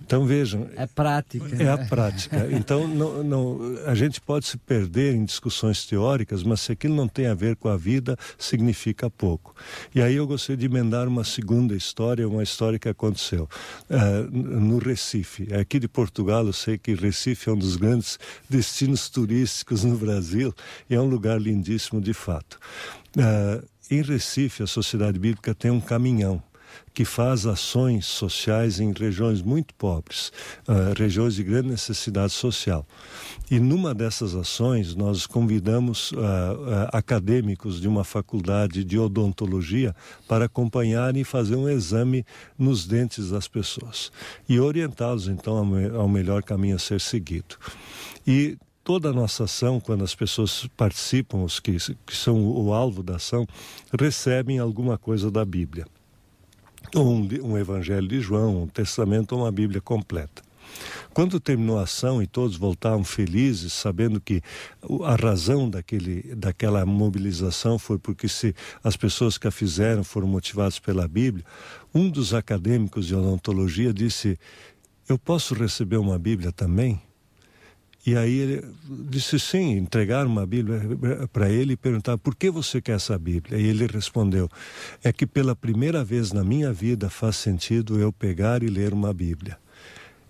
Então 0.05 0.25
vejam. 0.25 0.69
É 0.75 0.85
prática. 0.85 1.63
É 1.63 1.69
a 1.69 1.77
prática. 1.77 2.47
Então 2.51 2.88
não, 2.88 3.23
não, 3.23 3.59
a 3.85 3.95
gente 3.95 4.21
pode 4.21 4.45
se 4.45 4.57
perder 4.57 5.15
em 5.15 5.25
discussões 5.25 5.85
teóricas, 5.85 6.43
mas 6.43 6.61
se 6.61 6.71
aquilo 6.71 6.95
não 6.95 7.07
tem 7.07 7.27
a 7.27 7.33
ver 7.33 7.55
com 7.55 7.67
a 7.67 7.77
vida, 7.77 8.17
significa 8.38 9.09
pouco. 9.09 9.55
E 9.93 10.01
aí 10.01 10.15
eu 10.15 10.27
gostaria 10.27 10.57
de 10.57 10.65
emendar 10.65 11.07
uma 11.07 11.23
segunda 11.23 11.75
história, 11.75 12.27
uma 12.27 12.43
história 12.43 12.79
que 12.79 12.89
aconteceu 12.89 13.49
uh, 13.89 14.31
no 14.31 14.77
Recife. 14.77 15.53
Aqui 15.53 15.79
de 15.79 15.88
Portugal, 15.88 16.45
eu 16.45 16.53
sei 16.53 16.77
que 16.77 16.93
Recife 16.93 17.49
é 17.49 17.53
um 17.53 17.57
dos 17.57 17.75
grandes 17.75 18.19
destinos 18.49 19.09
turísticos 19.09 19.83
no 19.83 19.97
Brasil 19.97 20.53
e 20.89 20.95
é 20.95 21.01
um 21.01 21.07
lugar 21.07 21.39
lindíssimo 21.39 22.01
de 22.01 22.13
fato. 22.13 22.59
Uh, 23.17 23.65
em 23.89 24.01
Recife, 24.01 24.63
a 24.63 24.67
Sociedade 24.67 25.19
Bíblica 25.19 25.53
tem 25.53 25.69
um 25.69 25.79
caminhão 25.79 26.41
que 26.95 27.03
faz 27.03 27.45
ações 27.45 28.05
sociais 28.05 28.79
em 28.79 28.93
regiões 28.93 29.41
muito 29.41 29.75
pobres, 29.75 30.31
uh, 30.65 30.97
regiões 30.97 31.36
de 31.36 31.43
grande 31.43 31.67
necessidade 31.67 32.31
social. 32.31 32.88
E 33.51 33.60
numa 33.60 33.93
dessas 33.93 34.34
ações, 34.34 34.95
nós 34.95 35.27
convidamos 35.27 36.13
uh, 36.13 36.15
uh, 36.15 36.21
acadêmicos 36.93 37.81
de 37.81 37.88
uma 37.89 38.05
faculdade 38.05 38.86
de 38.86 38.97
odontologia 38.97 39.93
para 40.25 40.45
acompanhar 40.45 41.17
e 41.17 41.25
fazer 41.25 41.58
um 41.58 41.67
exame 41.67 42.25
nos 42.58 42.88
dentes 42.88 43.29
das 43.29 43.45
pessoas 43.45 44.10
e 44.47 44.58
orientá-los 44.58 45.27
então 45.27 45.58
ao, 45.58 45.65
me 45.65 45.89
ao 45.89 46.08
melhor 46.08 46.43
caminho 46.43 46.77
a 46.77 46.79
ser 46.79 47.01
seguido. 47.01 47.58
E 48.25 48.58
toda 48.86 49.10
a 49.10 49.13
nossa 49.13 49.43
ação, 49.43 49.81
quando 49.81 50.05
as 50.05 50.15
pessoas 50.15 50.65
participam, 50.77 51.43
os 51.43 51.60
que, 51.60 51.75
que 52.05 52.15
são 52.15 52.41
o 52.41 52.73
alvo 52.73 53.03
da 53.03 53.17
ação, 53.17 53.45
recebem 53.99 54.60
alguma 54.60 54.97
coisa 54.97 55.29
da 55.29 55.43
Bíblia 55.43 55.86
um, 57.01 57.27
um 57.43 57.58
Evangelho 57.58 58.08
de 58.08 58.19
João, 58.19 58.63
um 58.63 58.67
Testamento 58.67 59.36
uma 59.36 59.51
Bíblia 59.51 59.81
completa. 59.81 60.43
Quando 61.13 61.39
terminou 61.39 61.79
a 61.79 61.84
ação 61.84 62.21
e 62.21 62.27
todos 62.27 62.58
voltaram 62.58 63.03
felizes, 63.03 63.71
sabendo 63.71 64.19
que 64.19 64.41
a 65.03 65.15
razão 65.15 65.69
daquele, 65.69 66.36
daquela 66.36 66.86
mobilização 66.86 67.79
foi 67.79 67.97
porque 67.97 68.27
se 68.27 68.53
as 68.84 68.97
pessoas 68.97 69.38
que 69.38 69.47
a 69.47 69.51
fizeram 69.51 70.03
foram 70.03 70.27
motivadas 70.27 70.77
pela 70.77 71.08
Bíblia, 71.08 71.45
um 71.93 72.10
dos 72.10 72.34
acadêmicos 72.34 73.08
de 73.08 73.15
odontologia 73.15 73.93
disse: 73.93 74.38
Eu 75.08 75.17
posso 75.17 75.53
receber 75.53 75.97
uma 75.97 76.19
Bíblia 76.19 76.51
também? 76.51 77.01
E 78.05 78.15
aí 78.15 78.37
ele 78.37 78.63
disse 78.87 79.39
sim, 79.39 79.71
entregaram 79.77 80.29
uma 80.29 80.45
Bíblia 80.45 80.79
para 81.33 81.49
ele 81.49 81.73
e 81.73 81.77
perguntaram 81.77 82.19
por 82.19 82.35
que 82.35 82.51
você 82.51 82.79
quer 82.79 82.97
essa 82.97 83.17
Bíblia? 83.17 83.59
E 83.59 83.65
ele 83.65 83.87
respondeu: 83.87 84.47
é 85.03 85.11
que 85.11 85.25
pela 85.25 85.55
primeira 85.55 86.03
vez 86.03 86.31
na 86.31 86.43
minha 86.43 86.71
vida 86.71 87.09
faz 87.09 87.35
sentido 87.37 87.99
eu 87.99 88.13
pegar 88.13 88.61
e 88.61 88.67
ler 88.67 88.93
uma 88.93 89.11
Bíblia. 89.11 89.57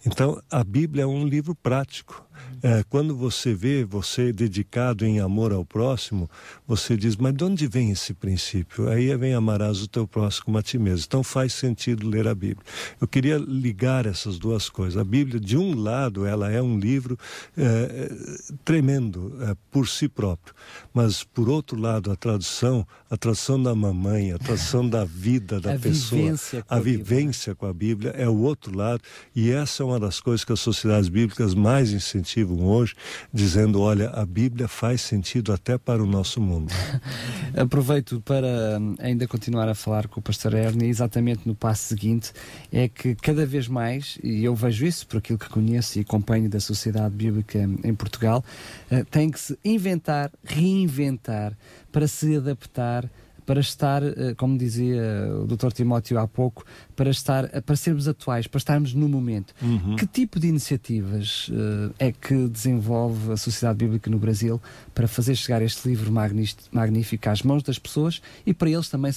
Então, 0.06 0.42
a 0.50 0.64
Bíblia 0.64 1.04
é 1.04 1.08
um 1.08 1.28
livro 1.28 1.56
prático. 1.56 2.24
É, 2.62 2.84
quando 2.90 3.16
você 3.16 3.54
vê 3.54 3.84
você 3.84 4.32
dedicado 4.32 5.06
em 5.06 5.20
amor 5.20 5.52
ao 5.52 5.66
próximo, 5.66 6.30
você 6.68 6.96
diz, 6.98 7.16
mas 7.16 7.34
de 7.34 7.44
onde 7.44 7.68
vem 7.68 7.92
esse 7.92 8.14
princípio? 8.14 8.88
Aí 8.90 9.16
vem 9.18 9.34
amarás 9.34 9.82
o 9.82 9.88
teu 9.88 10.08
próximo 10.08 10.46
como 10.46 10.58
a 10.58 10.64
ti 10.64 10.78
mesmo. 10.78 11.06
Então 11.08 11.24
faz 11.24 11.54
sentido 11.54 12.08
ler 12.08 12.28
a 12.28 12.36
Bíblia. 12.36 12.66
Eu 13.00 13.08
queria 13.08 13.38
ligar 13.38 14.06
essas 14.06 14.38
duas 14.38 14.70
coisas. 14.70 14.98
A 14.98 15.04
Bíblia, 15.04 15.40
de 15.40 15.58
um 15.58 15.76
lado, 15.76 16.26
ela 16.26 16.52
é 16.52 16.62
um 16.62 16.80
livro 16.80 17.18
é, 17.58 18.12
tremendo 18.64 19.36
é, 19.42 19.56
por 19.72 19.88
si 19.88 20.08
próprio, 20.08 20.54
mas 20.94 21.24
por 21.24 21.50
outro 21.50 21.80
lado, 21.80 22.12
a 22.12 22.16
tradução, 22.16 22.86
a 23.10 23.18
tradução 23.18 23.62
da 23.62 23.74
mamãe, 23.74 24.32
a 24.32 24.38
tradução 24.38 24.88
da 24.88 25.04
vida 25.04 25.60
da 25.60 25.74
a 25.74 25.80
pessoa, 25.80 26.22
vivência 26.22 26.66
a, 26.70 26.78
a 26.78 26.80
vivência 26.80 27.56
com 27.56 27.66
a 27.66 27.74
Bíblia 27.74 28.12
é 28.12 28.28
o 28.28 28.38
outro 28.38 28.76
lado, 28.76 29.02
e 29.36 29.52
essa 29.52 29.84
é 29.84 29.86
uma 29.86 30.00
das 30.00 30.20
coisas 30.20 30.46
que 30.46 30.54
as 30.54 30.60
sociedades 30.60 31.10
bíblicas 31.10 31.54
mais 31.54 31.92
incentivam 31.92 32.45
hoje, 32.54 32.96
dizendo: 33.34 33.82
olha, 33.82 34.10
a 34.10 34.26
Bíblia 34.26 34.68
faz 34.68 35.02
sentido 35.02 35.52
até 35.52 35.78
para 35.78 36.04
o 36.04 36.06
nosso 36.06 36.42
mundo. 36.42 36.72
Aproveito 37.56 38.22
para 38.22 38.80
hum, 38.80 38.96
ainda 39.00 39.28
continuar 39.28 39.68
a 39.70 39.76
falar 39.76 40.08
com 40.08 40.20
o 40.20 40.24
pastor 40.24 40.54
Ernie, 40.54 40.90
exatamente 40.90 41.48
no 41.48 41.56
passo 41.56 41.84
seguinte, 41.84 42.32
é 42.72 42.88
que 42.88 43.16
cada 43.16 43.46
vez 43.46 43.68
mais, 43.68 44.18
e 44.24 44.44
eu 44.44 44.56
vejo 44.56 44.86
isso 44.86 45.08
por 45.08 45.18
aquilo 45.18 45.40
que 45.40 45.50
conheço 45.50 45.98
e 45.98 46.02
acompanho 46.02 46.50
da 46.50 46.60
sociedade 46.60 47.16
bíblica 47.16 47.60
em 47.84 47.94
Portugal, 47.94 48.44
eh, 48.92 49.04
tem 49.10 49.30
que 49.30 49.40
se 49.40 49.58
inventar, 49.64 50.32
reinventar 50.44 51.54
para 51.92 52.08
se 52.08 52.36
adaptar 52.36 53.10
para 53.46 53.60
estar, 53.60 54.02
uh, 54.04 54.36
como 54.38 54.58
dizia 54.58 55.02
o 55.42 55.46
Dr. 55.46 55.72
Timóteo 55.72 56.18
há 56.18 56.28
pouco, 56.28 56.66
para, 56.96 57.10
estar, 57.10 57.50
para 57.62 57.76
sermos 57.76 58.08
atuais, 58.08 58.48
para 58.48 58.58
estarmos 58.58 58.94
no 58.94 59.08
momento. 59.08 59.54
Uhum. 59.62 59.96
Que 59.96 60.06
tipo 60.06 60.40
de 60.40 60.48
iniciativas 60.48 61.50
é 62.00 62.12
que 62.12 62.48
desenvolve 62.48 63.32
a 63.32 63.38
Sociedade 63.38 63.80
Bíblica 63.80 64.10
no 64.10 64.18
Brasil 64.18 64.62
para 64.94 65.08
fazer 65.08 65.36
chegar 65.36 65.62
este 65.62 65.88
livro 65.88 66.12
magnífico 66.12 67.30
às 67.30 67.42
mãos 67.42 67.64
das 67.64 67.78
pessoas 67.78 68.22
e 68.46 68.54
para 68.54 68.70
eles 68.70 68.90
também 68.90 69.12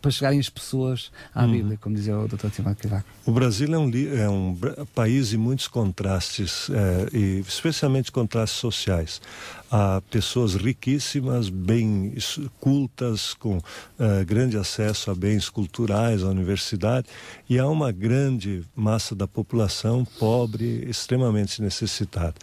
para 0.00 0.10
chegarem 0.10 0.38
as 0.38 0.48
pessoas 0.48 1.10
à 1.34 1.44
uhum. 1.44 1.52
Bíblia, 1.52 1.78
como 1.80 1.94
dizia 1.94 2.18
o 2.18 2.26
Dr. 2.26 2.48
Timóteo 2.50 2.88
Cavaco? 2.88 3.08
O 3.24 3.32
Brasil 3.32 3.72
é 3.74 3.78
um, 3.78 3.90
é 4.16 4.28
um 4.28 4.58
país 4.94 5.28
de 5.28 5.36
muitos 5.36 5.68
contrastes, 5.68 6.68
é, 6.70 7.16
e 7.16 7.40
especialmente 7.40 8.10
contrastes 8.10 8.58
sociais. 8.58 9.20
Há 9.70 10.00
pessoas 10.10 10.54
riquíssimas, 10.54 11.50
bem 11.50 12.14
cultas, 12.58 13.34
com 13.34 13.58
uh, 13.58 13.62
grande 14.26 14.56
acesso 14.56 15.10
a 15.10 15.14
bens 15.14 15.50
culturais, 15.50 16.22
à 16.22 16.28
universidade, 16.28 17.06
e 17.48 17.58
há 17.58 17.66
uma 17.66 17.90
grande 17.90 18.64
massa 18.74 19.14
da 19.14 19.26
população 19.26 20.04
pobre, 20.18 20.84
extremamente 20.88 21.62
necessitada. 21.62 22.34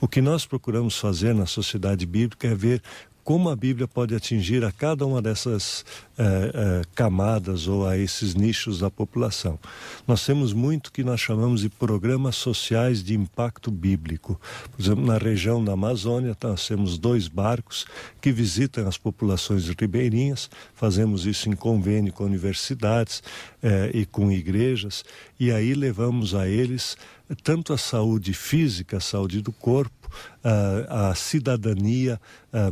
O 0.00 0.08
que 0.08 0.20
nós 0.20 0.44
procuramos 0.44 0.98
fazer 0.98 1.34
na 1.34 1.46
sociedade 1.46 2.04
bíblica 2.06 2.48
é 2.48 2.54
ver 2.54 2.82
como 3.24 3.48
a 3.48 3.56
Bíblia 3.56 3.86
pode 3.86 4.14
atingir 4.14 4.64
a 4.64 4.72
cada 4.72 5.06
uma 5.06 5.20
dessas 5.20 5.84
eh, 6.18 6.50
eh, 6.52 6.82
camadas 6.94 7.66
ou 7.66 7.86
a 7.86 7.96
esses 7.96 8.34
nichos 8.34 8.80
da 8.80 8.90
população. 8.90 9.58
Nós 10.06 10.24
temos 10.24 10.52
muito 10.52 10.92
que 10.92 11.04
nós 11.04 11.20
chamamos 11.20 11.60
de 11.62 11.68
programas 11.68 12.36
sociais 12.36 13.02
de 13.02 13.14
impacto 13.14 13.70
bíblico. 13.70 14.40
Por 14.70 14.82
exemplo, 14.82 15.04
na 15.06 15.18
região 15.18 15.64
da 15.64 15.72
Amazônia, 15.72 16.36
nós 16.42 16.66
temos 16.66 16.98
dois 16.98 17.28
barcos 17.28 17.86
que 18.20 18.32
visitam 18.32 18.86
as 18.86 18.98
populações 18.98 19.68
ribeirinhas, 19.68 20.50
fazemos 20.74 21.26
isso 21.26 21.48
em 21.48 21.56
convênio 21.56 22.12
com 22.12 22.24
universidades 22.24 23.22
eh, 23.62 23.90
e 23.94 24.06
com 24.06 24.30
igrejas, 24.30 25.04
e 25.38 25.50
aí 25.50 25.74
levamos 25.74 26.34
a 26.34 26.48
eles 26.48 26.96
tanto 27.42 27.72
a 27.72 27.78
saúde 27.78 28.34
física, 28.34 28.96
a 28.96 29.00
saúde 29.00 29.40
do 29.40 29.52
corpo, 29.52 30.10
a, 30.42 31.10
a 31.10 31.14
cidadania, 31.14 32.20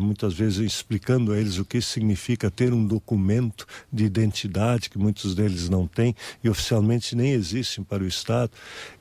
muitas 0.01 0.35
vezes 0.35 0.59
explicando 0.59 1.33
a 1.33 1.39
eles 1.39 1.59
o 1.59 1.65
que 1.65 1.81
significa 1.81 2.51
ter 2.51 2.73
um 2.73 2.85
documento 2.85 3.67
de 3.93 4.05
identidade 4.05 4.91
que 4.91 4.99
muitos 4.99 5.35
deles 5.35 5.69
não 5.69 5.87
têm 5.87 6.15
e 6.43 6.49
oficialmente 6.49 7.15
nem 7.15 7.31
existem 7.31 7.85
para 7.85 8.03
o 8.03 8.07
Estado, 8.07 8.51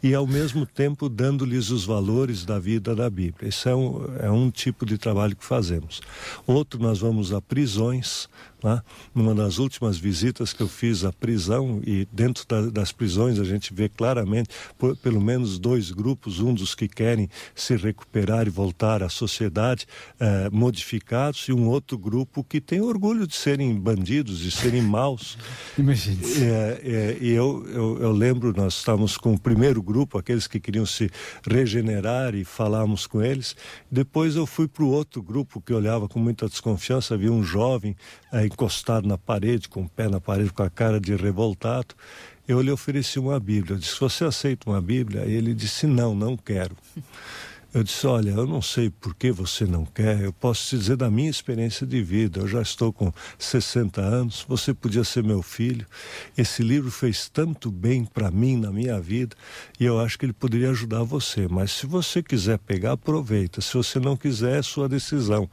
e 0.04 0.14
ao 0.14 0.28
mesmo 0.28 0.66
tempo 0.66 1.10
dando-lhes 1.10 1.70
os 1.70 1.86
valores 1.86 2.46
da 2.46 2.60
vida 2.60 2.96
da 2.96 3.10
Bíblia. 3.10 3.50
Esse 3.50 3.70
é 3.70 3.76
um, 3.76 4.06
é 4.20 4.30
um 4.30 4.52
tipo 4.52 4.86
de 4.86 4.98
trabalho 4.98 5.36
que 5.36 5.46
fazemos. 5.46 6.02
Outro, 6.46 6.80
nós 6.80 7.00
vamos 7.00 7.34
a 7.34 7.42
prisões, 7.42 8.28
Lá, 8.64 8.84
numa 9.14 9.36
das 9.36 9.60
últimas 9.60 10.00
visitas 10.00 10.52
que 10.52 10.64
eu 10.64 10.68
fiz 10.68 11.06
à 11.06 11.14
prisão, 11.14 11.80
e 11.86 12.08
dentro 12.12 12.44
da, 12.48 12.62
das 12.62 12.92
prisões 12.92 13.40
a 13.40 13.44
gente 13.44 13.72
vê 13.72 13.88
claramente 13.88 14.50
por, 14.80 14.98
pelo 14.98 15.22
menos 15.22 15.60
dois 15.60 15.92
grupos, 15.92 16.40
um 16.40 16.56
dos 16.56 16.74
que 16.74 16.88
querem 16.88 17.30
se 17.54 17.76
recuperar 17.76 18.48
e 18.48 18.50
voltar 18.58 19.04
à 19.04 19.10
sociedade 19.10 19.86
eh, 20.20 20.50
modificados, 20.52 21.48
e 21.48 21.54
um 21.54 21.68
outro 21.68 21.96
grupo 21.96 22.44
que 22.44 22.60
tem 22.60 22.82
orgulho 22.82 23.28
de 23.28 23.36
serem 23.36 23.76
bandidos, 23.76 24.40
de 24.40 24.50
serem 24.50 24.82
maus. 24.82 25.38
Imagine. 25.78 26.20
É, 26.42 26.82
é, 26.84 27.18
e 27.22 27.30
eu, 27.30 27.64
eu, 27.70 28.02
eu, 28.02 28.12
lembro, 28.12 28.52
nós 28.58 28.74
estávamos 28.74 29.16
com 29.16 29.36
o 29.36 29.40
primeiro 29.40 29.80
grupo, 29.84 30.18
aqueles 30.18 30.48
que 30.48 30.60
queriam 30.60 30.88
se 30.88 31.12
regenerar 31.48 32.34
e 32.34 32.44
falávamos 32.44 33.06
com 33.06 33.22
eles. 33.22 33.56
Depois 33.92 34.36
eu 34.36 34.48
fui 34.48 34.68
para 34.68 34.84
o 34.84 34.90
outro 34.90 35.22
grupo 35.22 35.62
que 35.62 35.72
olhava 35.72 36.10
com 36.10 36.20
muita 36.20 36.48
desconfiança, 36.48 37.14
havia 37.14 37.32
um 37.32 37.44
jovem 37.44 37.96
eh, 38.34 38.48
encostado 38.48 39.08
na 39.08 39.20
parede, 39.20 39.70
com 39.70 39.84
o 39.84 39.90
pé 39.90 40.10
na 40.10 40.20
parede, 40.20 40.52
com 40.52 40.64
a 40.64 40.70
cara 40.70 41.00
de 41.00 41.16
revoltado. 41.16 41.94
Eu 42.48 42.62
lhe 42.62 42.72
ofereci 42.72 43.20
uma 43.20 43.40
Bíblia. 43.40 43.76
Eu 43.76 43.80
disse: 43.80 44.00
Você 44.00 44.24
aceita 44.24 44.70
uma 44.70 44.82
Bíblia? 44.82 45.26
E 45.26 45.34
ele 45.34 45.54
disse: 45.54 45.86
Não, 45.86 46.16
não 46.16 46.38
quero. 46.38 46.76
Eu 47.74 47.84
disse: 47.84 48.08
Olha, 48.08 48.32
eu 48.32 48.48
não 48.48 48.62
sei 48.62 48.90
por 48.90 49.14
que 49.14 49.32
você 49.32 49.66
não 49.66 49.86
quer, 49.86 50.22
eu 50.22 50.32
posso 50.32 50.70
te 50.70 50.78
dizer 50.78 50.96
da 50.96 51.12
minha 51.12 51.30
experiência 51.30 51.86
de 51.86 52.02
vida. 52.02 52.40
Eu 52.40 52.48
já 52.48 52.62
estou 52.62 52.94
com 52.94 53.12
60 53.38 54.02
anos, 54.02 54.46
você 54.48 54.74
podia 54.74 55.04
ser 55.04 55.24
meu 55.24 55.42
filho. 55.42 55.86
Esse 56.38 56.64
livro 56.64 56.90
fez 56.90 57.28
tanto 57.28 57.70
bem 57.70 58.06
para 58.06 58.32
mim 58.32 58.56
na 58.56 58.72
minha 58.72 59.00
vida 59.00 59.36
e 59.80 59.86
eu 59.86 60.00
acho 60.00 60.18
que 60.18 60.26
ele 60.26 60.34
poderia 60.34 60.70
ajudar 60.70 61.04
você. 61.04 61.48
Mas 61.48 61.72
se 61.72 61.86
você 61.86 62.24
quiser 62.24 62.58
pegar, 62.58 62.94
aproveita. 62.94 63.60
Se 63.60 63.74
você 63.74 64.00
não 64.00 64.16
quiser, 64.16 64.60
é 64.60 64.62
sua 64.62 64.88
decisão. 64.88 65.50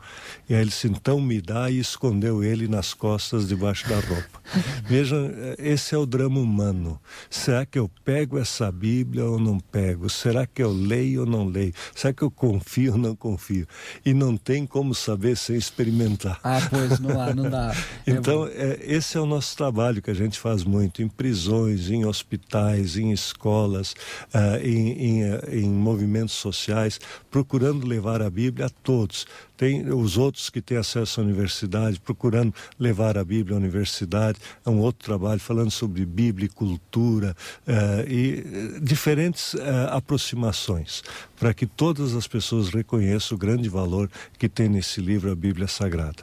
E 0.49 0.55
aí 0.55 0.61
ele 0.61 0.71
disse: 0.71 0.87
Então 0.87 1.21
me 1.21 1.41
dá 1.41 1.69
e 1.69 1.79
escondeu 1.79 2.45
ele 2.45 2.69
nas 2.69 2.95
costas, 2.95 3.49
debaixo 3.49 3.89
da 3.89 3.97
roupa. 3.97 4.41
Veja, 4.87 5.17
esse 5.59 5.95
é 5.95 5.99
o 5.99 6.07
drama 6.07 6.39
humano. 6.39 7.01
Será 7.29 7.67
que 7.67 7.79
eu 7.79 7.91
pego 8.05 8.39
essa 8.39 8.71
Bíblia 8.71 9.25
ou 9.25 9.39
não 9.39 9.59
pego? 9.59 10.09
Será 10.09 10.47
que 10.47 10.63
eu 10.63 10.73
leio 10.73 11.21
ou 11.21 11.27
não 11.27 11.47
leio? 11.47 11.75
Será 12.05 12.13
que 12.13 12.23
eu 12.23 12.31
confio 12.31 12.93
ou 12.93 12.99
não 12.99 13.17
confio? 13.17 13.67
E 14.05 14.13
não 14.13 14.37
tem 14.37 14.67
como 14.67 14.95
saber 14.95 15.39
sem 15.39 15.57
experimentar. 15.57 16.39
Ah, 16.45 16.61
pois, 16.69 17.01
não 17.01 17.19
há, 17.19 17.33
não 17.33 17.49
dá. 17.49 17.75
então, 18.07 18.47
é, 18.47 18.79
esse 18.83 19.17
é 19.17 19.21
o 19.21 19.25
nosso 19.25 19.57
trabalho 19.57 20.03
que 20.03 20.11
a 20.11 20.15
gente 20.15 20.39
faz 20.39 20.65
muito 20.65 21.01
em 21.01 21.09
prisões, 21.09 21.89
em 21.89 22.05
hospitais, 22.05 22.99
em 22.99 23.11
escolas, 23.11 23.95
uh, 24.35 24.63
em, 24.63 25.23
em, 25.23 25.23
em 25.63 25.71
movimentos 25.71 26.35
sociais, 26.35 27.01
procurando 27.31 27.87
levar 27.87 28.21
a 28.21 28.29
Bíblia 28.29 28.67
a 28.67 28.71
todos 28.71 29.27
tem 29.57 29.89
os 29.93 30.17
outros 30.17 30.51
que 30.51 30.61
têm 30.61 30.79
acesso 30.79 31.21
à 31.21 31.25
universidade, 31.25 32.01
procurando 32.01 32.55
levar 32.79 33.17
a 33.17 33.25
Bíblia 33.25 33.57
à 33.57 33.59
universidade, 33.59 34.39
é 34.65 34.71
um 34.71 34.79
outro 34.79 35.05
trabalho 35.05 35.41
falando 35.41 35.71
sobre 35.71 36.05
Bíblia 36.05 36.47
e 36.47 36.49
cultura 36.49 37.37
uh, 37.67 38.09
e 38.09 38.41
uh, 38.41 38.81
diferentes 38.81 39.55
uh, 39.55 39.61
aproximações 39.91 41.03
para 41.39 41.55
que 41.55 41.67
todas 41.67 42.15
as 42.15 42.27
pessoas 42.27 42.69
reconheçam 42.69 43.37
o 43.37 43.39
grande 43.39 43.69
valor 43.69 44.11
que 44.39 44.49
tem 44.49 44.69
nesse 44.69 45.01
livro 45.01 45.31
a 45.31 45.35
Bíblia 45.35 45.69
Sagrada. 45.69 46.23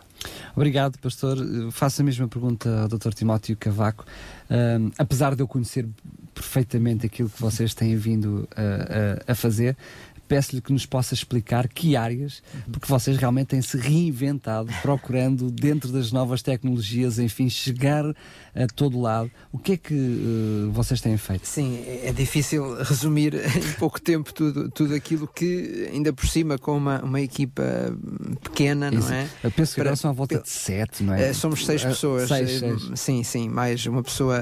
Obrigado, 0.55 0.99
pastor. 0.99 1.37
Faço 1.71 2.01
a 2.01 2.05
mesma 2.05 2.27
pergunta 2.27 2.81
ao 2.81 2.87
Dr. 2.87 3.09
Timóteo 3.09 3.57
Cavaco. 3.57 4.05
apesar 4.99 5.35
de 5.35 5.41
eu 5.41 5.47
conhecer 5.47 5.87
perfeitamente 6.35 7.07
aquilo 7.07 7.27
que 7.27 7.41
vocês 7.41 7.73
têm 7.73 7.95
vindo 7.95 8.47
a 9.25 9.33
fazer, 9.33 9.75
peço-lhe 10.31 10.61
que 10.61 10.71
nos 10.71 10.85
possa 10.85 11.13
explicar 11.13 11.67
que 11.67 11.97
áreas, 11.97 12.41
porque 12.71 12.87
vocês 12.87 13.17
realmente 13.17 13.47
têm 13.47 13.61
se 13.61 13.77
reinventado, 13.77 14.71
procurando 14.81 15.51
dentro 15.51 15.91
das 15.91 16.09
novas 16.09 16.41
tecnologias, 16.41 17.19
enfim, 17.19 17.49
chegar 17.49 18.05
a 18.55 18.67
todo 18.67 18.99
lado. 18.99 19.31
O 19.51 19.57
que 19.57 19.73
é 19.73 19.77
que 19.77 19.93
uh, 19.93 20.71
vocês 20.71 21.01
têm 21.01 21.17
feito? 21.17 21.47
Sim, 21.47 21.83
é 22.03 22.11
difícil 22.11 22.83
resumir 22.83 23.33
em 23.57 23.73
pouco 23.79 23.99
tempo 23.99 24.33
tudo, 24.33 24.69
tudo 24.69 24.93
aquilo 24.93 25.27
que, 25.27 25.89
ainda 25.91 26.11
por 26.13 26.27
cima, 26.27 26.57
com 26.57 26.77
uma, 26.77 27.01
uma 27.01 27.21
equipa 27.21 27.63
pequena, 28.43 28.91
não 28.91 29.09
é? 29.09 29.27
Eu 29.43 29.51
penso 29.51 29.75
que 29.75 29.81
agora 29.81 29.95
são 29.95 30.11
à 30.11 30.13
volta 30.13 30.39
de 30.39 30.49
sete, 30.49 31.03
não 31.03 31.13
é? 31.13 31.29
Eh, 31.29 31.33
somos 31.33 31.65
seis 31.65 31.83
eh, 31.83 31.89
pessoas. 31.89 32.27
Seis, 32.27 32.59
seis. 32.59 32.91
Sim, 32.95 33.23
sim, 33.23 33.49
mais 33.49 33.85
uma 33.85 34.03
pessoa 34.03 34.39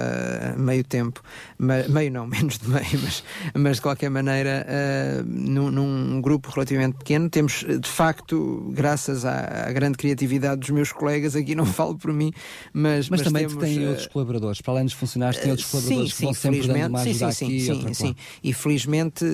meio 0.57 0.83
tempo, 0.83 1.21
meio 1.57 2.11
não, 2.11 2.25
menos 2.27 2.57
de 2.57 2.67
meio, 2.67 2.99
mas, 3.03 3.23
mas 3.53 3.75
de 3.77 3.81
qualquer 3.81 4.09
maneira, 4.09 4.65
uh, 4.67 5.23
num, 5.25 5.71
num 5.71 6.21
grupo 6.21 6.49
relativamente 6.51 6.97
pequeno. 6.97 7.29
Temos, 7.29 7.65
de 7.67 7.89
facto, 7.89 8.71
graças 8.73 9.25
à, 9.25 9.67
à, 9.67 9.71
grande 9.71 9.97
criatividade 9.97 10.61
dos 10.61 10.69
meus 10.69 10.91
colegas, 10.91 11.35
aqui 11.35 11.55
não 11.55 11.65
falo 11.67 11.97
por 11.97 12.13
mim, 12.13 12.31
mas. 12.73 12.99
Mas, 12.99 13.09
mas 13.09 13.21
também 13.21 13.47
temos, 13.47 13.63
tem 13.63 13.98
outros 13.99 14.13
colaboradores, 14.13 14.61
para 14.61 14.73
além 14.73 14.85
dos 14.85 14.93
funcionários, 14.93 15.41
tem 15.41 15.51
outros 15.51 15.67
eh, 15.67 15.71
colaboradores 15.71 16.11
sim, 16.11 16.17
que 16.17 16.23
vão 16.23 16.33
sim, 16.33 16.39
sempre 16.39 16.67
dando 16.67 16.89
uma 16.89 17.01
ajuda 17.01 17.31
sim, 17.31 17.45
aqui. 17.45 17.59
Sim, 17.61 17.81
sim, 17.81 17.93
sim. 17.93 18.15
E 18.43 18.53
felizmente 18.53 19.25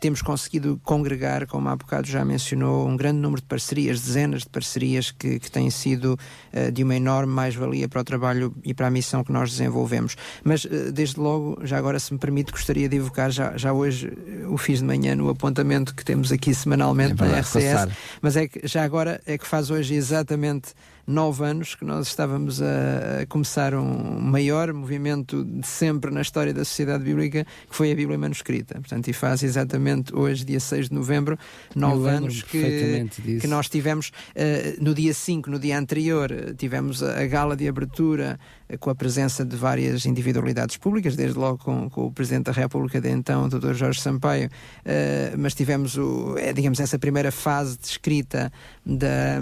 temos 0.00 0.22
conseguido 0.22 0.80
congregar, 0.84 1.46
como 1.46 1.68
há 1.68 1.76
bocado 1.76 2.06
já 2.06 2.24
mencionou, 2.24 2.86
um 2.86 2.96
grande 2.96 3.18
número 3.18 3.40
de 3.40 3.46
parcerias, 3.46 4.00
dezenas 4.00 4.42
de 4.42 4.48
parcerias 4.48 5.10
que, 5.10 5.38
que 5.38 5.50
têm 5.50 5.70
sido 5.70 6.18
uh, 6.52 6.72
de 6.72 6.82
uma 6.82 6.96
enorme 6.96 7.32
mais-valia 7.32 7.88
para 7.88 8.00
o 8.00 8.04
trabalho 8.04 8.54
e 8.64 8.74
para 8.74 8.88
a 8.88 8.90
missão 8.90 9.22
que 9.22 9.32
nós 9.32 9.50
desenvolvemos. 9.50 10.16
Mas, 10.42 10.64
uh, 10.64 10.92
desde 10.92 11.18
logo, 11.18 11.58
já 11.64 11.78
agora, 11.78 11.98
se 11.98 12.12
me 12.12 12.18
permite, 12.18 12.52
gostaria 12.52 12.88
de 12.88 12.96
evocar, 12.96 13.30
já, 13.30 13.56
já 13.56 13.72
hoje 13.72 14.12
o 14.48 14.56
fiz 14.56 14.80
de 14.80 14.84
manhã 14.84 15.14
no 15.14 15.28
apontamento 15.28 15.94
que 15.94 16.04
temos 16.04 16.32
aqui 16.32 16.54
semanalmente 16.54 17.22
é 17.22 17.26
na 17.26 17.40
RCS, 17.40 17.88
mas 18.20 18.36
é 18.36 18.48
que 18.48 18.66
já 18.66 18.84
agora 18.84 19.20
é 19.26 19.38
que 19.38 19.46
faz 19.46 19.70
hoje 19.70 19.94
exatamente 19.94 20.74
nove 21.10 21.44
anos 21.44 21.74
que 21.74 21.84
nós 21.84 22.06
estávamos 22.06 22.62
a, 22.62 23.26
começar 23.28 23.74
um 23.74 24.20
maior 24.20 24.72
movimento 24.72 25.44
de 25.44 25.66
sempre 25.66 26.10
na 26.10 26.20
história 26.20 26.54
da 26.54 26.64
Sociedade 26.64 27.04
Bíblica, 27.04 27.44
que 27.68 27.74
foi 27.74 27.92
a 27.92 27.94
Bíblia 27.94 28.16
Manuscrita. 28.16 28.74
Portanto, 28.74 29.08
e 29.08 29.12
faz 29.12 29.42
exatamente 29.42 30.14
hoje, 30.14 30.44
dia 30.44 30.60
6 30.60 30.88
de 30.88 30.94
novembro, 30.94 31.38
nove 31.74 32.08
anos 32.08 32.42
que, 32.42 33.08
que 33.40 33.46
nós 33.46 33.68
tivemos. 33.68 34.08
Uh, 34.08 34.82
no 34.82 34.94
dia 34.94 35.12
5, 35.12 35.50
no 35.50 35.58
dia 35.58 35.78
anterior, 35.78 36.30
tivemos 36.56 37.02
a, 37.02 37.20
a 37.20 37.26
gala 37.26 37.56
de 37.56 37.68
abertura 37.68 38.38
com 38.78 38.90
a 38.90 38.94
presença 38.94 39.44
de 39.44 39.56
várias 39.56 40.06
individualidades 40.06 40.76
públicas, 40.76 41.16
desde 41.16 41.38
logo 41.38 41.58
com, 41.58 41.90
com 41.90 42.06
o 42.06 42.12
Presidente 42.12 42.46
da 42.46 42.52
República 42.52 43.00
de 43.00 43.10
então, 43.10 43.44
o 43.44 43.48
Dr. 43.48 43.74
Jorge 43.74 44.00
Sampaio, 44.00 44.48
uh, 44.48 45.38
mas 45.38 45.54
tivemos, 45.54 45.96
o, 45.96 46.36
é, 46.38 46.52
digamos, 46.52 46.80
essa 46.80 46.98
primeira 46.98 47.32
fase 47.32 47.76
de 47.76 47.86
escrita 47.86 48.52
da, 48.84 49.40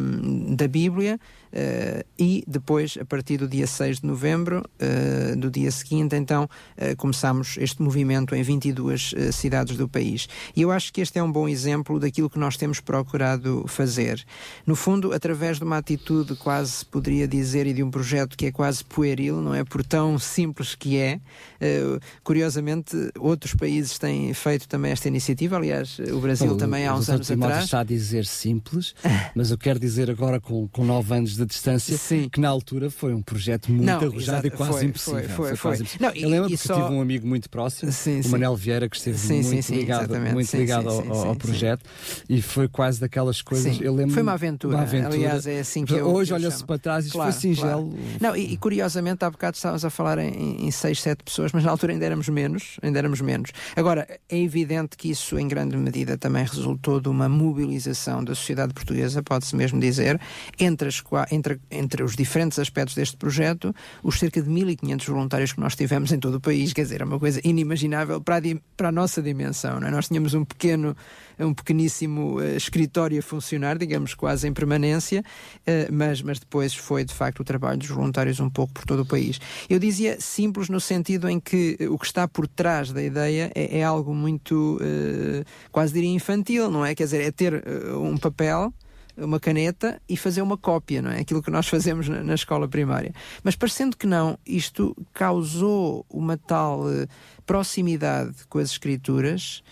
da 0.54 0.68
Bíblia. 0.68 1.18
Uh, 1.50 2.04
e 2.18 2.44
depois, 2.46 2.98
a 3.00 3.06
partir 3.06 3.38
do 3.38 3.48
dia 3.48 3.66
6 3.66 4.00
de 4.00 4.06
novembro, 4.06 4.62
uh, 4.62 5.36
do 5.36 5.50
dia 5.50 5.70
seguinte, 5.70 6.14
então, 6.14 6.48
começámos 6.96 7.56
este 7.58 7.80
movimento 7.80 8.34
em 8.34 8.42
22 8.42 9.14
cidades 9.32 9.76
do 9.76 9.88
país. 9.88 10.28
E 10.54 10.62
eu 10.62 10.70
acho 10.70 10.92
que 10.92 11.00
este 11.00 11.18
é 11.18 11.22
um 11.22 11.30
bom 11.30 11.48
exemplo 11.48 11.98
daquilo 11.98 12.28
que 12.28 12.38
nós 12.38 12.56
temos 12.56 12.80
procurado 12.80 13.64
fazer. 13.66 14.24
No 14.66 14.76
fundo, 14.76 15.12
através 15.12 15.58
de 15.58 15.64
uma 15.64 15.78
atitude 15.78 16.36
quase, 16.36 16.84
poderia 16.84 17.26
dizer, 17.26 17.66
e 17.66 17.72
de 17.72 17.82
um 17.82 17.90
projeto 17.90 18.36
que 18.36 18.46
é 18.46 18.52
quase 18.52 18.84
pueril, 18.84 19.17
não 19.26 19.54
é? 19.54 19.64
Por 19.64 19.84
tão 19.84 20.18
simples 20.18 20.74
que 20.74 20.96
é. 20.96 21.20
curiosamente, 22.22 22.96
outros 23.18 23.54
países 23.54 23.98
têm 23.98 24.32
feito 24.34 24.68
também 24.68 24.92
esta 24.92 25.08
iniciativa. 25.08 25.56
Aliás, 25.56 25.98
o 25.98 26.20
Brasil 26.20 26.56
também 26.56 26.86
há 26.86 26.94
uns 26.94 27.08
anos 27.08 27.30
atrás. 27.30 27.64
está 27.64 27.80
a 27.80 27.84
dizer 27.84 28.24
simples, 28.26 28.94
mas 29.34 29.50
eu 29.50 29.58
quero 29.58 29.78
dizer 29.78 30.10
agora 30.10 30.40
com, 30.40 30.68
com 30.68 30.84
nove 30.84 31.14
anos 31.14 31.36
de 31.36 31.44
distância, 31.44 31.96
Sim. 31.96 32.28
que 32.28 32.40
na 32.40 32.48
altura 32.48 32.90
foi 32.90 33.14
um 33.14 33.22
projeto 33.22 33.70
muito 33.70 33.84
não, 33.84 33.96
arrojado 33.98 34.46
e 34.46 34.50
quase 34.50 34.72
foi, 34.72 34.84
impossível. 34.84 35.28
Foi, 35.28 35.46
foi, 35.48 35.56
foi. 35.56 35.76
Impossível. 35.76 36.06
Não, 36.06 36.14
e, 36.14 36.22
eu 36.22 36.28
lembro 36.28 36.48
porque 36.48 36.68
só... 36.68 36.74
tive 36.74 36.94
um 36.94 37.00
amigo 37.00 37.26
muito 37.26 37.50
próximo, 37.50 37.92
sim, 37.92 38.20
o 38.20 38.28
Manel 38.28 38.56
Vieira, 38.56 38.88
que 38.88 38.96
esteve 38.96 39.18
sim, 39.18 39.42
muito 39.42 39.62
sim, 39.62 39.74
ligado, 39.76 40.14
muito 40.32 40.56
ligado 40.56 40.88
ao, 40.88 41.28
ao 41.28 41.36
projeto 41.36 41.82
e 42.28 42.40
foi 42.42 42.68
quase 42.68 43.00
daquelas 43.00 43.42
coisas. 43.42 43.80
Eu 43.80 43.94
lembro 43.94 44.14
foi 44.14 44.22
uma 44.22 44.32
aventura. 44.32 44.76
uma 44.76 44.82
aventura. 44.82 45.14
Aliás, 45.14 45.46
é 45.46 45.60
assim 45.60 45.84
que 45.84 45.94
eu. 45.94 46.06
Hoje 46.06 46.32
olha-se 46.32 46.64
para 46.64 46.78
trás 46.78 47.06
e 47.06 47.10
claro, 47.10 47.32
foi 47.32 47.40
singelo. 47.40 47.90
Claro. 47.90 48.18
Não, 48.20 48.36
e, 48.36 48.52
e, 48.52 48.56
curiosamente, 48.56 49.07
há 49.24 49.30
bocado 49.30 49.56
estávamos 49.56 49.84
a 49.84 49.90
falar 49.90 50.18
em, 50.18 50.66
em 50.66 50.70
seis, 50.70 51.00
sete 51.00 51.24
pessoas, 51.24 51.52
mas 51.52 51.64
na 51.64 51.70
altura 51.70 51.92
ainda 51.92 52.06
éramos 52.06 52.28
menos. 52.28 52.78
Ainda 52.82 52.98
éramos 52.98 53.20
menos. 53.20 53.50
Agora, 53.76 54.06
é 54.28 54.38
evidente 54.38 54.96
que 54.96 55.10
isso, 55.10 55.38
em 55.38 55.48
grande 55.48 55.76
medida, 55.76 56.16
também 56.16 56.44
resultou 56.44 57.00
de 57.00 57.08
uma 57.08 57.28
mobilização 57.28 58.22
da 58.22 58.34
sociedade 58.34 58.72
portuguesa, 58.72 59.22
pode-se 59.22 59.54
mesmo 59.56 59.80
dizer, 59.80 60.20
entre, 60.58 60.88
as, 60.88 61.02
entre, 61.30 61.60
entre 61.70 62.02
os 62.02 62.16
diferentes 62.16 62.58
aspectos 62.58 62.94
deste 62.94 63.16
projeto, 63.16 63.74
os 64.02 64.18
cerca 64.18 64.42
de 64.42 64.50
1.500 64.50 65.06
voluntários 65.06 65.52
que 65.52 65.60
nós 65.60 65.74
tivemos 65.74 66.12
em 66.12 66.18
todo 66.18 66.36
o 66.36 66.40
país, 66.40 66.72
quer 66.72 66.82
dizer, 66.82 67.00
é 67.00 67.04
uma 67.04 67.18
coisa 67.18 67.40
inimaginável 67.44 68.20
para 68.20 68.38
a, 68.38 68.40
para 68.76 68.88
a 68.88 68.92
nossa 68.92 69.22
dimensão. 69.22 69.78
É? 69.78 69.90
Nós 69.90 70.08
tínhamos 70.08 70.34
um 70.34 70.44
pequeno, 70.44 70.96
um 71.38 71.54
pequeníssimo 71.54 72.38
uh, 72.38 72.56
escritório 72.56 73.18
a 73.18 73.22
funcionar, 73.22 73.78
digamos, 73.78 74.14
quase 74.14 74.48
em 74.48 74.52
permanência, 74.52 75.22
uh, 75.22 75.92
mas, 75.92 76.22
mas 76.22 76.38
depois 76.38 76.74
foi 76.74 77.04
de 77.04 77.14
facto 77.14 77.40
o 77.40 77.44
trabalho 77.44 77.78
dos 77.78 77.88
voluntários 77.88 78.40
um 78.40 78.50
pouco 78.50 78.72
por 78.72 78.84
todo 78.88 79.02
o 79.02 79.06
país. 79.06 79.40
Eu 79.68 79.78
dizia 79.78 80.20
simples 80.20 80.68
no 80.68 80.80
sentido 80.80 81.28
em 81.28 81.38
que 81.38 81.76
o 81.90 81.98
que 81.98 82.06
está 82.06 82.26
por 82.26 82.48
trás 82.48 82.90
da 82.90 83.02
ideia 83.02 83.52
é, 83.54 83.78
é 83.78 83.84
algo 83.84 84.14
muito, 84.14 84.78
uh, 84.80 85.44
quase 85.70 85.92
diria 85.92 86.10
infantil, 86.10 86.70
não 86.70 86.84
é? 86.84 86.94
Quer 86.94 87.04
dizer, 87.04 87.20
é 87.20 87.30
ter 87.30 87.62
um 87.94 88.16
papel 88.16 88.72
uma 89.18 89.40
caneta 89.40 90.00
e 90.08 90.16
fazer 90.16 90.42
uma 90.42 90.56
cópia, 90.56 91.02
não 91.02 91.10
é? 91.10 91.20
Aquilo 91.20 91.42
que 91.42 91.50
nós 91.50 91.66
fazemos 91.66 92.08
na, 92.08 92.22
na 92.22 92.34
escola 92.34 92.68
primária. 92.68 93.12
Mas 93.42 93.56
parecendo 93.56 93.96
que 93.96 94.06
não, 94.06 94.38
isto 94.46 94.96
causou 95.12 96.06
uma 96.08 96.36
tal 96.36 96.82
uh, 96.82 97.06
proximidade 97.44 98.34
com 98.48 98.58
as 98.58 98.70
escrituras 98.70 99.62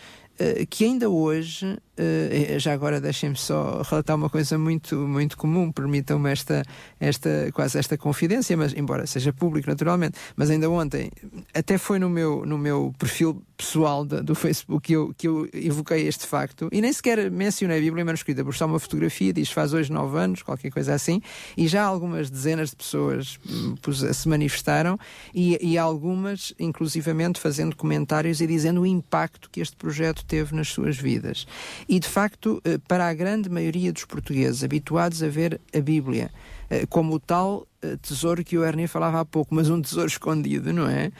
uh, 0.41 0.67
que 0.69 0.85
ainda 0.85 1.09
hoje 1.09 1.79
Uh, 1.99 2.59
já 2.59 2.73
agora 2.73 3.01
deixem-me 3.01 3.37
só 3.37 3.83
relatar 3.83 4.17
uma 4.17 4.29
coisa 4.29 4.59
muito, 4.59 4.97
muito 4.97 5.37
comum, 5.37 5.73
permitam-me 5.73 6.31
esta, 6.31 6.63
esta, 7.01 7.51
quase 7.53 7.79
esta 7.79 7.97
confidência, 7.97 8.57
mas 8.57 8.75
embora 8.75 9.07
seja 9.07 9.33
público 9.33 9.69
naturalmente, 9.69 10.19
mas 10.37 10.51
ainda 10.51 10.69
ontem, 10.69 11.11
até 11.55 11.79
foi 11.79 11.99
no 11.99 12.11
meu, 12.11 12.45
no 12.45 12.59
meu 12.59 12.95
perfil 12.99 13.43
pessoal 13.57 14.05
de, 14.05 14.21
do 14.21 14.35
Facebook 14.35 14.87
que 14.87 14.93
eu, 14.93 15.15
que 15.17 15.27
eu 15.27 15.49
evoquei 15.53 16.07
este 16.07 16.27
facto. 16.27 16.69
E 16.71 16.81
nem 16.81 16.93
sequer 16.93 17.31
mencionei 17.31 17.79
a 17.79 17.81
Bíblia 17.81 18.05
manuscrita, 18.05 18.45
porque 18.45 18.59
só 18.59 18.67
uma 18.67 18.79
fotografia 18.79 19.33
diz 19.33 19.51
faz 19.51 19.73
hoje 19.73 19.91
nove 19.91 20.19
anos, 20.19 20.43
qualquer 20.43 20.71
coisa 20.71 20.95
assim, 20.95 21.23
e 21.57 21.67
já 21.67 21.83
algumas 21.83 22.31
dezenas 22.31 22.71
de 22.71 22.77
pessoas 22.77 23.39
hum, 23.49 23.75
se 24.13 24.29
manifestaram 24.29 24.99
e, 25.35 25.59
e 25.61 25.79
algumas, 25.79 26.53
inclusivamente, 26.59 27.41
fazendo 27.41 27.75
comentários 27.75 28.41
e 28.41 28.47
dizendo 28.47 28.83
o 28.83 28.87
impacto 28.87 29.49
que 29.51 29.61
este 29.61 29.77
projeto 29.77 30.25
teve 30.25 30.55
nas 30.55 30.69
suas 30.69 30.97
vidas. 30.97 31.47
E, 31.89 32.01
de 32.01 32.09
facto, 32.09 32.61
eh, 32.65 32.79
para 32.89 33.07
a 33.07 33.15
grande 33.15 33.49
maioria 33.49 33.93
dos 33.93 34.05
portugueses 34.05 34.65
habituados 34.65 35.23
a 35.23 35.29
ver 35.29 35.61
a 35.75 35.81
Bíblia 35.81 36.31
eh, 36.69 36.85
como 36.87 37.15
o 37.15 37.21
tal 37.21 37.65
eh, 37.81 37.97
tesouro 38.03 38.43
que 38.43 38.59
o 38.59 38.65
Ernie 38.65 38.89
falava 38.89 39.21
há 39.21 39.25
pouco, 39.25 39.55
mas 39.55 39.71
um 39.71 39.81
tesouro 39.81 40.09
escondido, 40.11 40.73
não 40.73 40.89
é? 40.89 41.13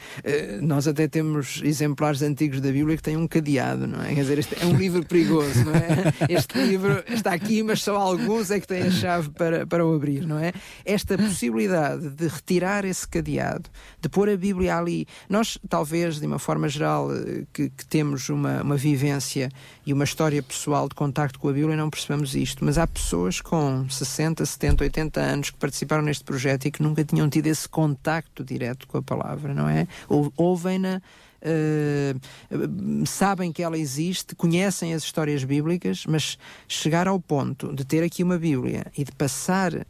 Nós 0.61 0.87
até 0.87 1.07
temos 1.07 1.61
exemplares 1.63 2.21
antigos 2.21 2.59
da 2.59 2.69
Bíblia 2.69 2.97
que 2.97 3.03
têm 3.03 3.15
um 3.15 3.27
cadeado, 3.27 3.87
não 3.87 4.03
é? 4.03 4.13
Quer 4.13 4.21
dizer, 4.21 4.39
este 4.39 4.61
é 4.61 4.65
um 4.65 4.75
livro 4.75 5.05
perigoso, 5.05 5.63
não 5.63 5.73
é? 5.73 5.87
Este 6.29 6.57
livro 6.59 7.03
está 7.07 7.31
aqui, 7.31 7.63
mas 7.63 7.81
só 7.81 7.95
alguns 7.95 8.51
é 8.51 8.59
que 8.59 8.67
têm 8.67 8.83
a 8.83 8.91
chave 8.91 9.29
para, 9.29 9.65
para 9.65 9.85
o 9.85 9.95
abrir, 9.95 10.25
não 10.25 10.37
é? 10.37 10.51
Esta 10.83 11.17
possibilidade 11.17 12.09
de 12.09 12.27
retirar 12.27 12.83
esse 12.83 13.07
cadeado, 13.07 13.69
de 14.01 14.09
pôr 14.09 14.29
a 14.29 14.35
Bíblia 14.35 14.77
ali, 14.77 15.07
nós 15.29 15.57
talvez, 15.69 16.19
de 16.19 16.25
uma 16.25 16.39
forma 16.39 16.67
geral, 16.67 17.07
que, 17.53 17.69
que 17.69 17.85
temos 17.85 18.27
uma, 18.29 18.61
uma 18.61 18.75
vivência 18.75 19.49
e 19.87 19.93
uma 19.93 20.03
história 20.03 20.43
pessoal 20.43 20.89
de 20.89 20.93
contacto 20.93 21.39
com 21.39 21.47
a 21.47 21.53
Bíblia, 21.53 21.77
não 21.77 21.89
percebemos 21.89 22.35
isto, 22.35 22.65
mas 22.65 22.77
há 22.77 22.85
pessoas 22.85 23.39
com 23.39 23.89
60, 23.89 24.45
70, 24.45 24.83
80 24.83 25.21
anos 25.21 25.49
que 25.49 25.57
participaram 25.57 26.03
neste 26.03 26.25
projeto 26.25 26.65
e 26.65 26.71
que 26.71 26.83
nunca 26.83 27.05
tinham 27.05 27.29
tido 27.29 27.47
esse 27.47 27.69
contacto 27.69 28.43
direto 28.43 28.85
com 28.85 28.97
a 28.97 29.01
palavra, 29.01 29.53
não 29.53 29.69
é? 29.69 29.87
Ou, 30.09 30.31
ouvem-na. 30.35 31.01
Uh, 31.39 33.05
sabem 33.05 33.53
que 33.53 33.63
ela 33.63 33.77
existe, 33.77 34.35
conhecem 34.35 34.93
as 34.93 35.03
histórias 35.03 35.45
bíblicas, 35.45 36.03
mas 36.05 36.37
chegar 36.67 37.07
ao 37.07 37.17
ponto 37.17 37.73
de 37.73 37.85
ter 37.85 38.03
aqui 38.03 38.23
uma 38.23 38.37
Bíblia 38.37 38.87
e 38.97 39.05
de 39.05 39.13
passar 39.13 39.85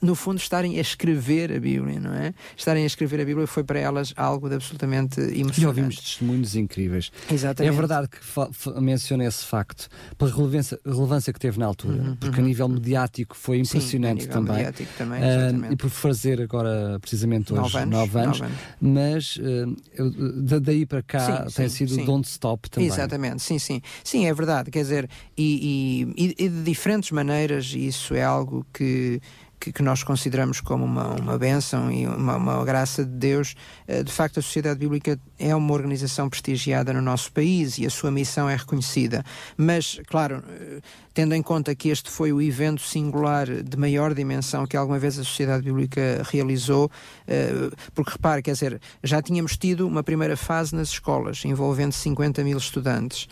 no 0.00 0.14
fundo, 0.14 0.38
estarem 0.38 0.78
a 0.78 0.80
escrever 0.80 1.52
a 1.52 1.60
Bíblia, 1.60 2.00
não 2.00 2.14
é? 2.14 2.32
Estarem 2.56 2.84
a 2.84 2.86
escrever 2.86 3.20
a 3.20 3.24
Bíblia 3.24 3.46
foi 3.46 3.62
para 3.62 3.78
elas 3.78 4.14
algo 4.16 4.48
de 4.48 4.54
absolutamente 4.54 5.20
emocionante. 5.20 5.60
E 5.60 5.66
ouvimos 5.66 5.96
testemunhos 5.96 6.56
incríveis. 6.56 7.10
Exatamente. 7.30 7.72
É 7.72 7.76
verdade 7.76 8.08
que 8.08 8.80
menciona 8.80 9.24
esse 9.24 9.44
facto, 9.44 9.88
pela 10.16 10.30
relevância, 10.30 10.78
relevância 10.84 11.32
que 11.32 11.38
teve 11.38 11.58
na 11.58 11.66
altura, 11.66 12.02
uhum, 12.02 12.16
porque 12.16 12.38
uhum. 12.38 12.44
a 12.44 12.48
nível 12.48 12.68
mediático 12.68 13.36
foi 13.36 13.58
impressionante 13.58 14.24
Sim, 14.24 14.30
também. 14.30 14.56
Mediático 14.56 14.90
também 14.96 15.20
uh, 15.20 15.72
e 15.72 15.76
por 15.76 15.90
fazer 15.90 16.40
agora, 16.40 16.98
precisamente 17.00 17.52
hoje, 17.52 17.60
nove 17.60 17.78
anos, 17.78 17.92
nove 17.92 18.18
anos, 18.18 18.40
nove 18.40 18.52
anos. 18.52 18.58
mas 18.80 19.36
uh, 19.36 20.60
daí 20.60 20.86
para 20.86 21.02
cá 21.02 21.48
sim, 21.48 21.54
tem 21.56 21.68
sim, 21.68 21.76
sido 21.76 21.94
sim. 21.94 22.04
Don't 22.04 22.26
Stop 22.26 22.70
também. 22.70 22.88
Exatamente, 22.88 23.42
sim, 23.42 23.58
sim. 23.58 23.82
Sim, 24.02 24.26
é 24.26 24.32
verdade, 24.32 24.70
quer 24.70 24.80
dizer, 24.80 25.08
e, 25.36 26.06
e, 26.16 26.44
e 26.44 26.48
de 26.48 26.62
diferentes 26.62 27.10
maneiras, 27.10 27.72
isso 27.74 28.14
é 28.14 28.22
algo 28.22 28.66
que 28.72 29.20
que, 29.60 29.72
que, 29.72 29.82
nós 29.82 30.02
consideramos 30.02 30.60
como 30.60 30.84
uma, 30.84 31.08
uma 31.08 31.38
bênção 31.38 31.92
e 31.92 32.06
uma, 32.06 32.36
uma 32.36 32.64
graça 32.64 33.04
de 33.04 33.12
Deus, 33.12 33.54
eh, 33.86 34.02
de 34.02 34.10
facto 34.10 34.40
a 34.40 34.42
Sociedade 34.42 34.80
Bíblica 34.80 35.20
é 35.40 35.56
uma 35.56 35.72
organização 35.72 36.28
prestigiada 36.28 36.92
no 36.92 37.00
nosso 37.00 37.32
país 37.32 37.78
e 37.78 37.86
a 37.86 37.90
sua 37.90 38.10
missão 38.10 38.48
é 38.48 38.54
reconhecida. 38.54 39.24
Mas, 39.56 39.98
claro, 40.06 40.44
eh, 40.48 40.80
tendo 41.14 41.34
em 41.34 41.42
conta 41.42 41.74
que 41.74 41.88
este 41.88 42.10
foi 42.10 42.32
o 42.32 42.40
evento 42.40 42.82
singular 42.82 43.46
de 43.46 43.76
maior 43.76 44.14
dimensão 44.14 44.66
que 44.66 44.76
alguma 44.76 44.98
vez 44.98 45.18
a 45.18 45.24
Sociedade 45.24 45.64
Bíblica 45.64 46.22
realizou, 46.30 46.90
eh, 47.26 47.70
porque 47.94 48.12
repare, 48.12 48.42
quer 48.42 48.52
dizer, 48.52 48.80
já 49.02 49.22
tínhamos 49.22 49.56
tido 49.56 49.88
uma 49.88 50.02
primeira 50.02 50.36
fase 50.36 50.74
nas 50.74 50.90
escolas, 50.90 51.42
envolvendo 51.44 51.92
50 51.92 52.44
mil 52.44 52.58
estudantes, 52.58 53.28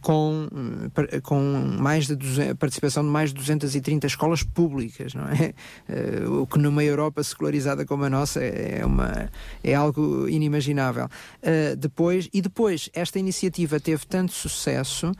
com, 0.00 0.48
com 1.22 1.40
mais 1.78 2.06
de 2.06 2.16
200, 2.16 2.54
participação 2.54 3.04
de 3.04 3.10
mais 3.10 3.30
de 3.30 3.36
230 3.36 4.06
escolas 4.06 4.42
públicas, 4.42 5.14
não 5.14 5.24
é? 5.28 5.54
o 6.26 6.46
que 6.46 6.58
numa 6.58 6.82
Europa 6.82 7.22
secularizada 7.22 7.84
como 7.84 8.04
a 8.04 8.10
nossa 8.10 8.40
é, 8.40 8.84
uma, 8.84 9.30
é 9.62 9.74
algo 9.74 10.28
inimaginável. 10.28 11.08
Uh, 11.42 11.76
depois, 11.76 12.28
e 12.32 12.40
depois, 12.40 12.88
esta 12.92 13.18
iniciativa 13.18 13.78
teve 13.80 14.04
tanto 14.06 14.32
sucesso, 14.32 15.12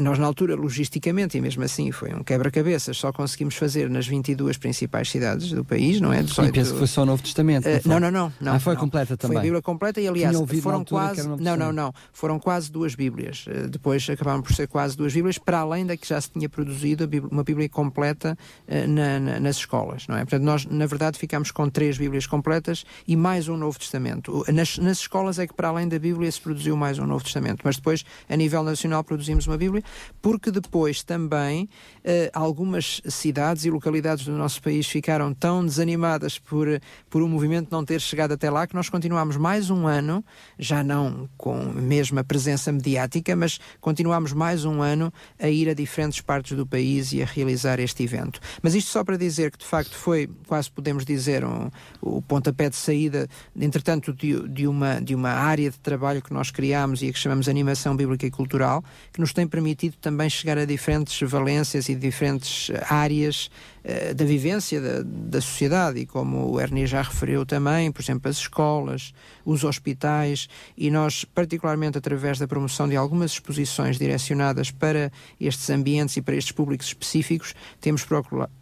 nós 0.00 0.18
na 0.18 0.26
altura, 0.26 0.54
logisticamente, 0.56 1.38
e 1.38 1.40
mesmo 1.40 1.62
assim 1.62 1.92
foi 1.92 2.12
um 2.12 2.22
quebra-cabeças, 2.22 2.96
só 2.96 3.12
conseguimos 3.12 3.54
fazer 3.54 3.88
nas 3.88 4.06
22 4.06 4.56
principais 4.56 5.10
cidades 5.10 5.50
do 5.52 5.64
país, 5.64 6.00
não 6.00 6.12
é? 6.12 6.22
18... 6.22 6.48
E 6.48 6.52
penso 6.52 6.72
que 6.72 6.78
foi 6.78 6.86
só 6.86 7.02
o 7.02 7.06
Novo 7.06 7.22
Testamento. 7.22 7.68
Não, 7.84 8.00
não, 8.00 8.10
não, 8.10 8.32
não. 8.40 8.54
Ah, 8.54 8.58
foi 8.58 8.74
não. 8.74 8.80
completa 8.80 9.16
também. 9.16 9.34
Foi 9.34 9.40
a 9.40 9.42
Bíblia 9.42 9.62
completa 9.62 10.00
e, 10.00 10.08
aliás, 10.08 10.36
foram 10.62 10.84
quase. 10.84 11.28
Não, 11.28 11.56
não, 11.56 11.72
não. 11.72 11.92
Foram 12.12 12.38
quase 12.38 12.70
duas 12.70 12.94
Bíblias. 12.94 13.44
depois 13.70 14.08
acabaram 14.08 14.42
por 14.42 14.52
ser 14.54 14.66
quase 14.66 14.96
duas 14.96 15.12
Bíblias, 15.12 15.38
para 15.38 15.58
além 15.58 15.86
da 15.86 15.96
que 15.96 16.08
já 16.08 16.20
se 16.20 16.30
tinha 16.30 16.48
produzido 16.48 17.08
uma 17.30 17.44
Bíblia 17.44 17.68
completa 17.68 18.36
na, 18.88 19.20
na 19.20 19.44
nas 19.44 19.56
escolas, 19.56 20.06
não 20.08 20.16
é? 20.16 20.20
Portanto, 20.20 20.42
nós, 20.42 20.64
na 20.64 20.86
verdade, 20.86 21.18
ficamos 21.18 21.50
com 21.50 21.68
três 21.68 21.98
Bíblias 21.98 22.26
completas 22.26 22.84
e 23.06 23.14
mais 23.14 23.48
um 23.48 23.56
Novo 23.56 23.78
Testamento. 23.78 24.44
Nas, 24.52 24.78
nas 24.78 24.98
escolas 24.98 25.38
é 25.38 25.46
que, 25.46 25.54
para 25.54 25.68
além 25.68 25.86
da 25.86 25.98
Bíblia, 25.98 26.30
se 26.30 26.40
produziu 26.40 26.76
mais 26.76 26.98
um 26.98 27.06
Novo 27.06 27.24
Testamento. 27.24 27.60
Mas 27.64 27.76
depois, 27.76 28.04
a 28.28 28.36
nível 28.36 28.62
nacional, 28.62 29.04
produzimos 29.04 29.46
uma 29.46 29.56
Bíblia, 29.56 29.73
porque 30.20 30.50
depois 30.50 31.02
também 31.02 31.64
uh, 31.64 32.30
algumas 32.32 33.00
cidades 33.06 33.64
e 33.64 33.70
localidades 33.70 34.24
do 34.24 34.32
nosso 34.32 34.60
país 34.62 34.86
ficaram 34.86 35.32
tão 35.32 35.64
desanimadas 35.64 36.38
por, 36.38 36.66
por 37.08 37.22
o 37.22 37.28
movimento 37.28 37.68
não 37.70 37.84
ter 37.84 38.00
chegado 38.00 38.32
até 38.32 38.50
lá 38.50 38.66
que 38.66 38.74
nós 38.74 38.88
continuámos 38.88 39.36
mais 39.36 39.70
um 39.70 39.86
ano, 39.86 40.24
já 40.58 40.82
não 40.82 41.28
com 41.36 41.60
a 41.60 41.80
mesma 41.80 42.22
presença 42.24 42.72
mediática, 42.72 43.34
mas 43.36 43.58
continuámos 43.80 44.32
mais 44.32 44.64
um 44.64 44.82
ano 44.82 45.12
a 45.38 45.48
ir 45.48 45.68
a 45.68 45.74
diferentes 45.74 46.20
partes 46.20 46.56
do 46.56 46.66
país 46.66 47.12
e 47.12 47.22
a 47.22 47.26
realizar 47.26 47.80
este 47.80 48.02
evento. 48.02 48.40
Mas 48.62 48.74
isto 48.74 48.90
só 48.90 49.04
para 49.04 49.16
dizer 49.16 49.50
que, 49.50 49.58
de 49.58 49.66
facto, 49.66 49.94
foi, 49.96 50.28
quase 50.46 50.70
podemos 50.70 51.04
dizer, 51.04 51.44
um, 51.44 51.70
o 52.00 52.22
pontapé 52.22 52.68
de 52.68 52.76
saída, 52.76 53.28
entretanto, 53.58 54.12
de, 54.12 54.48
de, 54.48 54.66
uma, 54.66 55.00
de 55.00 55.14
uma 55.14 55.30
área 55.30 55.70
de 55.70 55.78
trabalho 55.78 56.22
que 56.22 56.32
nós 56.32 56.50
criámos 56.50 57.02
e 57.02 57.12
que 57.12 57.18
chamamos 57.18 57.48
Animação 57.48 57.96
Bíblica 57.96 58.26
e 58.26 58.30
Cultural, 58.30 58.84
que 59.12 59.20
nos 59.20 59.32
tem 59.32 59.46
permitido 59.54 59.94
também 60.00 60.28
chegar 60.28 60.58
a 60.58 60.64
diferentes 60.64 61.20
valências 61.30 61.88
e 61.88 61.94
diferentes 61.94 62.72
áreas 62.88 63.48
da 64.16 64.24
vivência 64.24 64.80
da, 64.80 65.02
da 65.04 65.40
sociedade. 65.40 66.00
E 66.00 66.06
como 66.06 66.50
o 66.50 66.60
Ernie 66.60 66.86
já 66.86 67.02
referiu 67.02 67.44
também, 67.44 67.92
por 67.92 68.02
exemplo, 68.02 68.30
as 68.30 68.38
escolas, 68.38 69.12
os 69.44 69.64
hospitais, 69.64 70.48
e 70.76 70.90
nós, 70.90 71.24
particularmente 71.24 71.98
através 71.98 72.38
da 72.38 72.48
promoção 72.48 72.88
de 72.88 72.96
algumas 72.96 73.32
exposições 73.32 73.98
direcionadas 73.98 74.70
para 74.70 75.12
estes 75.40 75.68
ambientes 75.70 76.16
e 76.16 76.22
para 76.22 76.34
estes 76.34 76.52
públicos 76.52 76.86
específicos, 76.86 77.54
temos 77.80 78.04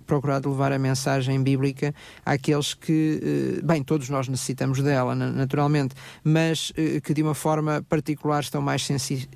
procurado 0.07 0.51
levar 0.51 0.73
a 0.73 0.79
mensagem 0.79 1.43
bíblica 1.43 1.95
àqueles 2.25 2.75
que, 2.75 3.59
eh, 3.59 3.63
bem, 3.63 3.83
todos 3.83 4.09
nós 4.09 4.29
necessitamos 4.29 4.83
dela, 4.83 5.15
naturalmente, 5.15 5.95
mas 6.25 6.73
eh, 6.77 7.01
que 7.01 7.15
de 7.15 7.23
uma 7.23 7.35
forma 7.35 7.85
particular 7.89 8.43
estão 8.43 8.61
mais 8.61 8.87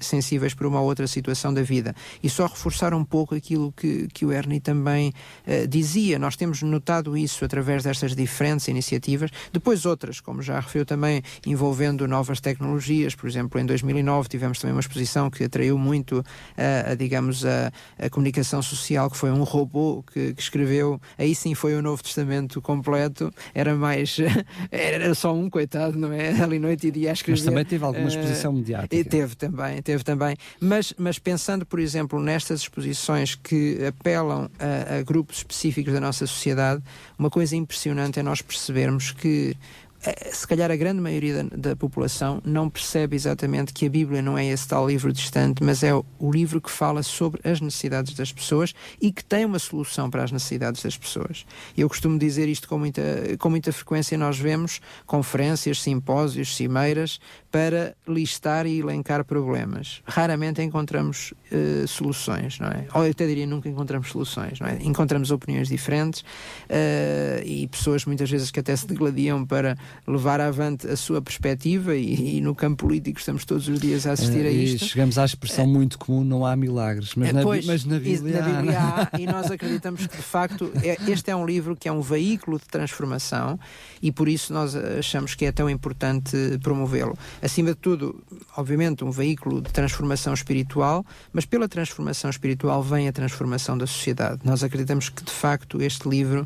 sensíveis 0.01 0.55
para 0.55 0.69
uma 0.69 0.81
outra 0.81 1.07
situação 1.07 1.53
da 1.55 1.63
vida. 1.63 1.95
E 2.23 2.29
só 2.29 2.47
reforçar 2.47 2.93
um 2.95 3.05
pouco 3.05 3.35
aquilo 3.35 3.73
que, 3.73 4.09
que 4.09 4.25
o 4.27 4.33
Ernie 4.33 4.61
também 4.61 5.13
uh, 5.47 5.67
dizia. 5.77 6.19
Nós 6.19 6.37
temos 6.37 6.63
notado 6.63 7.17
isso 7.17 7.45
através 7.45 7.83
destas 7.83 8.15
diferentes 8.15 8.69
iniciativas, 8.69 9.31
depois 9.53 9.85
outras, 9.85 10.21
como 10.21 10.43
já 10.43 10.59
referiu 10.59 10.87
também, 10.87 11.23
envolvendo 11.47 12.07
novas 12.09 12.41
tecnologias. 12.41 13.15
Por 13.15 13.29
exemplo, 13.29 13.61
em 13.61 13.67
2009 13.67 14.29
tivemos 14.29 14.59
também 14.59 14.75
uma 14.75 14.81
exposição 14.81 15.31
que 15.31 15.45
atraiu 15.45 15.79
muito, 15.79 16.25
a, 16.57 16.93
a 16.93 16.95
digamos, 16.95 17.45
a, 17.45 17.73
a, 17.99 18.11
comunicação 18.11 18.63
social, 18.63 19.11
que 19.11 19.17
foi 19.17 19.31
um 19.31 19.43
robô 19.43 20.03
que, 20.13 20.35
que 20.35 20.43
escreveu. 20.43 21.01
Aí 21.19 21.35
sim 21.35 21.55
foi 21.55 21.75
o 21.75 21.83
Novo 21.83 22.03
Testamento 22.03 22.61
completo. 22.63 23.33
Era 23.55 23.75
mais. 23.75 24.17
Era 24.71 25.15
só 25.15 25.35
um, 25.35 25.51
coitado, 25.51 25.99
não 25.99 26.13
é? 26.13 26.31
Ali 26.43 26.59
noite 26.59 26.89
e 26.89 26.91
dia 26.91 27.11
a 27.11 27.13
escrever. 27.13 27.39
Mas 27.39 27.45
também 27.45 27.65
teve 27.65 27.85
alguma 27.85 28.09
exposição 28.09 28.53
uh, 28.53 28.57
mediática. 28.57 29.11
Teve 29.11 29.35
também, 29.35 29.83
teve 29.83 30.05
também. 30.05 30.37
Mas, 30.61 30.95
mas 30.97 31.19
pensando, 31.19 31.67
por 31.67 31.79
exemplo, 31.79 32.21
nestas 32.21 32.61
exposições 32.61 33.35
que 33.35 33.79
apelam 33.87 34.49
a, 34.59 34.99
a 34.99 35.03
grupos 35.03 35.39
específicos 35.39 35.66
da 35.93 36.01
nossa 36.01 36.27
sociedade, 36.27 36.83
uma 37.19 37.31
coisa 37.31 37.57
impressionante 37.57 38.19
é 38.19 38.23
nós 38.23 38.41
percebermos 38.43 39.13
que 39.13 39.57
eh, 40.05 40.31
se 40.33 40.47
calhar 40.47 40.71
a 40.71 40.77
grande 40.77 41.01
maioria 41.01 41.43
da, 41.43 41.57
da, 41.71 41.77
população 41.77 42.41
não 42.45 42.69
percebe 42.71 43.17
exatamente 43.17 43.73
que 43.73 43.87
a 43.87 43.89
Bíblia 43.91 44.23
não 44.23 44.39
é 44.39 44.47
esse 44.47 44.69
tal 44.69 44.89
livro 44.89 45.13
distante, 45.13 45.65
mas 45.65 45.83
é 45.83 45.95
o, 45.95 46.05
o, 46.19 46.31
livro 46.31 46.61
que 46.61 46.71
fala 46.71 47.03
sobre 47.03 47.41
as 47.49 47.61
necessidades 47.61 48.15
das 48.15 48.33
pessoas 48.33 48.75
e 49.01 49.11
que 49.11 49.25
tem 49.25 49.45
uma 49.45 49.59
solução 49.59 50.09
para 50.09 50.23
as 50.23 50.31
necessidades 50.31 50.83
das 50.83 50.97
pessoas. 50.97 51.45
Eu 51.77 51.89
costumo 51.89 52.19
dizer 52.19 52.49
isto 52.49 52.69
com 52.69 52.79
muita, 52.79 53.03
com 53.39 53.51
muita 53.51 53.73
frequência, 53.73 54.17
nós 54.17 54.39
vemos 54.39 54.81
conferências, 55.07 55.83
simpósios, 55.83 56.55
cimeiras 56.55 57.19
para 57.57 57.97
listar 58.07 58.67
e 58.67 58.81
elencar 58.81 59.25
problemas. 59.25 60.03
Raramente 60.05 60.61
encontramos 60.61 61.33
uh, 61.51 61.89
soluções, 61.89 62.61
não 62.61 62.69
é? 62.69 62.85
Ou 62.93 63.03
eu 63.07 63.13
até 63.13 63.27
diria 63.27 63.47
nunca 63.47 63.67
encontramos 63.67 64.11
soluções, 64.11 64.61
não 64.61 64.69
é? 64.69 64.77
Encontramos 64.83 65.31
opiniões 65.31 65.67
diferentes 65.67 66.21
uh, 66.21 67.43
e 67.47 67.67
pessoas 67.69 68.05
muitas 68.05 68.31
vezes 68.31 68.51
que 68.51 68.61
até 68.61 68.77
se 68.77 68.87
degladiam 68.87 69.43
para 69.47 69.75
levar 70.07 70.39
avante 70.39 70.87
a 70.87 70.97
sua 70.99 71.23
perspectiva 71.23 71.97
e, 71.97 72.37
e, 72.37 72.41
no 72.43 72.55
campo 72.55 72.85
político 72.85 73.19
estamos 73.19 73.47
todos 73.47 73.69
os 73.69 73.81
dias 73.81 74.07
a 74.07 74.13
assistir 74.13 74.45
uh, 74.45 74.49
a 74.49 74.51
isto. 74.51 74.85
E 74.85 74.89
chegamos 74.91 75.17
à 75.17 75.25
expressão 75.25 75.67
muito 75.67 75.99
comum, 75.99 76.23
não 76.23 76.45
há 76.45 76.55
milagres, 76.55 77.15
mas, 77.15 77.33
na, 77.33 77.41
pois, 77.41 77.65
mas 77.65 77.87
na 77.87 77.99
Bíblia, 77.99 78.39
na 78.39 78.49
Bíblia 78.51 78.79
há, 78.79 79.11
e 79.19 79.25
nós 79.25 79.51
acreditamos 79.51 80.07
que 80.07 80.15
de 80.15 80.23
facto 80.23 80.71
é, 80.83 80.99
este 81.11 81.31
é 81.31 81.37
um 81.37 81.47
livro 81.47 81.75
que 81.75 81.89
é 81.89 81.93
um 81.93 82.03
veículo 82.03 82.59
de 82.59 82.67
transformação 82.67 83.59
e 84.03 84.13
por 84.13 84.29
isso 84.29 84.53
nós 84.53 84.77
achamos 84.77 85.35
que 85.35 85.47
é 85.47 85.53
tão 85.53 85.71
importante 85.71 86.37
promovê-lo. 86.63 87.17
Acima 87.47 87.69
de 87.69 87.77
tudo, 87.77 88.25
obviamente, 88.57 89.05
um 89.05 89.11
veículo 89.13 89.61
de 89.63 89.73
transformação 89.73 90.35
espiritual, 90.35 91.07
mas 91.33 91.45
pela 91.47 91.69
transformação 91.69 92.29
espiritual 92.29 92.83
vem 92.83 93.07
a 93.07 93.13
transformação 93.13 93.79
da 93.79 93.87
sociedade. 93.87 94.41
Nós 94.43 94.65
acreditamos 94.65 95.09
que 95.11 95.23
de 95.23 95.31
facto 95.31 95.81
este 95.81 96.09
livro 96.09 96.45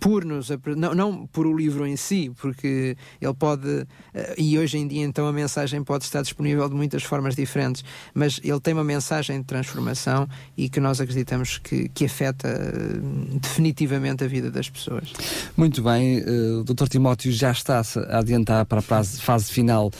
por 0.00 0.24
nos 0.24 0.50
não, 0.76 0.94
não 0.94 1.26
por 1.26 1.46
o 1.46 1.56
livro 1.56 1.86
em 1.86 1.96
si, 1.96 2.30
porque 2.40 2.96
ele 3.20 3.34
pode 3.34 3.86
eh, 4.14 4.34
e 4.38 4.58
hoje 4.58 4.78
em 4.78 4.86
dia 4.86 5.04
então 5.04 5.26
a 5.26 5.32
mensagem 5.32 5.82
pode 5.82 6.04
estar 6.04 6.22
disponível 6.22 6.68
de 6.68 6.74
muitas 6.74 7.02
formas 7.02 7.34
diferentes, 7.34 7.84
mas 8.14 8.40
ele 8.42 8.60
tem 8.60 8.74
uma 8.74 8.84
mensagem 8.84 9.38
de 9.38 9.44
transformação 9.44 10.28
e 10.56 10.68
que 10.68 10.80
nós 10.80 11.00
acreditamos 11.00 11.58
que, 11.58 11.88
que 11.88 12.04
afeta 12.04 12.48
eh, 12.48 13.38
definitivamente 13.40 14.24
a 14.24 14.26
vida 14.26 14.50
das 14.50 14.68
pessoas. 14.68 15.12
Muito 15.56 15.82
bem, 15.82 16.22
o 16.60 16.64
Dr. 16.64 16.88
Timóteo 16.88 17.32
já 17.32 17.50
está 17.50 17.82
a 18.08 18.18
adiantar 18.18 18.64
para 18.66 18.78
a 18.78 18.82
fase, 18.82 19.20
fase 19.20 19.52
final 19.52 19.90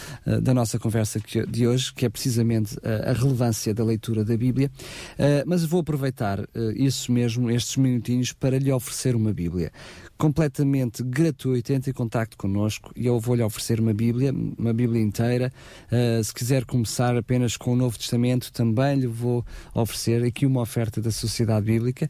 da 0.42 0.54
nossa 0.54 0.78
conversa 0.78 1.20
de 1.48 1.66
hoje, 1.66 1.92
que 1.92 2.06
é 2.06 2.08
precisamente 2.08 2.76
a 2.84 3.12
relevância 3.12 3.74
da 3.74 3.84
leitura 3.84 4.24
da 4.24 4.36
Bíblia, 4.36 4.70
mas 5.46 5.64
vou 5.64 5.80
aproveitar 5.80 6.40
isso 6.74 7.12
mesmo, 7.12 7.50
estes 7.50 7.76
minutinhos, 7.76 8.32
para 8.32 8.58
lhe 8.58 8.72
oferecer 8.72 9.14
uma 9.14 9.32
Bíblia. 9.32 9.51
Bíblia 9.52 9.72
completamente 10.16 11.02
gratuito, 11.02 11.72
entre 11.72 11.90
em 11.90 11.94
contato 11.94 12.36
connosco 12.36 12.92
e 12.96 13.06
eu 13.06 13.18
vou-lhe 13.20 13.42
oferecer 13.42 13.80
uma 13.80 13.92
Bíblia, 13.92 14.32
uma 14.32 14.72
Bíblia 14.72 15.02
inteira. 15.02 15.52
Uh, 15.90 16.22
se 16.22 16.32
quiser 16.32 16.64
começar 16.64 17.16
apenas 17.16 17.56
com 17.56 17.72
o 17.72 17.76
Novo 17.76 17.98
Testamento, 17.98 18.52
também 18.52 19.00
lhe 19.00 19.06
vou 19.06 19.44
oferecer 19.74 20.24
aqui 20.24 20.46
uma 20.46 20.60
oferta 20.62 21.00
da 21.00 21.10
Sociedade 21.10 21.66
Bíblica. 21.66 22.08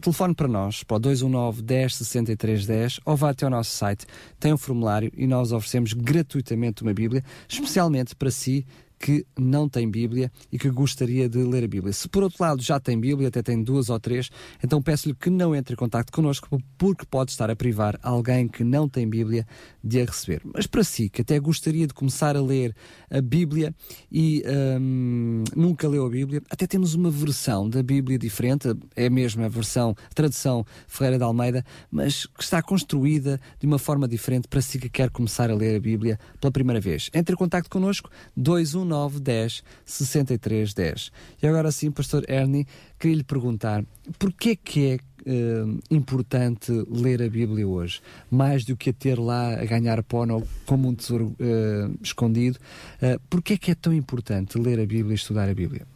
Telefone 0.00 0.34
para 0.34 0.48
nós, 0.48 0.82
para 0.82 0.96
o 0.96 1.00
219 1.00 1.62
10 1.62 1.94
63 1.96 2.66
10 2.66 3.00
ou 3.04 3.16
vá 3.16 3.30
até 3.30 3.44
ao 3.44 3.50
nosso 3.50 3.70
site, 3.70 4.06
tem 4.40 4.52
um 4.52 4.58
formulário 4.58 5.12
e 5.16 5.26
nós 5.26 5.52
oferecemos 5.52 5.92
gratuitamente 5.92 6.82
uma 6.82 6.94
Bíblia, 6.94 7.22
especialmente 7.48 8.16
para 8.16 8.30
si 8.30 8.66
que 8.98 9.26
não 9.38 9.68
tem 9.68 9.90
Bíblia 9.90 10.30
e 10.50 10.58
que 10.58 10.70
gostaria 10.70 11.28
de 11.28 11.38
ler 11.38 11.64
a 11.64 11.68
Bíblia. 11.68 11.92
Se 11.92 12.08
por 12.08 12.22
outro 12.22 12.42
lado 12.42 12.62
já 12.62 12.80
tem 12.80 12.98
Bíblia, 12.98 13.28
até 13.28 13.42
tem 13.42 13.62
duas 13.62 13.90
ou 13.90 14.00
três, 14.00 14.30
então 14.62 14.80
peço-lhe 14.80 15.14
que 15.14 15.30
não 15.30 15.54
entre 15.54 15.74
em 15.74 15.76
contato 15.76 16.12
connosco, 16.12 16.48
porque 16.78 17.04
pode 17.04 17.30
estar 17.30 17.50
a 17.50 17.56
privar 17.56 17.98
alguém 18.02 18.48
que 18.48 18.64
não 18.64 18.88
tem 18.88 19.08
Bíblia 19.08 19.46
de 19.84 20.00
a 20.00 20.04
receber. 20.06 20.40
Mas 20.44 20.66
para 20.66 20.82
si, 20.82 21.10
que 21.10 21.20
até 21.20 21.38
gostaria 21.38 21.86
de 21.86 21.92
começar 21.92 22.36
a 22.36 22.40
ler 22.40 22.74
a 23.10 23.20
Bíblia 23.20 23.74
e 24.10 24.42
hum, 24.80 25.44
nunca 25.54 25.86
leu 25.86 26.06
a 26.06 26.10
Bíblia, 26.10 26.42
até 26.50 26.66
temos 26.66 26.94
uma 26.94 27.10
versão 27.10 27.68
da 27.68 27.82
Bíblia 27.82 28.18
diferente, 28.18 28.68
é 28.96 29.06
a 29.06 29.48
versão, 29.48 29.94
a 30.10 30.14
tradução 30.14 30.64
Ferreira 30.88 31.18
de 31.18 31.24
Almeida, 31.24 31.64
mas 31.90 32.24
que 32.26 32.42
está 32.42 32.62
construída 32.62 33.38
de 33.60 33.66
uma 33.66 33.78
forma 33.78 34.08
diferente 34.08 34.48
para 34.48 34.62
si 34.62 34.78
que 34.78 34.88
quer 34.88 35.10
começar 35.10 35.50
a 35.50 35.54
ler 35.54 35.76
a 35.76 35.80
Bíblia 35.80 36.18
pela 36.40 36.50
primeira 36.50 36.80
vez. 36.80 37.10
Entre 37.12 37.34
em 37.34 37.36
contato 37.36 37.68
connosco, 37.68 38.10
219 38.36 38.94
910 38.94 39.62
63 39.84 40.74
10. 40.74 41.12
E 41.42 41.46
agora 41.46 41.70
sim, 41.70 41.90
Pastor 41.90 42.24
Ernie, 42.28 42.66
queria 42.98 43.16
lhe 43.16 43.24
perguntar 43.24 43.84
porquê 44.18 44.56
que 44.56 44.86
é 44.86 44.98
Uh, 45.26 45.80
importante 45.90 46.70
ler 46.88 47.22
a 47.22 47.28
Bíblia 47.28 47.66
hoje, 47.66 48.02
mais 48.30 48.64
do 48.64 48.76
que 48.76 48.90
a 48.90 48.92
ter 48.92 49.18
lá 49.18 49.54
a 49.54 49.64
ganhar 49.64 50.02
pó 50.02 50.26
como 50.66 50.88
um 50.88 50.94
tesouro 50.94 51.34
uh, 51.40 51.98
escondido. 52.02 52.58
Uh, 53.02 53.18
Porquê 53.30 53.54
é 53.54 53.56
que 53.56 53.70
é 53.70 53.74
tão 53.74 53.92
importante 53.92 54.58
ler 54.58 54.78
a 54.78 54.86
Bíblia 54.86 55.12
e 55.12 55.14
estudar 55.14 55.48
a 55.48 55.54
Bíblia? 55.54 55.86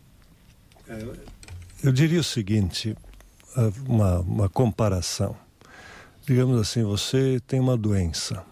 Eu 1.82 1.92
diria 1.92 2.20
o 2.20 2.24
seguinte, 2.24 2.96
uma, 3.86 4.20
uma 4.20 4.48
comparação. 4.48 5.36
Digamos 6.26 6.60
assim, 6.60 6.82
você 6.82 7.40
tem 7.46 7.60
uma 7.60 7.76
doença 7.76 8.44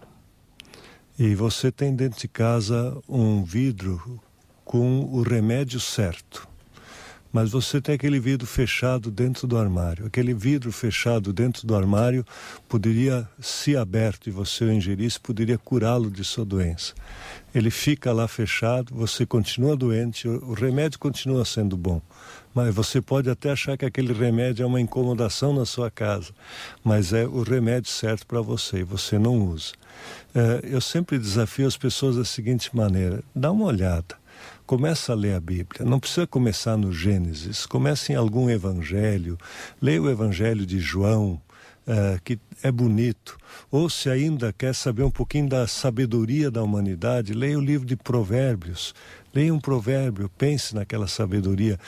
e 1.17 1.33
você 1.33 1.71
tem 1.71 1.95
dentro 1.95 2.19
de 2.19 2.27
casa 2.27 2.95
um 3.09 3.43
vidro 3.43 4.19
com 4.63 5.01
o 5.01 5.21
remédio 5.21 5.79
certo. 5.79 6.47
Mas 7.37 7.51
você 7.51 7.79
tem 7.79 7.93
aquele 7.93 8.19
vidro 8.19 8.47
fechado 8.47 9.11
dentro 9.11 9.45
do 9.45 9.55
armário. 9.59 10.07
Aquele 10.07 10.33
vidro 10.33 10.71
fechado 10.71 11.31
dentro 11.31 11.67
do 11.67 11.75
armário 11.75 12.25
poderia, 12.67 13.29
se 13.39 13.77
aberto 13.77 14.25
e 14.27 14.31
você 14.31 14.63
o 14.63 14.73
ingerisse, 14.73 15.19
poderia 15.19 15.55
curá-lo 15.55 16.09
de 16.09 16.23
sua 16.23 16.43
doença. 16.43 16.95
Ele 17.53 17.69
fica 17.69 18.11
lá 18.11 18.27
fechado, 18.27 18.91
você 18.91 19.23
continua 19.23 19.77
doente, 19.77 20.27
o 20.27 20.53
remédio 20.53 20.97
continua 20.97 21.45
sendo 21.45 21.77
bom. 21.77 22.01
Mas 22.55 22.73
você 22.73 22.99
pode 22.99 23.29
até 23.29 23.51
achar 23.51 23.77
que 23.77 23.85
aquele 23.85 24.13
remédio 24.13 24.63
é 24.63 24.65
uma 24.65 24.81
incomodação 24.81 25.53
na 25.53 25.63
sua 25.63 25.91
casa, 25.91 26.33
mas 26.83 27.13
é 27.13 27.27
o 27.27 27.43
remédio 27.43 27.91
certo 27.91 28.25
para 28.25 28.41
você 28.41 28.79
e 28.79 28.83
você 28.83 29.19
não 29.19 29.37
usa. 29.37 29.73
É, 30.33 30.61
eu 30.63 30.81
sempre 30.81 31.19
desafio 31.19 31.67
as 31.67 31.77
pessoas 31.77 32.15
da 32.15 32.25
seguinte 32.25 32.75
maneira: 32.75 33.23
dá 33.35 33.51
uma 33.51 33.65
olhada 33.65 34.15
começa 34.67 35.13
a 35.13 35.15
ler 35.15 35.33
a 35.33 35.39
Bíblia. 35.39 35.85
Não 35.85 35.97
precisa 35.97 36.27
começar 36.27 36.75
no 36.75 36.91
Gênesis, 36.91 37.65
comece 37.65 38.11
em 38.11 38.15
algum 38.15 38.49
evangelho. 38.49 39.37
Leia 39.81 40.01
o 40.01 40.09
evangelho 40.09 40.65
de 40.65 40.77
João, 40.77 41.41
uh, 41.87 42.21
que 42.21 42.37
é 42.61 42.69
bonito. 42.69 43.37
Ou 43.71 43.89
se 43.89 44.09
ainda 44.09 44.51
quer 44.51 44.75
saber 44.75 45.03
um 45.03 45.09
pouquinho 45.09 45.47
da 45.47 45.65
sabedoria 45.67 46.51
da 46.51 46.61
humanidade, 46.61 47.33
leia 47.33 47.57
o 47.57 47.61
livro 47.61 47.87
de 47.87 47.95
Provérbios. 47.95 48.93
Leia 49.33 49.53
um 49.53 49.59
provérbio, 49.59 50.29
pense 50.37 50.75
naquela 50.75 51.07
sabedoria. 51.07 51.79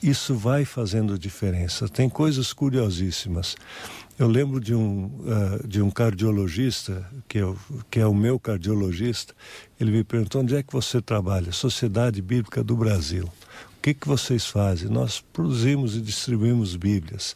Isso 0.00 0.36
vai 0.36 0.64
fazendo 0.64 1.18
diferença. 1.18 1.88
Tem 1.88 2.08
coisas 2.08 2.52
curiosíssimas. 2.52 3.56
Eu 4.18 4.26
lembro 4.26 4.58
de 4.58 4.74
um, 4.74 5.04
uh, 5.04 5.66
de 5.66 5.80
um 5.80 5.92
cardiologista, 5.92 7.08
que, 7.28 7.38
eu, 7.38 7.56
que 7.88 8.00
é 8.00 8.06
o 8.06 8.12
meu 8.12 8.36
cardiologista, 8.36 9.32
ele 9.78 9.92
me 9.92 10.02
perguntou 10.02 10.42
onde 10.42 10.56
é 10.56 10.62
que 10.62 10.72
você 10.72 11.00
trabalha? 11.00 11.52
Sociedade 11.52 12.20
Bíblica 12.20 12.64
do 12.64 12.76
Brasil. 12.76 13.26
O 13.26 13.80
que, 13.80 13.94
que 13.94 14.08
vocês 14.08 14.44
fazem? 14.44 14.88
Nós 14.88 15.20
produzimos 15.32 15.94
e 15.94 16.00
distribuímos 16.00 16.74
Bíblias. 16.74 17.32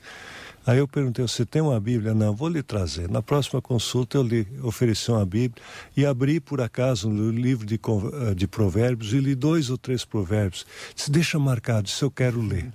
Aí 0.67 0.79
eu 0.79 0.89
perguntei, 0.89 1.25
você 1.25 1.47
tem 1.47 1.63
uma 1.63 1.79
Bíblia? 1.79 2.15
Não, 2.15 2.35
vou 2.35 2.49
lhe 2.49 2.65
trazer. 2.65 3.09
Na 3.09 3.23
próxima 3.23 3.63
consulta 3.63 4.17
eu 4.17 4.25
lhe 4.25 4.45
ofereci 4.61 5.09
uma 5.09 5.25
Bíblia 5.25 5.63
e 5.97 6.05
abri 6.05 6.41
por 6.41 6.61
acaso 6.61 7.09
no 7.09 7.31
livro 7.31 7.65
de, 7.65 7.77
eh, 7.77 8.35
de 8.35 8.49
provérbios 8.49 9.13
e 9.13 9.21
li 9.21 9.37
dois 9.37 9.71
ou 9.71 9.79
três 9.79 10.05
provérbios. 10.05 10.67
Disse, 10.97 11.13
deixa 11.13 11.39
marcado, 11.39 11.87
isso 11.87 12.05
eu 12.05 12.11
quero 12.11 12.41
ler 12.41 12.73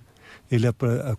ele 0.51 0.67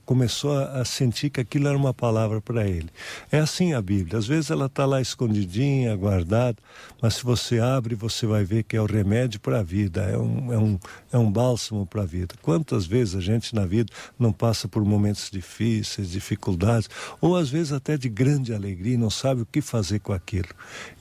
começou 0.05 0.59
a 0.59 0.85
sentir 0.85 1.31
que 1.31 1.41
aquilo 1.41 1.69
era 1.69 1.77
uma 1.77 1.93
palavra 1.93 2.41
para 2.41 2.67
ele. 2.67 2.89
É 3.31 3.39
assim 3.39 3.75
a 3.75 3.83
Bíblia. 3.83 4.19
Às 4.19 4.27
vezes 4.27 4.51
ela 4.51 4.67
está 4.67 4.87
lá 4.87 5.01
escondidinha, 5.01 5.95
guardada, 5.97 6.57
mas 7.01 7.15
se 7.15 7.25
você 7.25 7.61
abre, 7.61 7.95
você 7.95 8.27
vai 8.27 8.45
ver 8.45 8.63
que 8.63 8.77
é 8.77 8.81
o 8.81 8.87
remédio 8.87 9.39
para 9.41 9.61
a 9.61 9.63
vida, 9.63 10.03
é 10.03 10.17
um, 10.17 10.53
é 10.53 10.59
um, 10.59 10.79
é 11.13 11.19
um 11.19 11.31
bálsamo 11.31 11.87
para 11.87 12.03
a 12.03 12.07
vida. 12.07 12.35
Quantas 12.41 12.87
vezes 12.87 13.17
a 13.17 13.21
gente 13.21 13.55
na 13.55 13.67
vida 13.67 13.93
não 14.19 14.33
passa 14.33 14.67
por 14.67 14.85
momentos 14.85 15.31
difíceis, 15.31 16.11
dificuldades, 16.11 16.89
ou 17.21 17.37
às 17.37 17.51
vezes 17.51 17.73
até 17.73 17.97
de 17.97 18.09
grande 18.09 18.55
alegria 18.55 18.95
e 18.95 18.99
não 18.99 19.11
sabe 19.11 19.43
o 19.43 19.47
que 19.47 19.61
fazer 19.61 20.01
com 20.01 20.13
aquilo. 20.13 20.49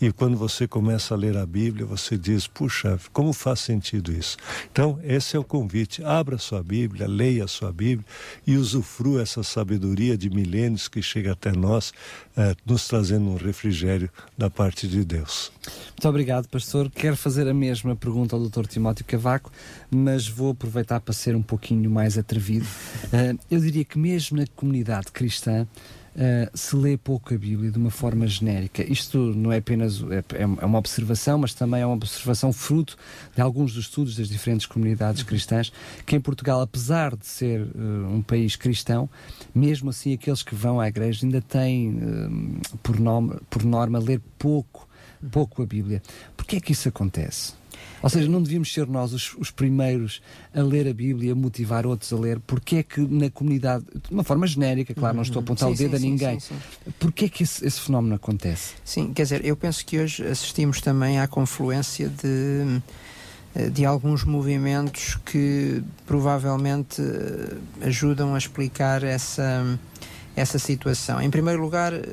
E 0.01 0.11
quando 0.11 0.37
você 0.37 0.67
começa 0.67 1.13
a 1.13 1.17
ler 1.17 1.37
a 1.37 1.45
Bíblia, 1.45 1.85
você 1.85 2.17
diz: 2.17 2.45
puxa, 2.45 2.99
como 3.13 3.31
faz 3.31 3.61
sentido 3.61 4.11
isso? 4.11 4.37
Então, 4.71 4.99
esse 5.03 5.35
é 5.35 5.39
o 5.39 5.43
convite. 5.43 6.03
Abra 6.03 6.37
sua 6.37 6.61
Bíblia, 6.61 7.07
leia 7.07 7.45
a 7.45 7.47
sua 7.47 7.71
Bíblia 7.71 8.05
e 8.45 8.57
usufrua 8.57 9.21
essa 9.21 9.43
sabedoria 9.43 10.17
de 10.17 10.29
milênios 10.29 10.87
que 10.87 11.01
chega 11.01 11.33
até 11.33 11.51
nós, 11.51 11.93
eh, 12.35 12.55
nos 12.65 12.87
trazendo 12.87 13.29
um 13.29 13.35
refrigério 13.35 14.09
da 14.37 14.49
parte 14.49 14.87
de 14.87 15.03
Deus. 15.03 15.51
Muito 15.89 16.07
obrigado, 16.07 16.47
pastor. 16.47 16.89
Quero 16.89 17.17
fazer 17.17 17.47
a 17.47 17.53
mesma 17.53 17.95
pergunta 17.95 18.35
ao 18.35 18.47
Dr. 18.47 18.65
Timóteo 18.67 19.05
Cavaco, 19.05 19.51
mas 19.89 20.27
vou 20.27 20.51
aproveitar 20.51 20.99
para 20.99 21.13
ser 21.13 21.35
um 21.35 21.41
pouquinho 21.41 21.89
mais 21.89 22.17
atrevido. 22.17 22.65
Uh, 23.05 23.37
eu 23.49 23.59
diria 23.59 23.83
que 23.83 23.97
mesmo 23.97 24.37
na 24.37 24.45
comunidade 24.55 25.11
cristã, 25.11 25.67
uh, 26.17 26.57
se 26.57 26.75
lê 26.75 26.97
pouco 26.97 27.33
a 27.33 27.37
Bíblia 27.37 27.71
de 27.71 27.77
uma 27.77 27.91
forma 27.91 28.27
genérica. 28.27 28.83
Isto 28.83 29.17
não 29.17 29.51
é 29.51 29.57
apenas 29.57 30.01
é, 30.01 30.17
é, 30.35 30.41
é 30.41 30.65
uma 30.65 30.79
observação, 30.79 31.37
mas 31.37 31.53
também 31.53 31.81
é 31.81 31.85
uma 31.85 31.95
observação 31.95 32.51
fruto 32.51 32.97
de 33.35 33.41
alguns 33.41 33.73
dos 33.73 33.85
estudos 33.85 34.15
das 34.15 34.27
diferentes 34.27 34.65
comunidades 34.65 35.23
cristãs, 35.23 35.71
que 36.05 36.15
em 36.15 36.19
Portugal, 36.19 36.61
apesar 36.61 37.15
de 37.15 37.25
ser 37.25 37.61
uh, 37.61 38.13
um 38.13 38.21
país 38.21 38.55
cristão, 38.55 39.09
mesmo 39.53 39.91
assim 39.91 40.13
aqueles 40.13 40.41
que 40.41 40.55
vão 40.55 40.79
à 40.79 40.87
igreja 40.87 41.25
ainda 41.25 41.41
têm, 41.41 41.89
uh, 41.89 42.77
por, 42.79 42.99
norma, 42.99 43.41
por 43.49 43.63
norma, 43.63 43.99
ler 43.99 44.21
pouco, 44.39 44.87
pouco 45.31 45.61
a 45.61 45.65
Bíblia. 45.65 46.01
Porquê 46.35 46.57
é 46.57 46.59
que 46.59 46.71
isso 46.71 46.89
acontece? 46.89 47.53
Ou 48.07 48.09
seja, 48.09 48.29
não 48.29 48.41
devíamos 48.41 48.73
ser 48.73 48.87
nós 48.87 49.11
os, 49.11 49.33
os, 49.35 49.51
primeiros 49.51 50.21
a 50.55 50.61
ler 50.61 50.87
a 50.87 50.93
Bíblia, 50.93 51.33
a 51.33 51.35
motivar 51.35 51.85
outros 51.85 52.11
a 52.13 52.15
ler. 52.15 52.39
Porque 52.39 52.77
é 52.77 52.83
que 52.83 53.01
na 53.01 53.29
comunidade, 53.29 53.85
de 53.85 54.13
uma 54.13 54.23
forma 54.23 54.47
genérica, 54.47 54.93
claro, 54.93 55.15
não 55.15 55.23
estou 55.23 55.41
a 55.41 55.43
apontar 55.43 55.67
sim, 55.67 55.73
o 55.73 55.77
dedo 55.77 55.97
sim, 55.97 56.07
a 56.07 56.09
ninguém, 56.09 56.39
sim, 56.39 56.55
porque 56.99 57.25
é 57.25 57.29
que 57.29 57.43
esse, 57.43 57.65
esse, 57.65 57.81
fenómeno 57.81 58.15
acontece? 58.15 58.75
Sim, 58.85 59.13
quer 59.13 59.23
dizer, 59.23 59.45
eu 59.45 59.57
penso 59.57 59.85
que 59.85 59.99
hoje 59.99 60.25
assistimos 60.25 60.79
também 60.79 61.19
à 61.19 61.27
confluência 61.27 62.07
de 62.07 62.81
eh, 63.57 63.69
de 63.69 63.85
alguns 63.85 64.23
movimentos 64.23 65.17
que 65.25 65.83
provavelmente 66.05 67.01
eh, 67.01 67.87
ajudam 67.87 68.35
a 68.35 68.37
explicar 68.37 69.03
essa, 69.03 69.79
essa 70.35 70.59
situação. 70.59 71.19
Em 71.21 71.29
primeiro 71.29 71.61
lugar, 71.61 71.91
eh, 71.91 72.03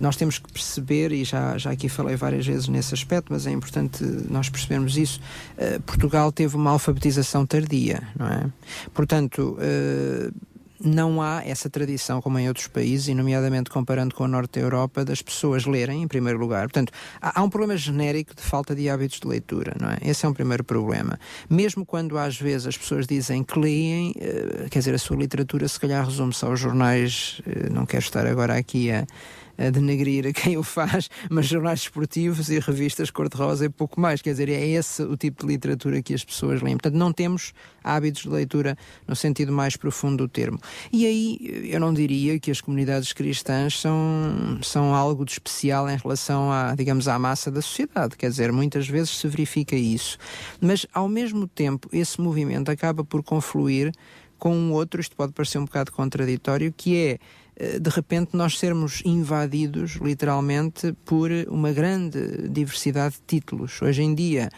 nós 0.00 0.16
temos 0.16 0.38
que 0.38 0.52
perceber, 0.52 1.12
e 1.12 1.24
já, 1.24 1.56
já 1.56 1.70
aqui 1.70 1.88
falei 1.88 2.16
várias 2.16 2.46
vezes 2.46 2.68
nesse 2.68 2.94
aspecto, 2.94 3.32
mas 3.32 3.46
é 3.46 3.50
importante 3.50 4.04
nós 4.28 4.48
percebermos 4.48 4.96
isso. 4.96 5.20
Uh, 5.56 5.80
Portugal 5.82 6.30
teve 6.30 6.56
uma 6.56 6.70
alfabetização 6.70 7.46
tardia, 7.46 8.02
não 8.18 8.26
é? 8.26 8.46
Portanto, 8.92 9.56
uh, 9.58 10.34
não 10.82 11.20
há 11.20 11.42
essa 11.44 11.68
tradição, 11.68 12.22
como 12.22 12.38
em 12.38 12.48
outros 12.48 12.66
países, 12.66 13.08
e 13.08 13.14
nomeadamente 13.14 13.68
comparando 13.68 14.14
com 14.14 14.24
o 14.24 14.28
norte 14.28 14.58
da 14.58 14.64
Europa, 14.64 15.04
das 15.04 15.20
pessoas 15.20 15.66
lerem 15.66 16.02
em 16.02 16.08
primeiro 16.08 16.38
lugar. 16.38 16.62
Portanto, 16.62 16.90
há, 17.20 17.42
um 17.42 17.50
problema 17.50 17.76
genérico 17.76 18.34
de 18.34 18.40
falta 18.40 18.74
de 18.74 18.88
hábitos 18.88 19.20
de 19.20 19.28
leitura, 19.28 19.74
não 19.78 19.90
é? 19.90 19.98
Esse 20.02 20.24
é 20.24 20.28
um 20.28 20.32
primeiro 20.32 20.64
problema. 20.64 21.18
Mesmo 21.50 21.84
quando 21.84 22.16
às 22.16 22.40
vezes 22.40 22.66
as 22.66 22.78
pessoas 22.78 23.06
dizem 23.06 23.44
que 23.44 23.58
leem, 23.58 24.14
quer 24.70 24.78
dizer, 24.78 24.94
a 24.94 24.98
sua 24.98 25.18
literatura 25.18 25.68
se 25.68 25.78
calhar 25.78 26.02
resume-se 26.02 26.44
aos 26.46 26.58
jornais, 26.58 27.42
não 27.70 27.84
quero 27.84 28.02
estar 28.02 28.26
agora 28.26 28.56
aqui 28.56 28.90
a 28.90 29.06
a 29.60 29.70
denegrir 29.70 30.32
quem 30.32 30.56
o 30.56 30.62
faz, 30.62 31.10
mas 31.28 31.46
jornais 31.46 31.80
esportivos 31.80 32.48
e 32.48 32.58
revistas 32.58 33.10
cor-de-rosa 33.10 33.66
e 33.66 33.68
pouco 33.68 34.00
mais. 34.00 34.22
Quer 34.22 34.30
dizer, 34.30 34.48
é 34.48 34.66
esse 34.66 35.02
o 35.02 35.16
tipo 35.16 35.46
de 35.46 35.52
literatura 35.52 36.00
que 36.00 36.14
as 36.14 36.24
pessoas 36.24 36.62
leem. 36.62 36.76
Portanto, 36.76 36.94
não 36.94 37.12
temos 37.12 37.52
hábitos 37.84 38.22
de 38.22 38.28
leitura 38.30 38.76
no 39.06 39.14
sentido 39.14 39.52
mais 39.52 39.76
profundo 39.76 40.24
do 40.24 40.28
termo. 40.28 40.58
E 40.90 41.04
aí 41.04 41.68
eu 41.70 41.78
não 41.78 41.92
diria 41.92 42.38
que 42.38 42.50
as 42.50 42.60
comunidades 42.60 43.12
cristãs 43.12 43.78
são, 43.78 44.58
são 44.62 44.94
algo 44.94 45.24
de 45.24 45.32
especial 45.32 45.88
em 45.90 45.96
relação 45.96 46.50
à, 46.50 46.74
digamos, 46.74 47.06
à 47.06 47.18
massa 47.18 47.50
da 47.50 47.60
sociedade. 47.60 48.16
Quer 48.16 48.30
dizer, 48.30 48.50
muitas 48.52 48.88
vezes 48.88 49.10
se 49.10 49.28
verifica 49.28 49.76
isso. 49.76 50.16
Mas, 50.60 50.86
ao 50.94 51.08
mesmo 51.08 51.46
tempo, 51.46 51.88
esse 51.92 52.20
movimento 52.20 52.70
acaba 52.70 53.04
por 53.04 53.22
confluir 53.22 53.92
com 54.38 54.56
um 54.56 54.72
outro, 54.72 55.00
isto 55.00 55.14
pode 55.14 55.34
parecer 55.34 55.58
um 55.58 55.66
bocado 55.66 55.92
contraditório, 55.92 56.72
que 56.74 56.96
é 56.96 57.18
de 57.80 57.90
repente 57.90 58.36
nós 58.36 58.58
sermos 58.58 59.02
invadidos 59.04 59.92
literalmente 60.02 60.92
por 61.04 61.30
uma 61.48 61.72
grande 61.72 62.48
diversidade 62.48 63.16
de 63.16 63.22
títulos. 63.26 63.80
Hoje 63.82 64.02
em 64.02 64.14
dia, 64.14 64.50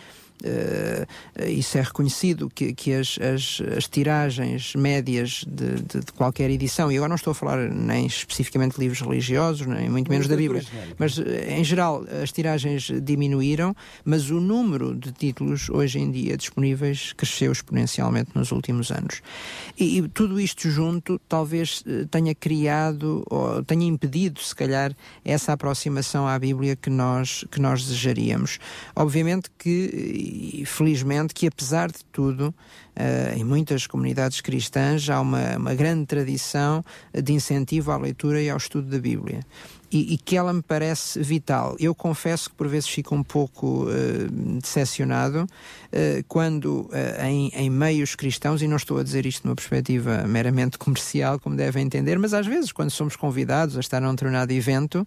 Uh, 0.43 1.07
isso 1.49 1.79
é 1.79 1.83
reconhecido 1.83 2.51
que, 2.51 2.73
que 2.75 2.93
as, 2.93 3.17
as, 3.21 3.63
as 3.77 3.89
tiragens 3.89 4.75
médias 4.75 5.45
de, 5.47 5.77
de, 5.77 6.01
de, 6.01 6.13
qualquer 6.17 6.51
edição, 6.51 6.91
e 6.91 6.97
agora 6.97 7.11
não 7.11 7.17
estou 7.17 7.31
a 7.31 7.35
falar 7.35 7.71
nem 7.71 8.07
especificamente 8.07 8.75
de 8.75 8.81
livros 8.81 9.01
religiosos, 9.01 9.67
nem 9.67 9.89
muito 9.89 10.11
menos 10.11 10.27
da 10.27 10.37
Bíblia, 10.37 10.65
mas 10.99 11.19
eh, 11.19 11.59
em 11.59 11.63
geral 11.63 12.05
as 12.23 12.33
tiragens 12.33 12.91
diminuíram, 13.03 13.75
mas 14.05 14.31
o 14.31 14.41
número 14.41 14.95
de 14.95 15.13
títulos 15.13 15.71
hoje 15.71 16.01
em 16.01 16.11
dia 16.11 16.37
disponíveis 16.37 17.13
cresceu 17.13 17.53
exponencialmente 17.53 18.31
nos 18.35 18.51
últimos 18.51 18.91
anos. 18.91 19.23
E, 19.79 19.99
e 19.99 20.09
tudo 20.09 20.41
isto 20.41 20.69
junto 20.71 21.21
talvez 21.29 21.85
tenha 22.11 22.35
criado 22.35 23.25
ou 23.31 23.63
tenha 23.63 23.87
impedido, 23.87 24.41
se 24.41 24.55
calhar, 24.55 24.93
essa 25.25 25.53
aproximação 25.53 26.27
à 26.27 26.37
Bíblia 26.39 26.75
que 26.75 26.91
nós, 26.91 27.45
que 27.51 27.61
nós 27.61 27.85
desejaríamos. 27.85 28.59
Obviamente 28.97 29.51
que 29.57 30.32
e 30.33 30.65
felizmente 30.65 31.35
que 31.35 31.47
apesar 31.47 31.91
de 31.91 32.05
tudo 32.11 32.49
uh, 32.49 33.37
em 33.39 33.45
muitas 33.45 33.87
comunidades 33.87 34.41
cristãs 34.41 35.09
há 35.09 35.21
uma, 35.21 35.57
uma 35.57 35.75
grande 35.75 36.07
tradição 36.07 36.85
de 37.13 37.33
incentivo 37.33 37.93
à 37.93 37.97
leitura 37.97 38.41
e 38.41 38.49
ao 38.49 38.57
estudo 38.57 38.89
da 38.89 38.99
Bíblia 38.99 39.41
e, 39.93 40.15
e, 40.15 40.17
que 40.17 40.37
ela 40.37 40.53
me 40.55 40.63
parece 40.63 41.21
vital. 41.23 41.77
Eu 41.79 41.95
confesso 41.95 42.49
que 42.49 42.57
por 42.57 42.67
vezes 42.67 42.89
fico 42.89 43.15
um 43.15 43.23
pouco 43.23 43.85
uh, 43.85 44.59
decepcionado 44.59 45.43
uh, 45.43 46.25
quando 46.27 46.89
uh, 46.91 47.25
em, 47.27 47.49
em, 47.55 47.69
meios 47.69 48.15
cristãos, 48.15 48.63
e 48.63 48.69
não 48.69 48.77
estou 48.77 48.99
a 48.99 49.03
dizer 49.03 49.27
isto 49.27 49.47
numa 49.47 49.55
perspectiva 49.55 50.27
meramente 50.27 50.79
comercial, 50.79 51.39
como 51.39 51.57
devem 51.57 51.85
entender, 51.85 52.19
mas 52.19 52.33
às 52.33 52.47
vezes 52.47 52.73
quando 52.73 52.91
somos 52.91 53.17
convidados 53.17 53.77
a 53.77 53.81
estar 53.81 54.01
num 54.01 54.13
determinado 54.13 54.51
evento, 54.53 55.07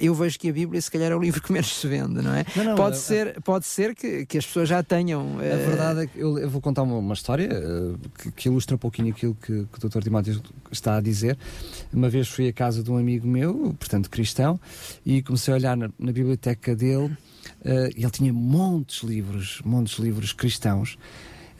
eu 0.00 0.14
vejo 0.14 0.38
que 0.38 0.48
a 0.48 0.52
Bíblia 0.52 0.80
se 0.80 0.90
calhar 0.90 1.12
é 1.12 1.14
o 1.14 1.20
livro 1.20 1.42
que 1.42 1.52
menos 1.52 1.78
se 1.78 1.86
vende, 1.86 2.22
não 2.22 2.34
é? 2.34 2.46
Não, 2.56 2.64
não, 2.64 2.74
pode, 2.76 2.96
ser, 2.96 3.38
pode 3.42 3.66
ser 3.66 3.94
que, 3.94 4.24
que 4.24 4.38
as 4.38 4.46
pessoas 4.46 4.70
já 4.70 4.82
tenham... 4.82 5.36
A 5.38 5.56
verdade 5.56 6.00
é 6.04 6.06
que 6.06 6.18
eu, 6.18 6.38
eu 6.38 6.48
vou 6.48 6.62
contar 6.62 6.82
uma, 6.82 6.96
uma 6.96 7.14
história 7.14 7.50
que, 8.18 8.32
que, 8.32 8.48
ilustra 8.48 8.76
um 8.76 8.78
pouquinho 8.78 9.12
aquilo 9.12 9.34
que, 9.34 9.66
que 9.66 9.86
o 9.86 9.88
Dr. 9.88 10.00
Timóteo 10.00 10.40
está 10.72 10.96
a 10.96 11.00
dizer. 11.00 11.36
Uma 11.92 12.08
vez 12.08 12.28
fui 12.28 12.48
à 12.48 12.52
casa 12.52 12.82
de 12.82 12.90
um 12.90 12.96
amigo 12.96 13.26
meu, 13.26 13.74
portanto 13.78 14.08
cristão, 14.14 14.60
e 15.04 15.22
comecei 15.22 15.52
a 15.52 15.56
olhar 15.56 15.76
na, 15.76 15.90
na 15.98 16.12
biblioteca 16.12 16.74
dele. 16.76 17.16
Uh, 17.60 17.90
ele 17.96 18.10
tinha 18.10 18.32
montes 18.32 19.00
de 19.00 19.06
livros, 19.06 19.60
montes 19.64 19.96
de 19.96 20.02
livros 20.02 20.32
cristãos. 20.32 20.96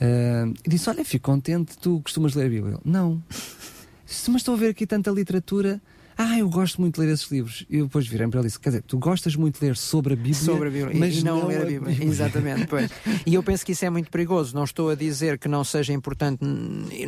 Uh, 0.00 0.54
e 0.64 0.70
disse: 0.70 0.88
Olha, 0.88 1.04
fico 1.04 1.30
contente, 1.30 1.76
tu 1.78 2.00
costumas 2.00 2.34
ler 2.34 2.46
a 2.46 2.48
Bíblia? 2.48 2.74
Ele, 2.74 2.80
não. 2.84 3.22
Mas 3.28 4.36
estou 4.36 4.54
a 4.54 4.56
ver 4.56 4.68
aqui 4.68 4.86
tanta 4.86 5.10
literatura 5.10 5.80
ah, 6.16 6.38
eu 6.38 6.48
gosto 6.48 6.80
muito 6.80 7.00
de 7.00 7.06
ler 7.06 7.12
esses 7.12 7.30
livros. 7.30 7.66
E 7.68 7.82
depois 7.82 8.06
virei 8.06 8.26
para 8.28 8.40
ele 8.40 8.46
e 8.46 8.48
disse: 8.48 8.60
Quer 8.60 8.70
dizer, 8.70 8.82
tu 8.82 8.98
gostas 8.98 9.34
muito 9.36 9.58
de 9.58 9.66
ler 9.66 9.76
sobre 9.76 10.14
a 10.14 10.16
Bíblia, 10.16 10.34
sobre 10.34 10.68
a 10.68 10.70
Bíblia 10.70 10.98
mas 10.98 11.18
e 11.18 11.24
não, 11.24 11.40
não 11.40 11.46
ler 11.48 11.62
a 11.62 11.64
Bíblia. 11.64 11.92
Bíblia. 11.92 12.08
Exatamente, 12.08 12.66
pois. 12.66 12.90
E 13.26 13.34
eu 13.34 13.42
penso 13.42 13.64
que 13.64 13.72
isso 13.72 13.84
é 13.84 13.90
muito 13.90 14.10
perigoso. 14.10 14.54
Não 14.54 14.64
estou 14.64 14.90
a 14.90 14.94
dizer 14.94 15.38
que 15.38 15.48
não 15.48 15.64
seja 15.64 15.92
importante 15.92 16.44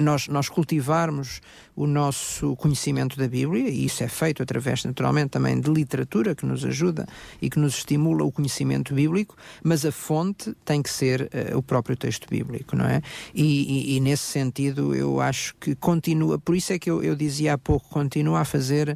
nós, 0.00 0.28
nós 0.28 0.48
cultivarmos 0.48 1.40
o 1.76 1.86
nosso 1.86 2.56
conhecimento 2.56 3.18
da 3.18 3.28
Bíblia, 3.28 3.68
e 3.68 3.84
isso 3.84 4.02
é 4.02 4.08
feito 4.08 4.42
através, 4.42 4.82
naturalmente, 4.84 5.30
também 5.30 5.60
de 5.60 5.70
literatura 5.70 6.34
que 6.34 6.46
nos 6.46 6.64
ajuda 6.64 7.06
e 7.40 7.50
que 7.50 7.58
nos 7.58 7.76
estimula 7.76 8.24
o 8.24 8.32
conhecimento 8.32 8.94
bíblico, 8.94 9.36
mas 9.62 9.84
a 9.84 9.92
fonte 9.92 10.54
tem 10.64 10.82
que 10.82 10.88
ser 10.88 11.22
uh, 11.52 11.58
o 11.58 11.62
próprio 11.62 11.94
texto 11.94 12.26
bíblico, 12.28 12.74
não 12.74 12.86
é? 12.86 13.02
E, 13.34 13.44
e, 13.92 13.96
e, 13.96 14.00
nesse 14.00 14.24
sentido 14.24 14.94
eu 14.94 15.20
acho 15.20 15.54
que 15.56 15.74
continua, 15.74 16.38
por 16.38 16.56
isso 16.56 16.72
é 16.72 16.78
que 16.78 16.90
eu, 16.90 17.02
eu 17.02 17.14
dizia 17.14 17.54
há 17.54 17.58
pouco, 17.58 17.86
continua 17.90 18.40
a 18.40 18.44
fazer 18.44 18.95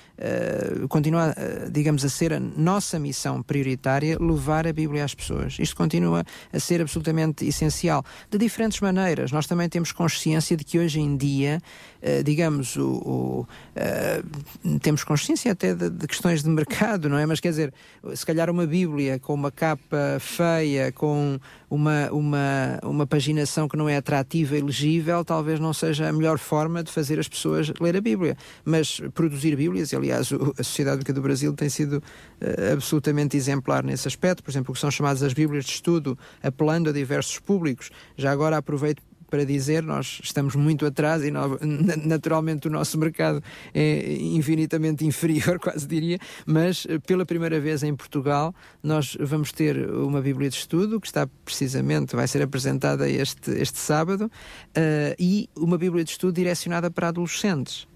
Uh, 0.21 0.87
continua, 0.87 1.31
uh, 1.31 1.71
digamos, 1.71 2.05
a 2.05 2.09
ser 2.09 2.31
a 2.31 2.39
nossa 2.39 2.99
missão 2.99 3.41
prioritária 3.41 4.17
levar 4.19 4.67
a 4.67 4.73
Bíblia 4.73 5.03
às 5.03 5.15
pessoas. 5.15 5.57
Isto 5.59 5.75
continua 5.75 6.23
a 6.53 6.59
ser 6.59 6.79
absolutamente 6.79 7.43
essencial. 7.45 8.05
De 8.29 8.37
diferentes 8.37 8.79
maneiras. 8.79 9.31
Nós 9.31 9.47
também 9.47 9.67
temos 9.67 9.91
consciência 9.91 10.55
de 10.55 10.63
que 10.63 10.77
hoje 10.77 10.99
em 10.99 11.17
dia 11.17 11.59
eh, 12.01 12.23
digamos, 12.23 12.75
o, 12.77 12.87
o 12.87 13.47
uh, 13.75 14.79
temos 14.79 15.03
consciência 15.03 15.51
até 15.51 15.75
de, 15.75 15.87
de, 15.87 16.07
questões 16.07 16.41
de 16.41 16.49
mercado, 16.49 17.07
não 17.07 17.15
é? 17.15 17.27
Mas 17.27 17.39
quer 17.39 17.49
dizer, 17.49 17.73
se 18.15 18.25
calhar 18.25 18.49
uma 18.49 18.65
Bíblia 18.65 19.19
com 19.19 19.35
uma 19.35 19.51
capa 19.51 20.17
feia, 20.19 20.91
com 20.91 21.39
uma, 21.69 22.09
uma, 22.11 22.79
uma 22.83 23.05
paginação 23.05 23.67
que 23.67 23.77
não 23.77 23.87
é 23.87 23.97
atrativa 23.97 24.57
e 24.57 24.61
legível, 24.61 25.23
talvez 25.23 25.59
não 25.59 25.73
seja 25.73 26.09
a 26.09 26.11
melhor 26.11 26.39
forma 26.39 26.83
de 26.83 26.91
fazer 26.91 27.19
as 27.19 27.27
pessoas 27.27 27.71
ler 27.79 27.95
a 27.95 28.01
Bíblia. 28.01 28.35
Mas 28.65 28.99
produzir 29.13 29.55
Bíblias, 29.55 29.91
e 29.91 29.95
aliás, 30.11 30.29
a 30.57 30.63
Sociedade 30.63 30.97
Bíblica 30.97 31.13
do 31.13 31.21
Brasil 31.21 31.53
tem 31.53 31.69
sido 31.69 31.97
uh, 31.97 32.73
absolutamente 32.73 33.37
exemplar 33.37 33.83
nesse 33.83 34.07
aspecto, 34.07 34.43
por 34.43 34.51
exemplo, 34.51 34.71
o 34.71 34.73
que 34.73 34.79
são 34.79 34.91
chamadas 34.91 35.23
as 35.23 35.33
Bíblias 35.33 35.65
de 35.65 35.71
Estudo, 35.71 36.17
apelando 36.43 36.89
a 36.89 36.93
diversos 36.93 37.39
públicos. 37.39 37.89
Já 38.17 38.31
agora 38.31 38.57
aproveito 38.57 39.01
para 39.31 39.45
dizer, 39.45 39.81
nós 39.81 40.19
estamos 40.21 40.55
muito 40.55 40.85
atrás 40.85 41.23
e 41.23 41.31
naturalmente 41.31 42.67
o 42.67 42.71
nosso 42.71 42.99
mercado 42.99 43.41
é 43.73 44.17
infinitamente 44.19 45.05
inferior, 45.05 45.57
quase 45.63 45.87
diria, 45.87 46.19
mas 46.45 46.85
eh, 46.89 46.99
pela 46.99 47.25
primeira 47.25 47.57
vez 47.57 47.81
em 47.81 47.95
Portugal 47.95 48.53
nós 48.83 49.15
vamos 49.21 49.53
ter 49.53 49.89
uma 49.89 50.19
Bíblia 50.19 50.49
de 50.49 50.57
Estudo 50.57 50.99
que 50.99 51.07
está 51.07 51.25
precisamente, 51.45 52.13
vai 52.13 52.27
ser 52.27 52.41
apresentada 52.41 53.09
este, 53.09 53.51
este 53.51 53.79
sábado, 53.79 54.25
uh, 54.25 55.15
e 55.17 55.49
uma 55.55 55.77
Bíblia 55.77 56.03
de 56.03 56.11
Estudo 56.11 56.33
direcionada 56.33 56.91
para 56.91 57.07
adolescentes. 57.07 57.87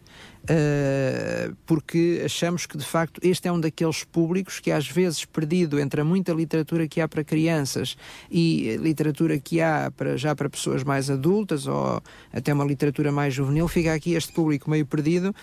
Uh, 0.45 1.55
porque 1.65 2.21
achamos 2.23 2.67
que 2.67 2.77
de 2.77 2.85
facto 2.85 3.19
este 3.23 3.47
é 3.47 3.51
um 3.51 3.59
daqueles 3.59 4.03
públicos 4.03 4.59
que 4.59 4.69
às 4.69 4.87
vezes 4.87 5.25
perdido 5.25 5.79
entre 5.79 6.01
a 6.01 6.03
muita 6.03 6.33
literatura 6.33 6.87
que 6.87 7.01
há 7.01 7.07
para 7.07 7.23
crianças 7.23 7.97
e 8.29 8.77
literatura 8.79 9.39
que 9.39 9.59
há 9.59 9.91
para, 9.95 10.15
já 10.17 10.35
para 10.35 10.47
pessoas 10.47 10.83
mais 10.83 11.09
adultas 11.09 11.65
ou 11.65 11.99
até 12.31 12.53
uma 12.53 12.63
literatura 12.63 13.11
mais 13.11 13.33
juvenil, 13.33 13.67
fica 13.67 13.91
aqui 13.91 14.13
este 14.13 14.33
público 14.33 14.69
meio 14.69 14.85
perdido 14.85 15.29
uh, 15.29 15.33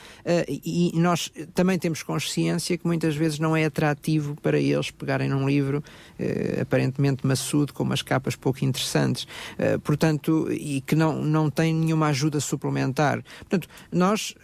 e, 0.48 0.92
nós 0.94 1.32
também 1.52 1.76
temos 1.80 2.04
consciência 2.04 2.78
que 2.78 2.86
muitas 2.86 3.16
vezes 3.16 3.40
não 3.40 3.56
é 3.56 3.64
atrativo 3.64 4.36
para 4.40 4.60
eles 4.60 4.92
pegarem 4.92 5.28
num 5.28 5.48
livro 5.48 5.78
uh, 5.78 6.60
aparentemente 6.60 7.26
maçudo, 7.26 7.72
com 7.72 7.82
umas 7.82 8.02
capas 8.02 8.36
pouco 8.36 8.64
interessantes, 8.64 9.26
portanto, 9.82 10.48
e 10.52 10.80
que 10.80 10.94
não, 10.94 11.22
não 11.22 11.50
tem 11.50 11.74
nenhuma 11.74 12.08
ajuda 12.08 12.38
suplementar. 12.38 13.22
Portanto, 13.40 13.68
nós 13.90 14.34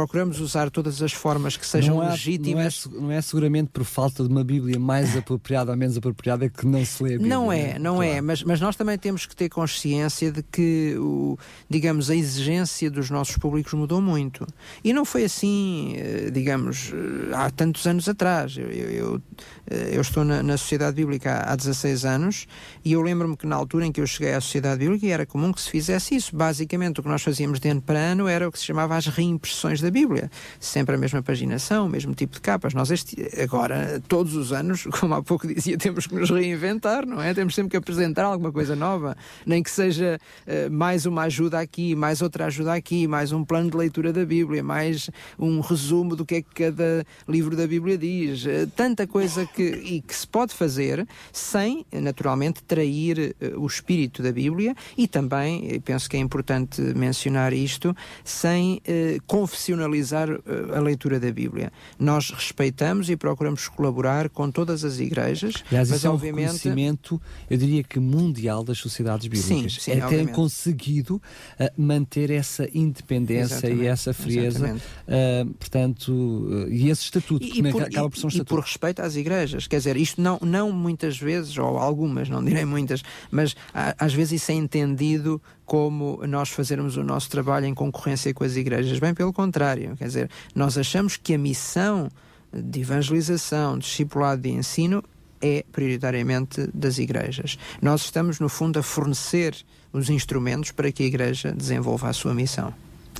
procuramos 0.00 0.40
usar 0.40 0.70
todas 0.70 1.02
as 1.02 1.12
formas 1.12 1.58
que 1.58 1.66
sejam 1.66 1.96
não 1.96 2.02
é, 2.02 2.10
legítimas. 2.10 2.86
Não 2.86 2.98
é, 2.98 3.02
não 3.02 3.12
é, 3.12 3.20
seguramente 3.20 3.68
por 3.70 3.84
falta 3.84 4.24
de 4.24 4.30
uma 4.30 4.42
Bíblia 4.42 4.78
mais 4.78 5.14
apropriada 5.14 5.72
ou 5.72 5.76
menos 5.76 5.94
apropriada 5.98 6.48
que 6.48 6.66
não 6.66 6.82
se 6.86 7.02
lê 7.02 7.10
a 7.10 7.18
Bíblia. 7.18 7.28
Não 7.28 7.52
é, 7.52 7.78
não 7.78 7.96
claro. 7.96 8.10
é, 8.10 8.20
mas, 8.22 8.42
mas 8.42 8.60
nós 8.62 8.76
também 8.76 8.96
temos 8.96 9.26
que 9.26 9.36
ter 9.36 9.50
consciência 9.50 10.32
de 10.32 10.42
que, 10.42 10.96
o, 10.98 11.38
digamos, 11.68 12.08
a 12.08 12.16
exigência 12.16 12.90
dos 12.90 13.10
nossos 13.10 13.36
públicos 13.36 13.74
mudou 13.74 14.00
muito. 14.00 14.46
E 14.82 14.94
não 14.94 15.04
foi 15.04 15.24
assim, 15.24 15.94
eh, 15.96 16.30
digamos, 16.32 16.92
eh, 16.94 17.34
há 17.34 17.50
tantos 17.50 17.86
anos 17.86 18.08
atrás. 18.08 18.56
Eu, 18.56 18.70
eu, 18.70 18.90
eu, 18.90 19.22
eh, 19.70 19.90
eu 19.92 20.00
estou 20.00 20.24
na, 20.24 20.42
na, 20.42 20.56
Sociedade 20.56 20.96
Bíblica 20.96 21.32
há, 21.32 21.52
há 21.52 21.56
16 21.56 22.06
anos 22.06 22.46
e 22.82 22.92
eu 22.92 23.02
lembro-me 23.02 23.36
que 23.36 23.46
na 23.46 23.56
altura 23.56 23.84
em 23.84 23.92
que 23.92 24.00
eu 24.00 24.06
cheguei 24.06 24.32
à 24.32 24.40
Sociedade 24.40 24.78
Bíblica 24.78 25.06
era 25.06 25.26
comum 25.26 25.52
que 25.52 25.60
se 25.60 25.68
fizesse 25.68 26.14
isso. 26.14 26.34
Basicamente, 26.34 27.00
o 27.00 27.02
que 27.02 27.08
nós 27.08 27.22
fazíamos 27.22 27.60
de 27.60 27.68
ano 27.68 27.82
para 27.82 27.98
ano 27.98 28.26
era 28.26 28.48
o 28.48 28.52
que 28.52 28.58
se 28.58 28.64
chamava 28.64 28.96
as 28.96 29.06
reimpressões 29.06 29.80
da 29.80 29.89
da 29.90 29.92
Bíblia. 29.92 30.30
Sempre 30.58 30.94
a 30.94 30.98
mesma 30.98 31.20
paginação, 31.20 31.86
o 31.86 31.90
mesmo 31.90 32.14
tipo 32.14 32.34
de 32.34 32.40
capas. 32.40 32.72
Nós 32.72 32.90
este, 32.90 33.16
agora, 33.42 34.00
todos 34.08 34.34
os 34.36 34.52
anos, 34.52 34.84
como 34.98 35.14
há 35.14 35.22
pouco 35.22 35.46
dizia, 35.46 35.76
temos 35.76 36.06
que 36.06 36.14
nos 36.14 36.30
reinventar, 36.30 37.04
não 37.04 37.20
é? 37.20 37.34
Temos 37.34 37.54
sempre 37.54 37.70
que 37.72 37.76
apresentar 37.76 38.24
alguma 38.24 38.52
coisa 38.52 38.76
nova, 38.76 39.16
nem 39.44 39.62
que 39.62 39.70
seja 39.70 40.18
uh, 40.46 40.70
mais 40.70 41.04
uma 41.04 41.22
ajuda 41.22 41.58
aqui, 41.58 41.94
mais 41.94 42.22
outra 42.22 42.46
ajuda 42.46 42.72
aqui, 42.72 43.06
mais 43.06 43.32
um 43.32 43.44
plano 43.44 43.70
de 43.70 43.76
leitura 43.76 44.12
da 44.12 44.24
Bíblia, 44.24 44.62
mais 44.62 45.10
um 45.38 45.60
resumo 45.60 46.14
do 46.14 46.24
que 46.24 46.36
é 46.36 46.42
que 46.42 46.54
cada 46.54 47.04
livro 47.28 47.56
da 47.56 47.66
Bíblia 47.66 47.98
diz. 47.98 48.44
Uh, 48.44 48.70
tanta 48.76 49.06
coisa 49.06 49.44
que, 49.44 49.62
e 49.62 50.00
que 50.00 50.14
se 50.14 50.26
pode 50.26 50.54
fazer 50.54 51.06
sem, 51.32 51.84
naturalmente, 51.92 52.62
trair 52.62 53.34
uh, 53.40 53.60
o 53.60 53.66
espírito 53.66 54.22
da 54.22 54.30
Bíblia 54.30 54.74
e 54.96 55.08
também, 55.08 55.80
penso 55.80 56.08
que 56.08 56.16
é 56.16 56.20
importante 56.20 56.80
mencionar 56.80 57.52
isto, 57.52 57.94
sem 58.24 58.80
confessionar 59.26 59.79
profissionalizar 59.80 60.30
eh, 60.30 60.76
a 60.76 60.80
leitura 60.80 61.18
da 61.18 61.30
Bíblia. 61.32 61.72
Nós 61.98 62.30
respeitamos 62.30 63.08
e 63.08 63.16
procuramos 63.16 63.68
colaborar 63.68 64.28
com 64.28 64.50
todas 64.50 64.84
as 64.84 64.98
igrejas, 64.98 65.54
Aliás, 65.68 65.90
mas 65.90 66.04
é 66.04 66.08
obviamente... 66.08 66.40
um 66.40 66.46
reconhecimento, 66.46 67.22
eu 67.48 67.56
diria 67.56 67.82
que 67.82 67.98
mundial 67.98 68.62
das 68.62 68.78
sociedades 68.78 69.26
bíblicas. 69.26 69.74
Sim, 69.74 69.80
sim, 69.80 69.92
é 69.92 70.06
ter 70.06 70.30
conseguido 70.32 71.16
uh, 71.16 71.80
manter 71.80 72.30
essa 72.30 72.68
independência 72.74 73.54
exatamente, 73.54 73.82
e 73.82 73.86
essa 73.86 74.12
frieza, 74.12 74.74
uh, 74.74 75.54
portanto, 75.54 76.12
uh, 76.12 76.68
e 76.68 76.90
esse 76.90 77.04
estatuto, 77.04 77.44
e, 77.44 77.60
e 77.60 77.72
por, 77.72 77.82
acaba 77.82 78.10
por 78.10 78.18
ser 78.18 78.26
um 78.26 78.28
estatuto. 78.28 78.52
E 78.52 78.56
por 78.56 78.60
respeito 78.60 79.00
às 79.00 79.16
igrejas, 79.16 79.66
quer 79.66 79.78
dizer, 79.78 79.96
isto 79.96 80.20
não, 80.20 80.38
não 80.42 80.72
muitas 80.72 81.18
vezes, 81.18 81.56
ou 81.56 81.78
algumas, 81.78 82.28
não 82.28 82.44
direi 82.44 82.64
muitas, 82.64 83.02
mas 83.30 83.54
às 83.72 84.12
vezes 84.12 84.42
isso 84.42 84.52
é 84.52 84.54
entendido 84.54 85.40
como 85.70 86.20
nós 86.26 86.48
fazermos 86.48 86.96
o 86.96 87.04
nosso 87.04 87.30
trabalho 87.30 87.64
em 87.64 87.72
concorrência 87.72 88.34
com 88.34 88.42
as 88.42 88.56
igrejas. 88.56 88.98
Bem 88.98 89.14
pelo 89.14 89.32
contrário, 89.32 89.96
quer 89.96 90.06
dizer, 90.06 90.28
nós 90.52 90.76
achamos 90.76 91.16
que 91.16 91.32
a 91.32 91.38
missão 91.38 92.10
de 92.52 92.80
evangelização, 92.80 93.78
de 93.78 93.84
discipulado, 93.84 94.42
de 94.42 94.50
ensino 94.50 95.00
é 95.40 95.64
prioritariamente 95.70 96.68
das 96.74 96.98
igrejas. 96.98 97.56
Nós 97.80 98.00
estamos, 98.00 98.40
no 98.40 98.48
fundo, 98.48 98.80
a 98.80 98.82
fornecer 98.82 99.54
os 99.92 100.10
instrumentos 100.10 100.72
para 100.72 100.90
que 100.90 101.04
a 101.04 101.06
igreja 101.06 101.52
desenvolva 101.52 102.08
a 102.08 102.12
sua 102.12 102.34
missão. 102.34 102.74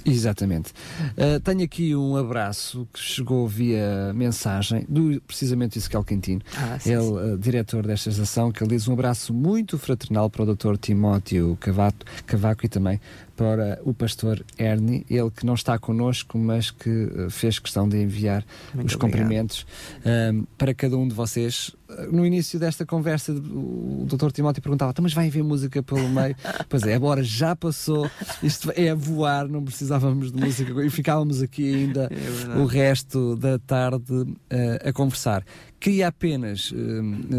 Exatamente. 0.04 0.72
Uh, 1.16 1.40
tenho 1.40 1.62
aqui 1.62 1.94
um 1.94 2.16
abraço 2.16 2.86
que 2.92 3.00
chegou 3.00 3.46
via 3.46 4.12
mensagem 4.14 4.84
do 4.88 5.20
precisamente 5.22 5.78
Isquel 5.78 6.04
Quintino, 6.04 6.40
ah, 6.56 6.78
sim, 6.78 6.92
ele, 6.92 7.02
uh, 7.02 7.38
diretor 7.38 7.86
desta 7.86 8.10
estação, 8.10 8.50
que 8.50 8.62
ele 8.62 8.70
diz 8.70 8.88
um 8.88 8.92
abraço 8.92 9.32
muito 9.32 9.78
fraternal 9.78 10.30
para 10.30 10.42
o 10.42 10.54
Dr. 10.54 10.76
Timóteo 10.76 11.56
Cavaco, 11.60 12.04
Cavaco 12.26 12.66
e 12.66 12.68
também 12.68 13.00
para 13.40 13.80
o 13.86 13.94
pastor 13.94 14.44
Ernie, 14.58 15.06
ele 15.08 15.30
que 15.30 15.46
não 15.46 15.54
está 15.54 15.78
connosco, 15.78 16.36
mas 16.36 16.70
que 16.70 16.90
uh, 16.90 17.30
fez 17.30 17.58
questão 17.58 17.88
de 17.88 17.96
enviar 17.96 18.44
Muito 18.74 18.88
os 18.90 18.94
obrigado. 18.96 19.00
cumprimentos 19.22 19.66
um, 20.04 20.44
para 20.58 20.74
cada 20.74 20.98
um 20.98 21.08
de 21.08 21.14
vocês. 21.14 21.68
Uh, 21.88 22.14
No 22.14 22.26
início 22.26 22.60
desta 22.60 22.84
conversa, 22.84 23.32
o 23.32 24.04
Dr. 24.06 24.30
Timóteo 24.30 24.62
perguntava: 24.62 24.90
"Então, 24.90 25.02
mas 25.02 25.14
vai 25.14 25.28
haver 25.28 25.42
música 25.42 25.82
pelo 25.82 26.06
meio? 26.10 26.36
pois 26.68 26.82
é, 26.82 26.92
agora 26.94 27.22
já 27.22 27.56
passou, 27.56 28.10
isto 28.42 28.70
é 28.76 28.90
a 28.90 28.94
voar, 28.94 29.48
não 29.48 29.64
precisávamos 29.64 30.30
de 30.30 30.38
música 30.38 30.84
e 30.84 30.90
ficávamos 30.90 31.40
aqui 31.40 31.74
ainda 31.74 32.10
É 32.12 32.58
o 32.58 32.66
resto 32.66 33.36
da 33.36 33.58
tarde 33.58 34.12
uh, 34.12 34.36
a 34.84 34.92
conversar. 34.92 35.42
Queria 35.80 36.08
apenas, 36.08 36.72
uh, 36.72 36.76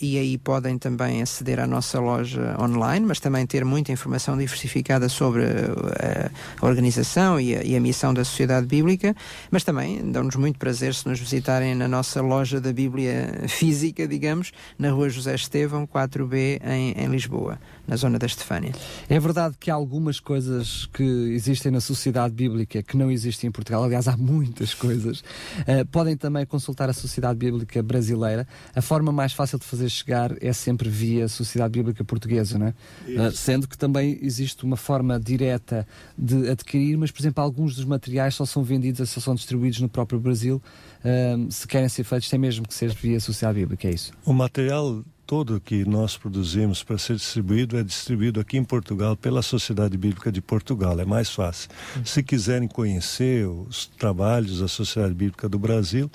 e 0.00 0.18
aí 0.18 0.38
podem 0.38 0.78
também 0.78 1.22
aceder 1.22 1.58
à 1.58 1.66
nossa 1.66 1.98
loja 1.98 2.56
online, 2.60 3.04
mas 3.06 3.20
também 3.20 3.46
ter 3.46 3.64
muita 3.64 3.92
informação 3.92 4.36
diversificada 4.36 5.08
sobre 5.08 5.42
uh, 5.42 6.30
a 6.60 6.66
organização 6.66 7.40
e 7.40 7.56
a, 7.56 7.62
e 7.62 7.76
a 7.76 7.80
missão 7.80 8.14
da 8.14 8.24
Sociedade 8.24 8.66
Bíblica, 8.66 9.14
mas 9.50 9.64
também 9.64 10.10
dão-nos 10.10 10.36
muito 10.36 10.58
prazer 10.58 10.94
se 10.94 11.08
nos 11.08 11.18
visitarem 11.18 11.74
na 11.74 11.88
nossa 11.88 12.20
loja 12.22 12.60
da 12.60 12.72
Bíblia 12.72 13.44
física, 13.48 14.06
digamos, 14.06 14.52
na 14.78 14.90
rua 14.90 15.08
José 15.08 15.34
Estevão, 15.34 15.86
4B, 15.86 16.60
em, 16.64 16.92
em 16.92 17.06
Lisboa, 17.08 17.58
na 17.90 17.96
zona 17.96 18.20
da 18.20 18.26
Estefânia. 18.26 18.72
É 19.08 19.18
verdade 19.18 19.56
que 19.58 19.68
há 19.68 19.74
algumas 19.74 20.20
coisas 20.20 20.86
que 20.86 21.02
existem 21.02 21.72
na 21.72 21.80
sociedade 21.80 22.32
bíblica 22.32 22.80
que 22.84 22.96
não 22.96 23.10
existem 23.10 23.48
em 23.48 23.50
Portugal. 23.50 23.82
Aliás, 23.82 24.06
há 24.06 24.16
muitas 24.16 24.72
coisas. 24.72 25.20
Uh, 25.20 25.84
podem 25.90 26.16
também 26.16 26.46
consultar 26.46 26.88
a 26.88 26.92
Sociedade 26.92 27.36
Bíblica 27.36 27.82
Brasileira. 27.82 28.46
A 28.76 28.80
forma 28.80 29.10
mais 29.10 29.32
fácil 29.32 29.58
de 29.58 29.64
fazer 29.64 29.88
chegar 29.88 30.32
é 30.40 30.52
sempre 30.52 30.88
via 30.88 31.26
Sociedade 31.26 31.72
Bíblica 31.72 32.04
Portuguesa, 32.04 32.56
não 32.56 32.68
é? 32.68 32.74
Uh, 33.08 33.32
sendo 33.32 33.66
que 33.66 33.76
também 33.76 34.20
existe 34.22 34.62
uma 34.62 34.76
forma 34.76 35.18
direta 35.18 35.84
de 36.16 36.48
adquirir, 36.48 36.96
mas, 36.96 37.10
por 37.10 37.20
exemplo, 37.20 37.42
alguns 37.42 37.74
dos 37.74 37.84
materiais 37.84 38.36
só 38.36 38.46
são 38.46 38.62
vendidos, 38.62 39.10
só 39.10 39.18
são 39.18 39.34
distribuídos 39.34 39.80
no 39.80 39.88
próprio 39.88 40.20
Brasil. 40.20 40.62
Uh, 41.04 41.50
se 41.50 41.66
querem 41.66 41.88
ser 41.88 42.04
feitos, 42.04 42.30
tem 42.30 42.38
mesmo 42.38 42.68
que 42.68 42.74
ser 42.74 42.94
via 42.94 43.18
Sociedade 43.18 43.58
Bíblica, 43.58 43.88
é 43.88 43.90
isso. 43.90 44.12
O 44.24 44.32
material 44.32 45.04
todo 45.30 45.60
que 45.60 45.84
nós 45.84 46.16
produzimos 46.16 46.82
para 46.82 46.98
ser 46.98 47.14
distribuído 47.14 47.78
é 47.78 47.84
distribuído 47.84 48.40
aqui 48.40 48.56
em 48.56 48.64
Portugal 48.64 49.16
pela 49.16 49.42
Sociedade 49.42 49.96
Bíblica 49.96 50.32
de 50.32 50.42
Portugal, 50.42 50.98
é 50.98 51.04
mais 51.04 51.30
fácil. 51.30 51.70
Se 52.04 52.20
quiserem 52.20 52.66
conhecer 52.66 53.46
os 53.46 53.86
trabalhos 53.86 54.58
da 54.58 54.66
Sociedade 54.66 55.14
Bíblica 55.14 55.48
do 55.48 55.56
Brasil, 55.56 56.10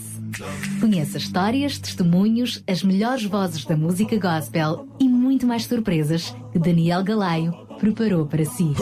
Conheça 0.81 1.17
histórias, 1.19 1.77
testemunhos, 1.77 2.63
as 2.67 2.81
melhores 2.81 3.23
vozes 3.23 3.63
da 3.65 3.77
música 3.77 4.17
gospel 4.17 4.87
e 4.99 5.07
muito 5.07 5.45
mais 5.45 5.65
surpresas 5.65 6.35
que 6.51 6.59
Daniel 6.59 7.03
Galaio 7.03 7.51
preparou 7.79 8.25
para 8.25 8.45
si. 8.45 8.73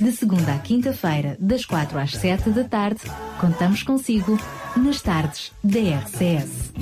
De 0.00 0.12
segunda 0.12 0.54
à 0.54 0.58
quinta-feira, 0.58 1.36
das 1.40 1.64
quatro 1.64 1.98
às 1.98 2.12
sete 2.12 2.50
da 2.50 2.64
tarde, 2.64 3.00
contamos 3.40 3.82
consigo 3.82 4.38
nas 4.76 5.00
tardes 5.00 5.52
DRCS. 5.62 6.72